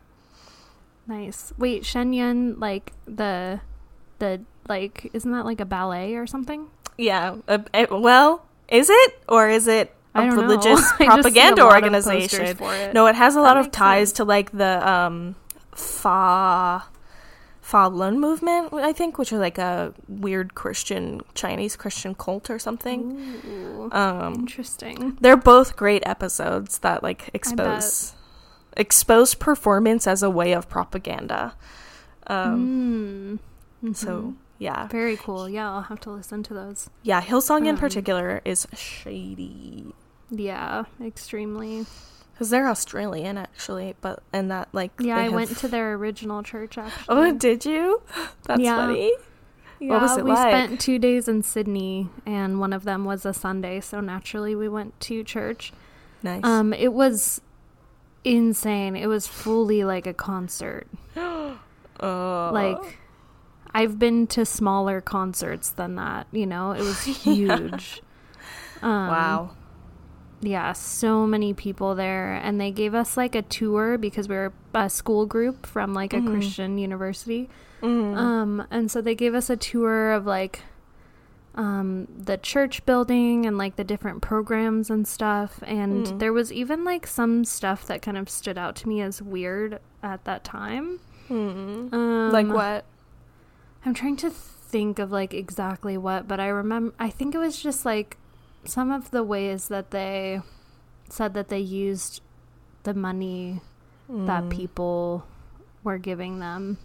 Nice. 1.07 1.53
Wait, 1.57 1.85
Shen 1.85 2.13
Yun, 2.13 2.59
like 2.59 2.93
the 3.05 3.61
the 4.19 4.41
like 4.67 5.09
isn't 5.13 5.31
that 5.31 5.43
like 5.43 5.59
a 5.59 5.65
ballet 5.65 6.13
or 6.13 6.27
something? 6.27 6.67
Yeah. 6.97 7.37
Uh, 7.47 7.59
uh, 7.73 7.87
well, 7.89 8.45
is 8.67 8.89
it? 8.91 9.19
Or 9.27 9.49
is 9.49 9.67
it 9.67 9.95
a 10.13 10.27
know. 10.27 10.35
religious 10.35 10.65
I 10.67 10.73
just 10.75 10.97
see 10.97 11.05
a 11.05 11.07
propaganda 11.07 11.65
lot 11.65 11.83
of 11.83 11.91
posters 11.91 12.03
organization? 12.03 12.63
it. 12.73 12.93
No, 12.93 13.07
it 13.07 13.15
has 13.15 13.35
a 13.35 13.41
lot 13.41 13.57
of 13.57 13.71
ties 13.71 14.09
sense. 14.09 14.17
to 14.17 14.23
like 14.25 14.51
the 14.51 14.87
um 14.87 15.35
Fa 15.73 16.83
Falun 17.69 18.17
movement, 18.17 18.73
I 18.73 18.93
think, 18.93 19.17
which 19.19 19.31
is 19.31 19.39
like 19.39 19.57
a 19.59 19.93
weird 20.07 20.55
Christian 20.55 21.21
Chinese 21.35 21.75
Christian 21.75 22.15
cult 22.15 22.49
or 22.49 22.57
something. 22.59 22.99
Ooh, 23.45 23.89
Um 23.91 24.33
interesting. 24.33 25.17
they're 25.21 25.37
both 25.37 25.75
great 25.75 26.01
episodes 26.05 26.79
that 26.79 27.03
like 27.03 27.29
expose 27.33 28.13
expose 28.77 29.35
performance 29.35 30.07
as 30.07 30.23
a 30.23 30.29
way 30.29 30.53
of 30.53 30.67
propaganda. 30.69 31.53
Um 32.27 33.39
Mm. 33.83 33.95
so 33.95 34.09
Mhm. 34.21 34.35
yeah. 34.57 34.87
very 34.87 35.17
cool. 35.17 35.47
Yeah, 35.47 35.71
I'll 35.71 35.83
have 35.93 35.99
to 36.01 36.11
listen 36.11 36.43
to 36.43 36.53
those. 36.53 36.89
Yeah, 37.03 37.21
Hillsong 37.21 37.61
in 37.67 37.75
Um, 37.75 37.77
particular 37.77 38.41
is 38.45 38.67
shady. 38.75 39.93
Yeah, 40.31 40.83
extremely. 41.01 41.85
Because 42.39 42.51
they're 42.51 42.69
Australian, 42.69 43.37
actually, 43.37 43.95
but 43.99 44.23
and 44.31 44.49
that 44.49 44.69
like 44.71 44.91
Yeah, 44.97 45.15
they 45.15 45.21
I 45.21 45.23
have- 45.25 45.33
went 45.33 45.57
to 45.57 45.67
their 45.75 45.93
original 45.95 46.41
church 46.41 46.77
actually. 46.77 47.03
Oh, 47.09 47.33
did 47.33 47.65
you? 47.65 48.01
That's 48.45 48.61
Yeah. 48.61 48.77
funny. 48.77 49.11
Yeah, 49.81 49.89
What 49.91 50.01
was 50.03 50.17
it 50.17 50.23
we 50.23 50.31
like? 50.31 50.53
spent 50.53 50.79
two 50.79 50.99
days 50.99 51.27
in 51.27 51.43
Sydney, 51.43 52.09
and 52.25 52.59
one 52.61 52.71
of 52.71 52.85
them 52.85 53.03
was 53.03 53.25
a 53.25 53.33
Sunday, 53.33 53.81
so 53.81 53.99
naturally 53.99 54.55
we 54.55 54.69
went 54.69 54.97
to 55.01 55.21
church. 55.23 55.73
Nice. 56.23 56.45
Um, 56.45 56.71
it 56.73 56.93
was 56.93 57.41
insane. 58.23 58.95
It 58.95 59.07
was 59.07 59.27
fully 59.27 59.83
like 59.83 60.07
a 60.07 60.13
concert. 60.13 60.87
Oh. 62.01 62.49
Like, 62.53 62.97
I've 63.73 63.99
been 63.99 64.25
to 64.27 64.45
smaller 64.45 65.01
concerts 65.01 65.69
than 65.69 65.95
that. 65.95 66.27
You 66.31 66.45
know, 66.45 66.71
it 66.71 66.79
was 66.79 67.03
huge. 67.25 68.01
Um, 68.81 69.07
wow. 69.09 69.49
Yeah, 70.41 70.71
so 70.73 71.27
many 71.27 71.53
people 71.53 71.95
there, 71.95 72.35
and 72.35 72.59
they 72.61 72.71
gave 72.71 72.93
us 72.95 73.17
like 73.17 73.35
a 73.35 73.41
tour 73.41 73.97
because 73.97 74.29
we 74.29 74.35
were 74.35 74.53
a 74.73 74.89
school 74.89 75.25
group 75.25 75.65
from 75.65 75.93
like 75.93 76.13
a 76.13 76.17
Mhm. 76.17 76.31
Christian 76.31 76.77
university. 76.77 77.49
Mhm. 77.81 78.15
Um, 78.17 78.63
and 78.71 78.89
so 78.89 79.01
they 79.01 79.15
gave 79.15 79.35
us 79.35 79.49
a 79.49 79.57
tour 79.57 80.11
of 80.11 80.25
like 80.25 80.61
um 81.55 82.07
the 82.15 82.37
church 82.37 82.85
building 82.85 83.45
and 83.45 83.57
like 83.57 83.75
the 83.75 83.83
different 83.83 84.21
programs 84.21 84.89
and 84.89 85.07
stuff 85.07 85.59
and 85.65 86.05
Mm. 86.05 86.19
there 86.19 86.31
was 86.31 86.53
even 86.53 86.83
like 86.85 87.07
some 87.07 87.43
stuff 87.43 87.85
that 87.87 88.01
kind 88.03 88.17
of 88.17 88.29
stood 88.29 88.57
out 88.57 88.75
to 88.77 88.87
me 88.87 89.01
as 89.01 89.19
weird 89.21 89.79
at 90.03 90.23
that 90.25 90.43
time. 90.43 90.99
Mhm. 91.27 91.91
Um 91.91 92.31
like 92.31 92.47
what? 92.47 92.85
I'm 93.83 93.93
trying 93.95 94.15
to 94.17 94.29
think 94.29 94.99
of 94.99 95.11
like 95.11 95.33
exactly 95.33 95.97
what, 95.97 96.27
but 96.27 96.39
I 96.39 96.47
remember 96.49 96.93
I 96.99 97.09
think 97.09 97.33
it 97.33 97.39
was 97.39 97.57
just 97.61 97.83
like 97.83 98.17
some 98.69 98.91
of 98.91 99.11
the 99.11 99.23
ways 99.23 99.67
that 99.67 99.91
they 99.91 100.41
said 101.09 101.33
that 101.33 101.49
they 101.49 101.59
used 101.59 102.21
the 102.83 102.93
money 102.93 103.61
that 104.07 104.43
Mm. 104.43 104.49
people 104.49 105.25
were 105.83 105.97
giving 105.97 106.39
them. 106.39 106.77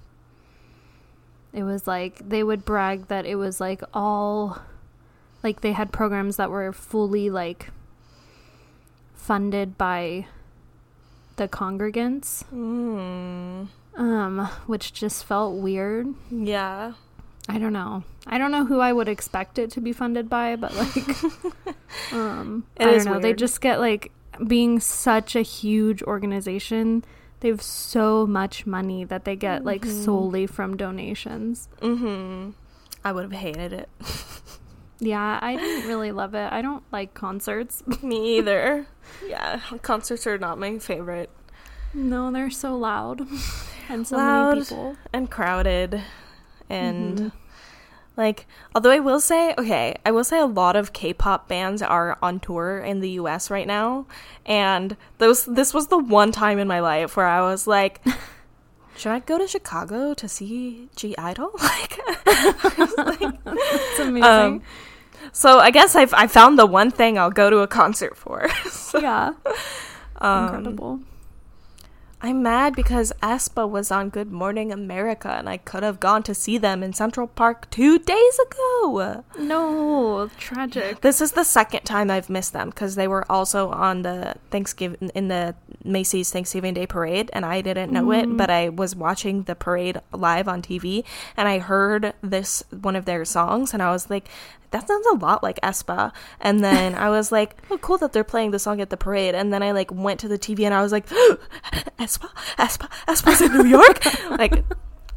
It 1.53 1.63
was 1.63 1.87
like 1.87 2.29
they 2.29 2.43
would 2.43 2.65
brag 2.65 3.07
that 3.09 3.25
it 3.27 3.37
was 3.37 3.61
like 3.61 3.83
all 3.95 4.59
like 5.43 5.61
they 5.61 5.73
had 5.73 5.93
programs 5.93 6.37
that 6.37 6.51
were 6.51 6.73
fully 6.73 7.31
like 7.31 7.71
funded 9.15 9.79
by 9.79 10.27
the 11.37 11.49
congregants 11.49 12.45
Mm. 12.53 13.69
um 13.97 14.49
which 14.67 14.93
just 14.93 15.25
felt 15.25 15.55
weird. 15.57 16.09
Yeah. 16.31 16.95
I 17.49 17.59
don't 17.59 17.73
know. 17.75 18.03
I 18.27 18.39
don't 18.39 18.51
know 18.51 18.65
who 18.65 18.81
I 18.81 18.93
would 18.93 19.09
expect 19.09 19.59
it 19.59 19.71
to 19.73 19.81
be 19.81 19.93
funded 19.93 20.31
by, 20.31 20.57
but 20.57 20.75
like 20.75 20.97
um 22.13 22.65
I 22.81 22.85
don't 22.85 23.05
know. 23.05 23.19
They 23.21 23.35
just 23.35 23.61
get 23.61 23.81
like 23.81 24.13
being 24.47 24.81
such 24.81 25.37
a 25.37 25.43
huge 25.43 26.03
organization, 26.03 27.05
they 27.41 27.49
have 27.49 27.63
so 27.63 28.27
much 28.27 28.67
money 28.67 29.05
that 29.05 29.25
they 29.25 29.37
get 29.37 29.65
like 29.65 29.83
Mhm. 29.83 30.05
solely 30.05 30.47
from 30.47 30.77
donations. 30.77 31.69
Mm-hmm. 31.81 32.51
I 33.05 33.13
would 33.13 33.25
have 33.25 33.33
hated 33.33 33.73
it. 33.73 33.89
Yeah, 35.01 35.39
I 35.43 35.57
didn't 35.57 35.89
really 35.89 36.13
love 36.13 36.35
it. 36.35 36.51
I 36.53 36.63
don't 36.63 36.83
like 36.93 37.13
concerts. 37.15 37.83
Me 38.03 38.39
either. 38.39 38.87
yeah, 39.27 39.61
concerts 39.83 40.27
are 40.27 40.39
not 40.39 40.57
my 40.59 40.79
favorite. 40.79 41.29
no, 41.93 42.31
they're 42.31 42.49
so 42.49 42.79
loud 42.79 43.21
and 43.89 44.07
so 44.07 44.17
Loud. 44.17 44.51
many 44.55 44.61
people. 44.65 44.97
And 45.13 45.29
crowded. 45.31 46.01
And 46.71 47.19
Mhm. 47.19 47.33
like 48.17 48.47
although 48.75 48.91
I 48.91 49.01
will 49.01 49.21
say, 49.21 49.55
okay, 49.59 49.97
I 50.07 50.11
will 50.11 50.25
say 50.25 50.39
a 50.39 50.47
lot 50.47 50.77
of 50.77 50.93
K-pop 50.93 51.49
bands 51.49 51.83
are 51.83 52.17
on 52.23 52.41
tour 52.41 52.79
in 52.79 53.01
the 53.01 53.11
US 53.21 53.51
right 53.51 53.67
now, 53.67 54.07
and 54.47 54.97
those 55.19 55.45
this 55.47 55.75
was 55.75 55.89
the 55.89 55.99
one 55.99 56.33
time 56.33 56.59
in 56.59 56.69
my 56.69 56.81
life 56.81 57.17
where 57.17 57.27
I 57.27 57.41
was 57.43 57.67
like 57.67 58.01
should 58.97 59.11
I 59.11 59.19
go 59.19 59.39
to 59.39 59.49
Chicago 59.49 60.15
to 60.15 60.29
see 60.29 60.89
(G)I-DLE? 60.97 61.51
Like, 61.59 63.35
It's 63.47 63.99
amazing. 64.07 64.23
um, 64.23 64.63
so 65.33 65.59
I 65.59 65.71
guess 65.71 65.97
I've 65.97 66.15
I 66.15 66.27
found 66.29 66.59
the 66.59 66.67
one 66.67 66.91
thing 66.93 67.19
I'll 67.19 67.31
go 67.31 67.51
to 67.51 67.59
a 67.59 67.67
concert 67.67 68.17
for. 68.17 68.49
So, 68.71 69.01
yeah, 69.01 69.33
um, 70.21 70.45
incredible. 70.45 71.01
I'm 72.25 72.43
mad 72.43 72.75
because 72.75 73.13
aespa 73.23 73.69
was 73.69 73.91
on 73.91 74.09
Good 74.09 74.33
Morning 74.33 74.73
America 74.73 75.29
and 75.29 75.47
I 75.47 75.59
could 75.59 75.83
have 75.83 76.01
gone 76.01 76.23
to 76.23 76.35
see 76.35 76.57
them 76.57 76.83
in 76.83 76.95
Central 76.95 77.27
Park 77.27 77.69
two 77.69 77.99
days 77.99 78.39
ago. 78.47 79.25
No, 79.39 80.31
tragic. 80.39 81.03
This 81.03 81.21
is 81.21 81.33
the 81.33 81.45
second 81.45 81.83
time 81.83 82.11
I've 82.11 82.31
missed 82.31 82.55
them 82.55 82.71
because 82.71 82.95
they 82.95 83.07
were 83.07 83.31
also 83.31 83.69
on 83.69 84.01
the 84.01 84.37
Thanksgiving 84.51 85.11
in 85.15 85.29
the 85.29 85.55
Macy's 85.85 86.33
Thanksgiving 86.33 86.73
Day 86.73 86.87
parade 86.87 87.29
and 87.35 87.45
I 87.45 87.61
didn't 87.61 87.93
know 87.93 88.11
it, 88.11 88.25
mm-hmm. 88.25 88.39
but 88.39 88.49
I 88.49 88.71
was 88.71 88.97
watching 88.97 89.43
the 89.43 89.55
parade 89.55 90.01
live 90.11 90.49
on 90.49 90.63
TV 90.63 91.05
and 91.37 91.47
I 91.47 91.59
heard 91.59 92.15
this 92.23 92.65
one 92.71 92.97
of 92.97 93.05
their 93.05 93.27
songs 93.27 93.75
and 93.75 93.83
I 93.83 93.91
was 93.91 94.09
like, 94.09 94.31
that 94.75 94.87
sounds 94.89 95.07
a 95.07 95.15
lot 95.15 95.43
like 95.43 95.59
aespa. 95.63 96.13
And 96.41 96.63
then 96.63 96.95
I 96.95 97.09
was 97.09 97.31
like, 97.33 97.57
oh, 97.71 97.79
cool 97.79 97.97
that 97.99 98.13
they're 98.13 98.25
playing 98.25 98.51
the 98.51 98.59
song 98.59 98.81
at 98.81 98.91
the 98.91 98.97
parade. 98.97 99.35
And 99.35 99.53
then 99.53 99.63
I 99.63 99.71
like 99.71 99.91
went 99.93 100.21
to 100.21 100.29
the 100.29 100.39
TV 100.39 100.65
and 100.65 100.75
I 100.75 100.83
was 100.83 100.93
like, 100.93 101.07
aespa, 101.99 102.29
aespa, 102.59 102.89
aespa's 103.09 103.41
in 103.41 103.53
New 103.57 103.67
York. 103.67 104.05
like, 104.31 104.65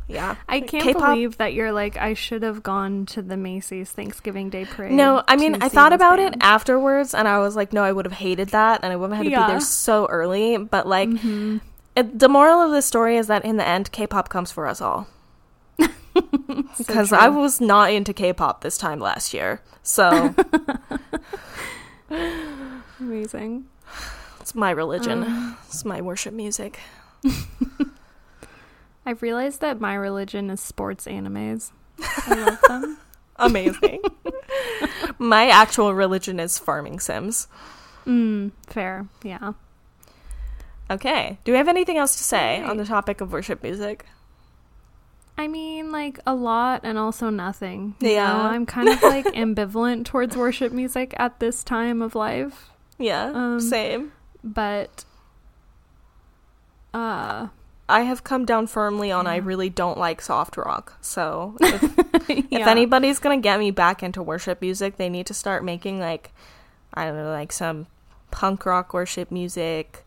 yeah. 0.07 0.35
I 0.47 0.61
can't 0.61 0.83
K-pop- 0.83 1.09
believe 1.09 1.37
that 1.37 1.53
you're 1.53 1.71
like, 1.71 1.97
I 1.97 2.13
should 2.13 2.43
have 2.43 2.63
gone 2.63 3.05
to 3.07 3.21
the 3.21 3.35
Macy's 3.35 3.91
Thanksgiving 3.91 4.49
Day 4.49 4.65
parade. 4.65 4.91
No, 4.93 5.23
I 5.27 5.35
mean, 5.35 5.61
I 5.61 5.69
thought 5.69 5.91
about 5.91 6.19
it 6.19 6.35
afterwards, 6.39 7.13
and 7.13 7.27
I 7.27 7.39
was 7.39 7.55
like, 7.57 7.73
no, 7.73 7.83
I 7.83 7.91
would 7.91 8.05
have 8.05 8.13
hated 8.13 8.49
that, 8.49 8.81
and 8.83 8.93
I 8.93 8.95
wouldn't 8.95 9.17
have 9.17 9.25
had 9.25 9.33
to 9.37 9.45
be 9.47 9.51
there 9.51 9.59
so 9.59 10.05
early. 10.05 10.57
But 10.57 10.87
like, 10.87 11.09
Mm-hmm. 11.09 11.57
it, 11.97 12.19
the 12.19 12.29
moral 12.29 12.61
of 12.61 12.71
the 12.71 12.81
story 12.81 13.17
is 13.17 13.27
that 13.27 13.43
in 13.43 13.57
the 13.57 13.67
end, 13.67 13.91
K-pop 13.91 14.29
comes 14.29 14.49
for 14.51 14.65
us 14.67 14.79
all. 14.81 15.07
Because 16.77 17.11
I 17.11 17.27
was 17.29 17.59
not 17.59 17.91
into 17.91 18.13
K-pop 18.13 18.61
this 18.61 18.77
time 18.77 18.99
last 18.99 19.33
year, 19.33 19.61
so 19.83 20.33
Amazing. 22.99 23.65
it's 24.39 24.55
my 24.55 24.71
religion. 24.71 25.23
Um. 25.23 25.57
it's 25.67 25.83
my 25.85 26.01
worship 26.01 26.33
music. 26.33 26.79
I've 29.05 29.21
realized 29.21 29.61
that 29.61 29.79
my 29.79 29.93
religion 29.95 30.49
is 30.49 30.59
sports 30.59 31.05
animes. 31.05 31.71
I 32.01 32.33
love 32.35 32.61
them. 32.67 32.97
Amazing. 33.37 34.01
my 35.19 35.47
actual 35.49 35.93
religion 35.93 36.39
is 36.39 36.57
farming 36.59 36.99
sims. 36.99 37.47
Mm, 38.05 38.51
fair. 38.67 39.07
Yeah. 39.23 39.53
Okay. 40.89 41.37
Do 41.43 41.51
we 41.51 41.57
have 41.57 41.67
anything 41.67 41.97
else 41.97 42.15
to 42.17 42.23
say 42.23 42.55
Alright. 42.57 42.69
on 42.69 42.77
the 42.77 42.85
topic 42.85 43.21
of 43.21 43.31
worship 43.31 43.61
music? 43.63 44.05
I 45.37 45.47
mean, 45.47 45.91
like 45.91 46.19
a 46.25 46.33
lot 46.33 46.81
and 46.83 46.97
also 46.97 47.29
nothing. 47.29 47.95
you 47.99 48.09
Yeah. 48.09 48.33
know? 48.33 48.39
I'm 48.39 48.65
kind 48.65 48.89
of 48.89 49.01
like 49.03 49.25
ambivalent 49.35 50.05
towards 50.05 50.35
worship 50.35 50.71
music 50.71 51.13
at 51.17 51.39
this 51.39 51.63
time 51.63 52.01
of 52.01 52.15
life, 52.15 52.69
Yeah, 52.97 53.31
Um, 53.33 53.59
same. 53.61 54.11
but 54.43 55.05
uh, 56.93 57.47
I 57.89 58.01
have 58.01 58.23
come 58.23 58.45
down 58.45 58.67
firmly 58.67 59.11
on 59.11 59.27
I 59.27 59.37
really 59.37 59.69
don't 59.69 59.97
like 59.97 60.21
soft 60.21 60.57
rock. 60.57 60.97
So 61.01 61.55
if, 61.61 61.83
if 62.29 62.67
anybody's 62.67 63.19
gonna 63.19 63.37
get 63.37 63.59
me 63.59 63.71
back 63.71 64.01
into 64.03 64.23
worship 64.23 64.61
music, 64.61 64.97
they 64.97 65.09
need 65.09 65.27
to 65.27 65.33
start 65.33 65.63
making 65.63 65.99
like 65.99 66.31
I 66.93 67.05
don't 67.05 67.15
know, 67.17 67.29
like 67.29 67.51
some 67.51 67.87
punk 68.31 68.65
rock 68.65 68.93
worship 68.93 69.29
music, 69.31 70.03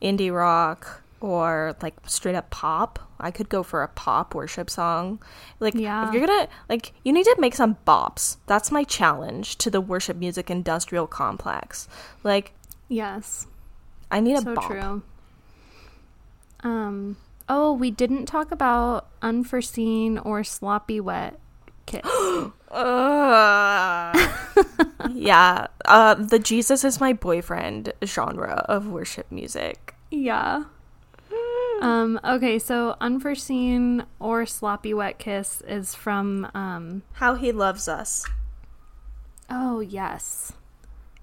indie 0.00 0.34
rock, 0.34 1.01
or 1.22 1.76
like 1.82 1.94
straight 2.06 2.34
up 2.34 2.50
pop. 2.50 2.98
I 3.20 3.30
could 3.30 3.48
go 3.48 3.62
for 3.62 3.82
a 3.82 3.88
pop 3.88 4.34
worship 4.34 4.68
song. 4.68 5.22
Like 5.60 5.74
Yeah. 5.74 6.08
if 6.08 6.14
you're 6.14 6.26
gonna 6.26 6.48
like 6.68 6.92
you 7.04 7.12
need 7.12 7.24
to 7.24 7.36
make 7.38 7.54
some 7.54 7.76
bops. 7.86 8.36
That's 8.46 8.70
my 8.72 8.84
challenge 8.84 9.58
to 9.58 9.70
the 9.70 9.80
worship 9.80 10.16
music 10.16 10.50
industrial 10.50 11.06
complex. 11.06 11.88
Like 12.22 12.52
yes, 12.88 13.46
I 14.10 14.20
need 14.20 14.34
a 14.34 14.42
so 14.42 14.54
bop. 14.54 14.66
true. 14.70 15.02
Um. 16.60 17.16
Oh, 17.48 17.72
we 17.72 17.90
didn't 17.90 18.26
talk 18.26 18.52
about 18.52 19.08
unforeseen 19.20 20.16
or 20.18 20.44
sloppy 20.44 21.00
wet 21.00 21.38
kiss. 21.86 22.02
Ugh. 22.70 24.16
yeah, 25.12 25.66
uh, 25.84 26.14
the 26.14 26.38
Jesus 26.38 26.84
is 26.84 27.00
my 27.00 27.12
boyfriend 27.12 27.92
genre 28.04 28.64
of 28.68 28.86
worship 28.86 29.30
music. 29.30 29.94
Yeah. 30.10 30.64
Um, 31.82 32.20
okay, 32.24 32.58
so 32.58 32.96
unforeseen 33.00 34.04
or 34.20 34.46
sloppy 34.46 34.94
wet 34.94 35.18
kiss 35.18 35.62
is 35.66 35.94
from 35.94 36.48
um 36.54 37.02
How 37.14 37.34
he 37.34 37.52
loves 37.52 37.88
us. 37.88 38.24
oh 39.50 39.80
yes. 39.80 40.52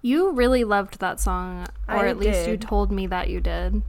You 0.02 0.32
really 0.32 0.64
loved 0.64 1.00
that 1.00 1.20
song, 1.20 1.68
or 1.88 2.06
I 2.06 2.08
at 2.10 2.18
least 2.18 2.48
you 2.48 2.58
told 2.58 2.92
me 2.92 3.08
that 3.08 3.30
you 3.30 3.42
did. 3.42 3.82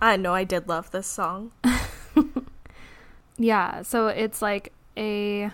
I 0.00 0.16
know 0.16 0.34
I 0.34 0.44
did 0.44 0.68
love 0.68 0.90
this 0.90 1.06
song. 1.06 1.52
Yeah, 3.40 3.82
so 3.82 4.08
it's 4.08 4.42
like 4.42 4.72
a 4.96 5.50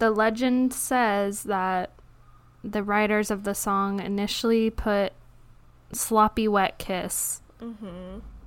the 0.00 0.10
legend 0.10 0.74
says 0.74 1.44
that 1.44 1.90
the 2.64 2.82
writers 2.82 3.30
of 3.30 3.44
the 3.44 3.54
song 3.54 4.00
initially 4.00 4.68
put 4.68 5.12
sloppy 5.92 6.48
wet 6.48 6.78
kiss 6.78 7.40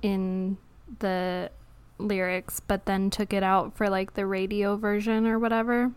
in 0.02 0.58
the 1.00 1.50
lyrics 1.98 2.60
but 2.60 2.86
then 2.86 3.08
took 3.10 3.32
it 3.32 3.42
out 3.42 3.76
for 3.76 3.88
like 3.88 4.14
the 4.14 4.26
radio 4.26 4.76
version 4.76 5.26
or 5.26 5.38
whatever 5.38 5.92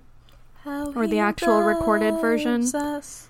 How 0.64 0.92
Or 0.94 1.08
the 1.08 1.20
actual 1.20 1.62
recorded 1.62 2.20
version. 2.22 2.62
us. 2.76 3.30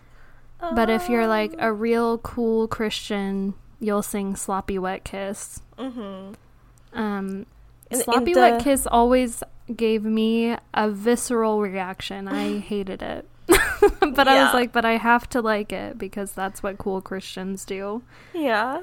but 0.59 0.89
if 0.89 1.07
you're 1.09 1.27
like 1.27 1.53
a 1.59 1.71
real 1.71 2.17
cool 2.19 2.67
christian 2.67 3.53
you'll 3.79 4.01
sing 4.01 4.35
sloppy 4.35 4.77
wet 4.79 5.03
kiss 5.03 5.61
Mhm. 5.77 6.35
um 6.93 7.45
sloppy 7.93 8.33
the- 8.33 8.39
wet 8.39 8.61
kiss 8.63 8.85
always 8.87 9.43
gave 9.75 10.03
me 10.03 10.55
a 10.73 10.89
visceral 10.89 11.61
reaction 11.61 12.27
i 12.27 12.57
hated 12.71 13.01
it 13.01 13.27
but 13.47 14.27
i 14.27 14.43
was 14.43 14.53
like 14.53 14.71
but 14.73 14.83
i 14.83 14.97
have 14.97 15.29
to 15.29 15.41
like 15.41 15.71
it 15.71 15.97
because 15.97 16.33
that's 16.33 16.61
what 16.63 16.77
cool 16.77 17.01
christians 17.01 17.63
do 17.65 18.01
Yeah. 18.33 18.81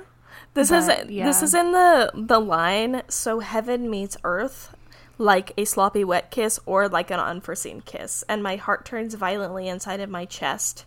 This 0.55 0.71
is 0.71 0.87
But, 0.87 1.09
this 1.09 1.43
is 1.43 1.53
in 1.55 1.73
the 1.73 2.11
the 2.15 2.41
line 2.41 3.03
so 3.09 3.41
heaven 3.41 3.91
meets 3.91 4.17
earth 4.25 4.75
like 5.19 5.53
a 5.57 5.65
sloppy 5.65 6.05
wet 6.05 6.31
kiss 6.31 6.59
or 6.67 6.89
like 6.89 7.11
an 7.11 7.21
unforeseen 7.21 7.81
kiss 7.81 8.25
and 8.29 8.43
my 8.43 8.57
heart 8.57 8.85
turns 8.85 9.15
violently 9.15 9.69
inside 9.69 10.01
of 10.01 10.09
my 10.11 10.25
chest. 10.25 10.85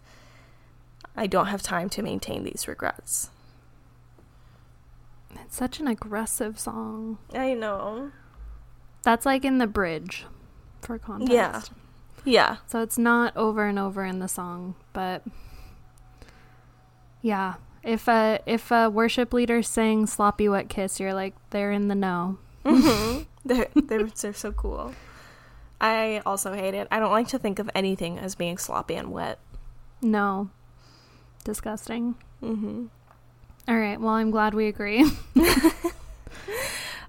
I 1.15 1.27
don't 1.27 1.47
have 1.47 1.61
time 1.61 1.89
to 1.89 2.01
maintain 2.01 2.43
these 2.43 2.67
regrets. 2.67 3.29
it's 5.35 5.55
such 5.55 5.79
an 5.79 5.87
aggressive 5.87 6.59
song 6.59 7.17
I 7.33 7.53
know. 7.53 8.11
that's 9.03 9.25
like 9.25 9.43
in 9.45 9.57
the 9.57 9.67
bridge 9.67 10.25
for 10.81 10.97
context 10.99 11.33
Yeah. 11.33 11.61
Yeah. 12.25 12.57
so 12.67 12.81
it's 12.81 12.97
not 12.97 13.35
over 13.35 13.65
and 13.65 13.79
over 13.79 14.03
in 14.05 14.19
the 14.19 14.27
song 14.27 14.75
but 14.93 15.23
yeah 17.21 17.55
if 17.83 18.07
a 18.07 18.39
if 18.45 18.71
a 18.71 18.89
worship 18.89 19.33
leader 19.33 19.61
sings 19.63 20.13
sloppy 20.13 20.47
wet 20.49 20.69
kiss 20.69 20.99
you're 20.99 21.13
like 21.13 21.33
they're 21.51 21.71
in 21.71 21.87
the 21.87 21.95
know 21.95 22.37
hmm 22.65 23.19
they're, 23.45 23.67
they're 23.75 24.07
they're 24.07 24.33
so 24.33 24.51
cool. 24.51 24.93
I 25.79 26.21
also 26.25 26.53
hate 26.53 26.73
it. 26.73 26.87
I 26.91 26.99
don't 26.99 27.11
like 27.11 27.27
to 27.29 27.39
think 27.39 27.59
of 27.59 27.69
anything 27.75 28.17
as 28.19 28.33
being 28.35 28.57
sloppy 28.57 28.95
and 28.95 29.11
wet. 29.11 29.39
no 30.01 30.49
disgusting 31.43 32.15
Mm-hmm. 32.43 32.85
all 33.67 33.75
right 33.77 33.99
well 34.01 34.13
i'm 34.13 34.29
glad 34.31 34.53
we 34.53 34.67
agree 34.67 35.03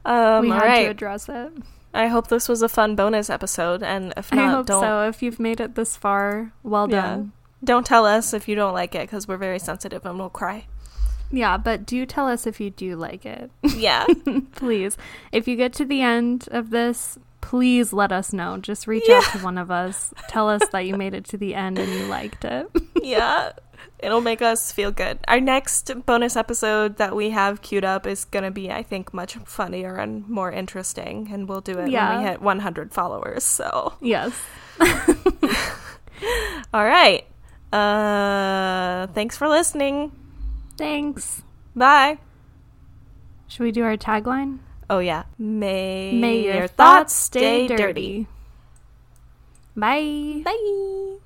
Um, 0.05 0.43
we 0.45 0.49
had 0.51 0.62
right. 0.62 0.85
to 0.85 0.91
address 0.91 1.29
it 1.29 1.53
I 1.93 2.07
hope 2.07 2.29
this 2.29 2.49
was 2.49 2.62
a 2.62 2.69
fun 2.69 2.95
bonus 2.97 3.29
episode, 3.29 3.83
and 3.83 4.14
if 4.16 4.33
i 4.33 4.37
not, 4.37 4.55
hope 4.55 4.66
don't 4.66 4.83
so 4.83 5.09
if 5.09 5.23
you've 5.23 5.41
made 5.41 5.61
it 5.61 5.75
this 5.75 5.97
far 5.97 6.53
well 6.62 6.89
Yeah. 6.89 7.01
done 7.03 7.33
don't 7.63 7.85
tell 7.87 8.07
us 8.07 8.33
if 8.33 8.49
you 8.49 8.55
don't 8.55 8.75
like 8.75 8.95
it 8.95 9.03
because 9.03 9.27
we're 9.29 9.37
very 9.37 9.59
sensitive 9.59 10.05
and 10.07 10.19
we'll 10.19 10.31
cry. 10.31 10.67
yeah 11.31 11.57
but 11.57 11.85
do 11.85 12.07
tell 12.07 12.27
us 12.29 12.47
if 12.47 12.61
you 12.61 12.71
do 12.71 12.97
like 12.97 13.27
it 13.27 13.51
Yeah. 13.77 14.07
please 14.53 14.97
if 15.33 15.47
you 15.49 15.57
get 15.57 15.73
to 15.75 15.85
the 15.85 16.01
end 16.03 16.49
of 16.51 16.71
this 16.71 17.19
please 17.41 17.93
let 17.93 18.11
us 18.13 18.33
know 18.33 18.59
just 18.59 18.87
reach 18.87 19.09
out 19.11 19.25
to 19.33 19.39
one 19.39 19.59
of 19.59 19.71
us 19.71 20.13
tell 20.29 20.49
us 20.49 20.63
that 20.73 20.81
you 20.87 20.97
made 20.97 21.15
it 21.15 21.25
to 21.27 21.37
the 21.37 21.55
end 21.55 21.79
and 21.79 21.93
you 21.93 22.07
liked 22.07 22.45
it 22.45 22.67
yeah. 23.03 23.53
It'll 24.01 24.21
make 24.21 24.43
us 24.43 24.71
feel 24.71 24.93
good. 24.93 25.19
Our 25.27 25.41
next 25.41 25.91
bonus 26.07 26.37
episode 26.37 26.99
that 26.99 27.17
we 27.17 27.31
have 27.31 27.63
queued 27.63 27.85
up 27.85 28.07
is 28.07 28.25
going 28.25 28.45
to 28.45 28.51
be, 28.53 28.71
I 28.71 28.83
think, 28.85 29.13
much 29.13 29.35
funnier 29.45 29.97
and 29.97 30.29
more 30.29 30.53
interesting. 30.53 31.29
And 31.33 31.49
we'll 31.49 31.61
do 31.61 31.73
it 31.73 31.91
when 31.91 32.19
we 32.19 32.25
hit 32.25 32.41
100 32.41 32.93
followers. 32.93 33.43
So, 33.43 33.95
yes 34.01 34.33
all 36.73 36.85
right. 36.85 37.25
Uh, 37.73 39.07
thanks 39.09 39.37
for 39.37 39.49
listening. 39.49 40.12
thanks 40.77 41.43
Bye. 41.77 42.19
should 43.47 43.64
we 43.64 43.73
do 43.73 43.85
our 43.85 43.97
tagline 43.97 44.59
Oh, 44.91 45.01
yeah. 45.01 45.25
May, 45.39 46.19
may 46.19 46.45
your 46.45 46.66
thoughts 46.66 47.12
stay 47.14 47.66
dirty 47.69 48.27
bye 49.77 50.43
Bye. 50.45 51.16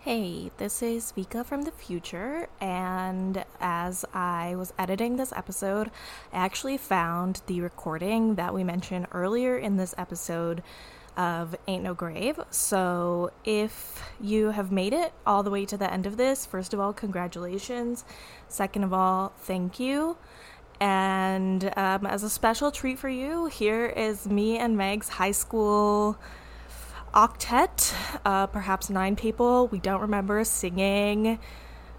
Hey, 0.00 0.50
this 0.56 0.82
is 0.82 1.12
Vika 1.16 1.46
from 1.46 1.62
the 1.62 1.70
future, 1.70 2.48
and 2.60 3.44
as 3.60 4.04
I 4.12 4.56
was 4.56 4.72
editing 4.76 5.14
this 5.14 5.32
episode, 5.32 5.92
I 6.32 6.38
actually 6.38 6.76
found 6.76 7.40
the 7.46 7.60
recording 7.60 8.34
that 8.34 8.52
we 8.52 8.64
mentioned 8.64 9.06
earlier 9.12 9.56
in 9.56 9.76
this 9.76 9.94
episode 9.96 10.64
of 11.16 11.54
Ain't 11.66 11.84
No 11.84 11.94
Grave. 11.94 12.40
So, 12.50 13.30
if 13.44 14.02
you 14.20 14.50
have 14.50 14.72
made 14.72 14.92
it 14.92 15.12
all 15.26 15.42
the 15.42 15.50
way 15.50 15.64
to 15.66 15.76
the 15.76 15.92
end 15.92 16.06
of 16.06 16.16
this, 16.16 16.46
first 16.46 16.72
of 16.74 16.80
all, 16.80 16.92
congratulations. 16.92 18.04
Second 18.48 18.84
of 18.84 18.92
all, 18.92 19.32
thank 19.38 19.78
you. 19.80 20.16
And 20.80 21.72
um, 21.76 22.06
as 22.06 22.22
a 22.22 22.30
special 22.30 22.72
treat 22.72 22.98
for 22.98 23.08
you, 23.08 23.46
here 23.46 23.86
is 23.86 24.26
me 24.26 24.58
and 24.58 24.76
Meg's 24.76 25.08
high 25.08 25.30
school 25.30 26.18
octet, 27.14 27.94
uh, 28.24 28.46
perhaps 28.48 28.90
nine 28.90 29.16
people. 29.16 29.68
We 29.68 29.78
don't 29.78 30.00
remember 30.00 30.42
singing 30.44 31.38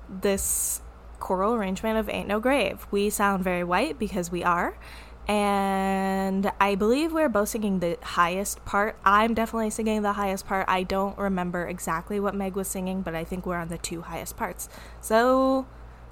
this 0.10 0.82
choral 1.20 1.54
arrangement 1.54 1.98
of 1.98 2.10
Ain't 2.10 2.28
No 2.28 2.40
Grave. 2.40 2.86
We 2.92 3.10
sound 3.10 3.44
very 3.44 3.64
white 3.64 3.98
because 3.98 4.32
we 4.32 4.44
are. 4.44 4.76
And 5.28 6.52
I 6.60 6.76
believe 6.76 7.14
we're 7.14 7.30
both 7.30 7.50
singing 7.50 7.80
the 7.80 7.98
highest 8.02 8.64
part. 8.66 8.98
I'm 9.06 9.34
definitely 9.34 9.70
singing 9.70 10.02
the 10.02 10.14
highest 10.14 10.46
part. 10.46 10.66
I 10.68 10.84
don't 10.84 11.18
remember 11.18 11.66
exactly 11.68 12.20
what 12.20 12.36
Meg 12.36 12.56
was 12.56 12.68
singing, 12.68 13.02
but 13.02 13.16
I 13.16 13.24
think 13.24 13.46
we're 13.46 13.58
on 13.58 13.70
the 13.70 13.78
two 13.78 14.02
highest 14.02 14.36
parts. 14.36 14.68
So, 15.00 15.66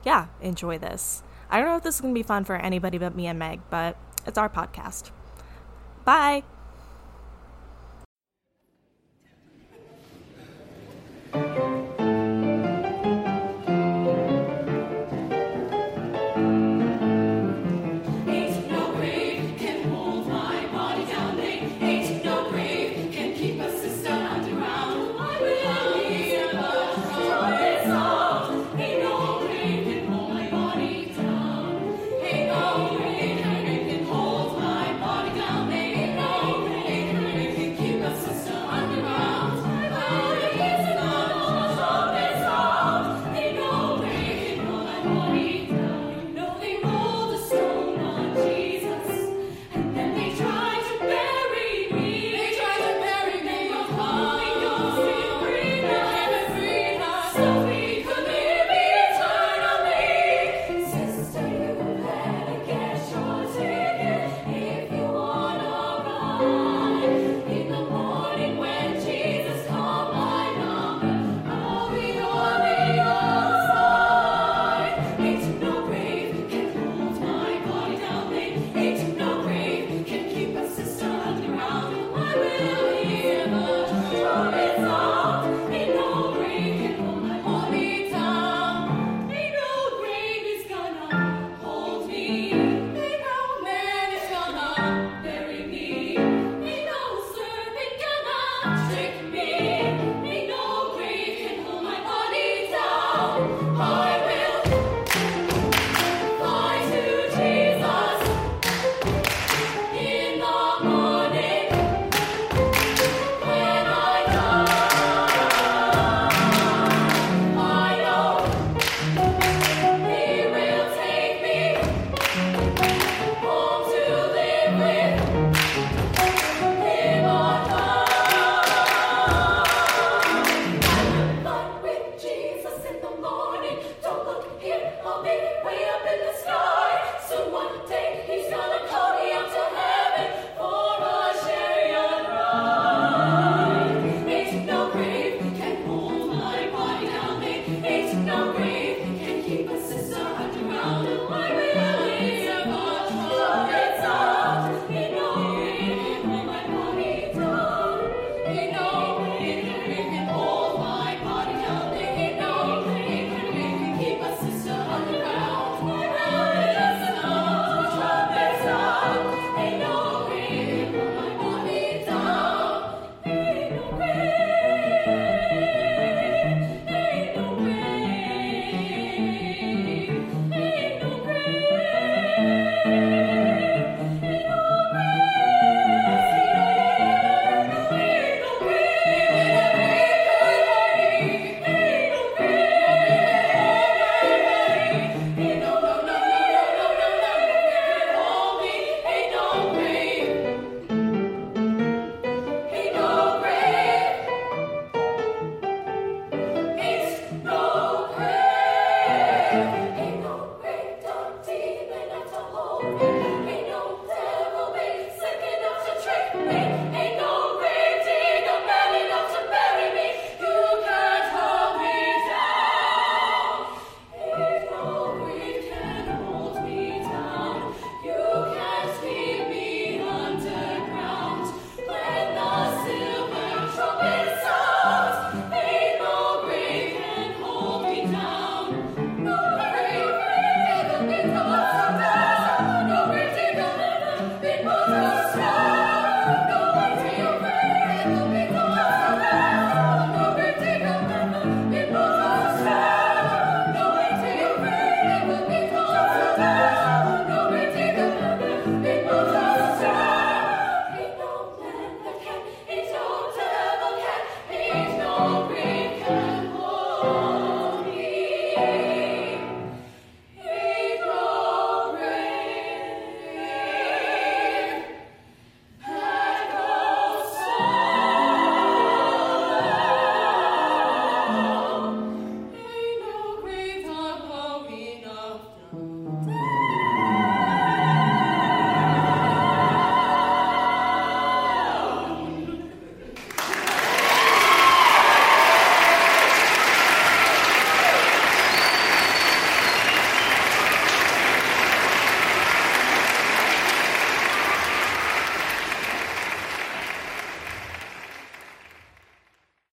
yeah, 0.06 0.28
enjoy 0.42 0.78
this. 0.78 1.24
I 1.50 1.60
don't 1.60 1.68
know 1.68 1.76
if 1.76 1.84
this 1.84 1.96
is 1.96 2.02
going 2.02 2.14
to 2.14 2.18
be 2.18 2.24
fun 2.24 2.46
for 2.46 2.56
anybody 2.56 2.98
but 2.98 3.16
me 3.16 3.28
and 3.28 3.38
Meg, 3.38 3.60
but 3.70 3.98
it's 4.26 4.38
our 4.38 4.50
podcast. 4.50 5.12
Bye. 6.06 6.44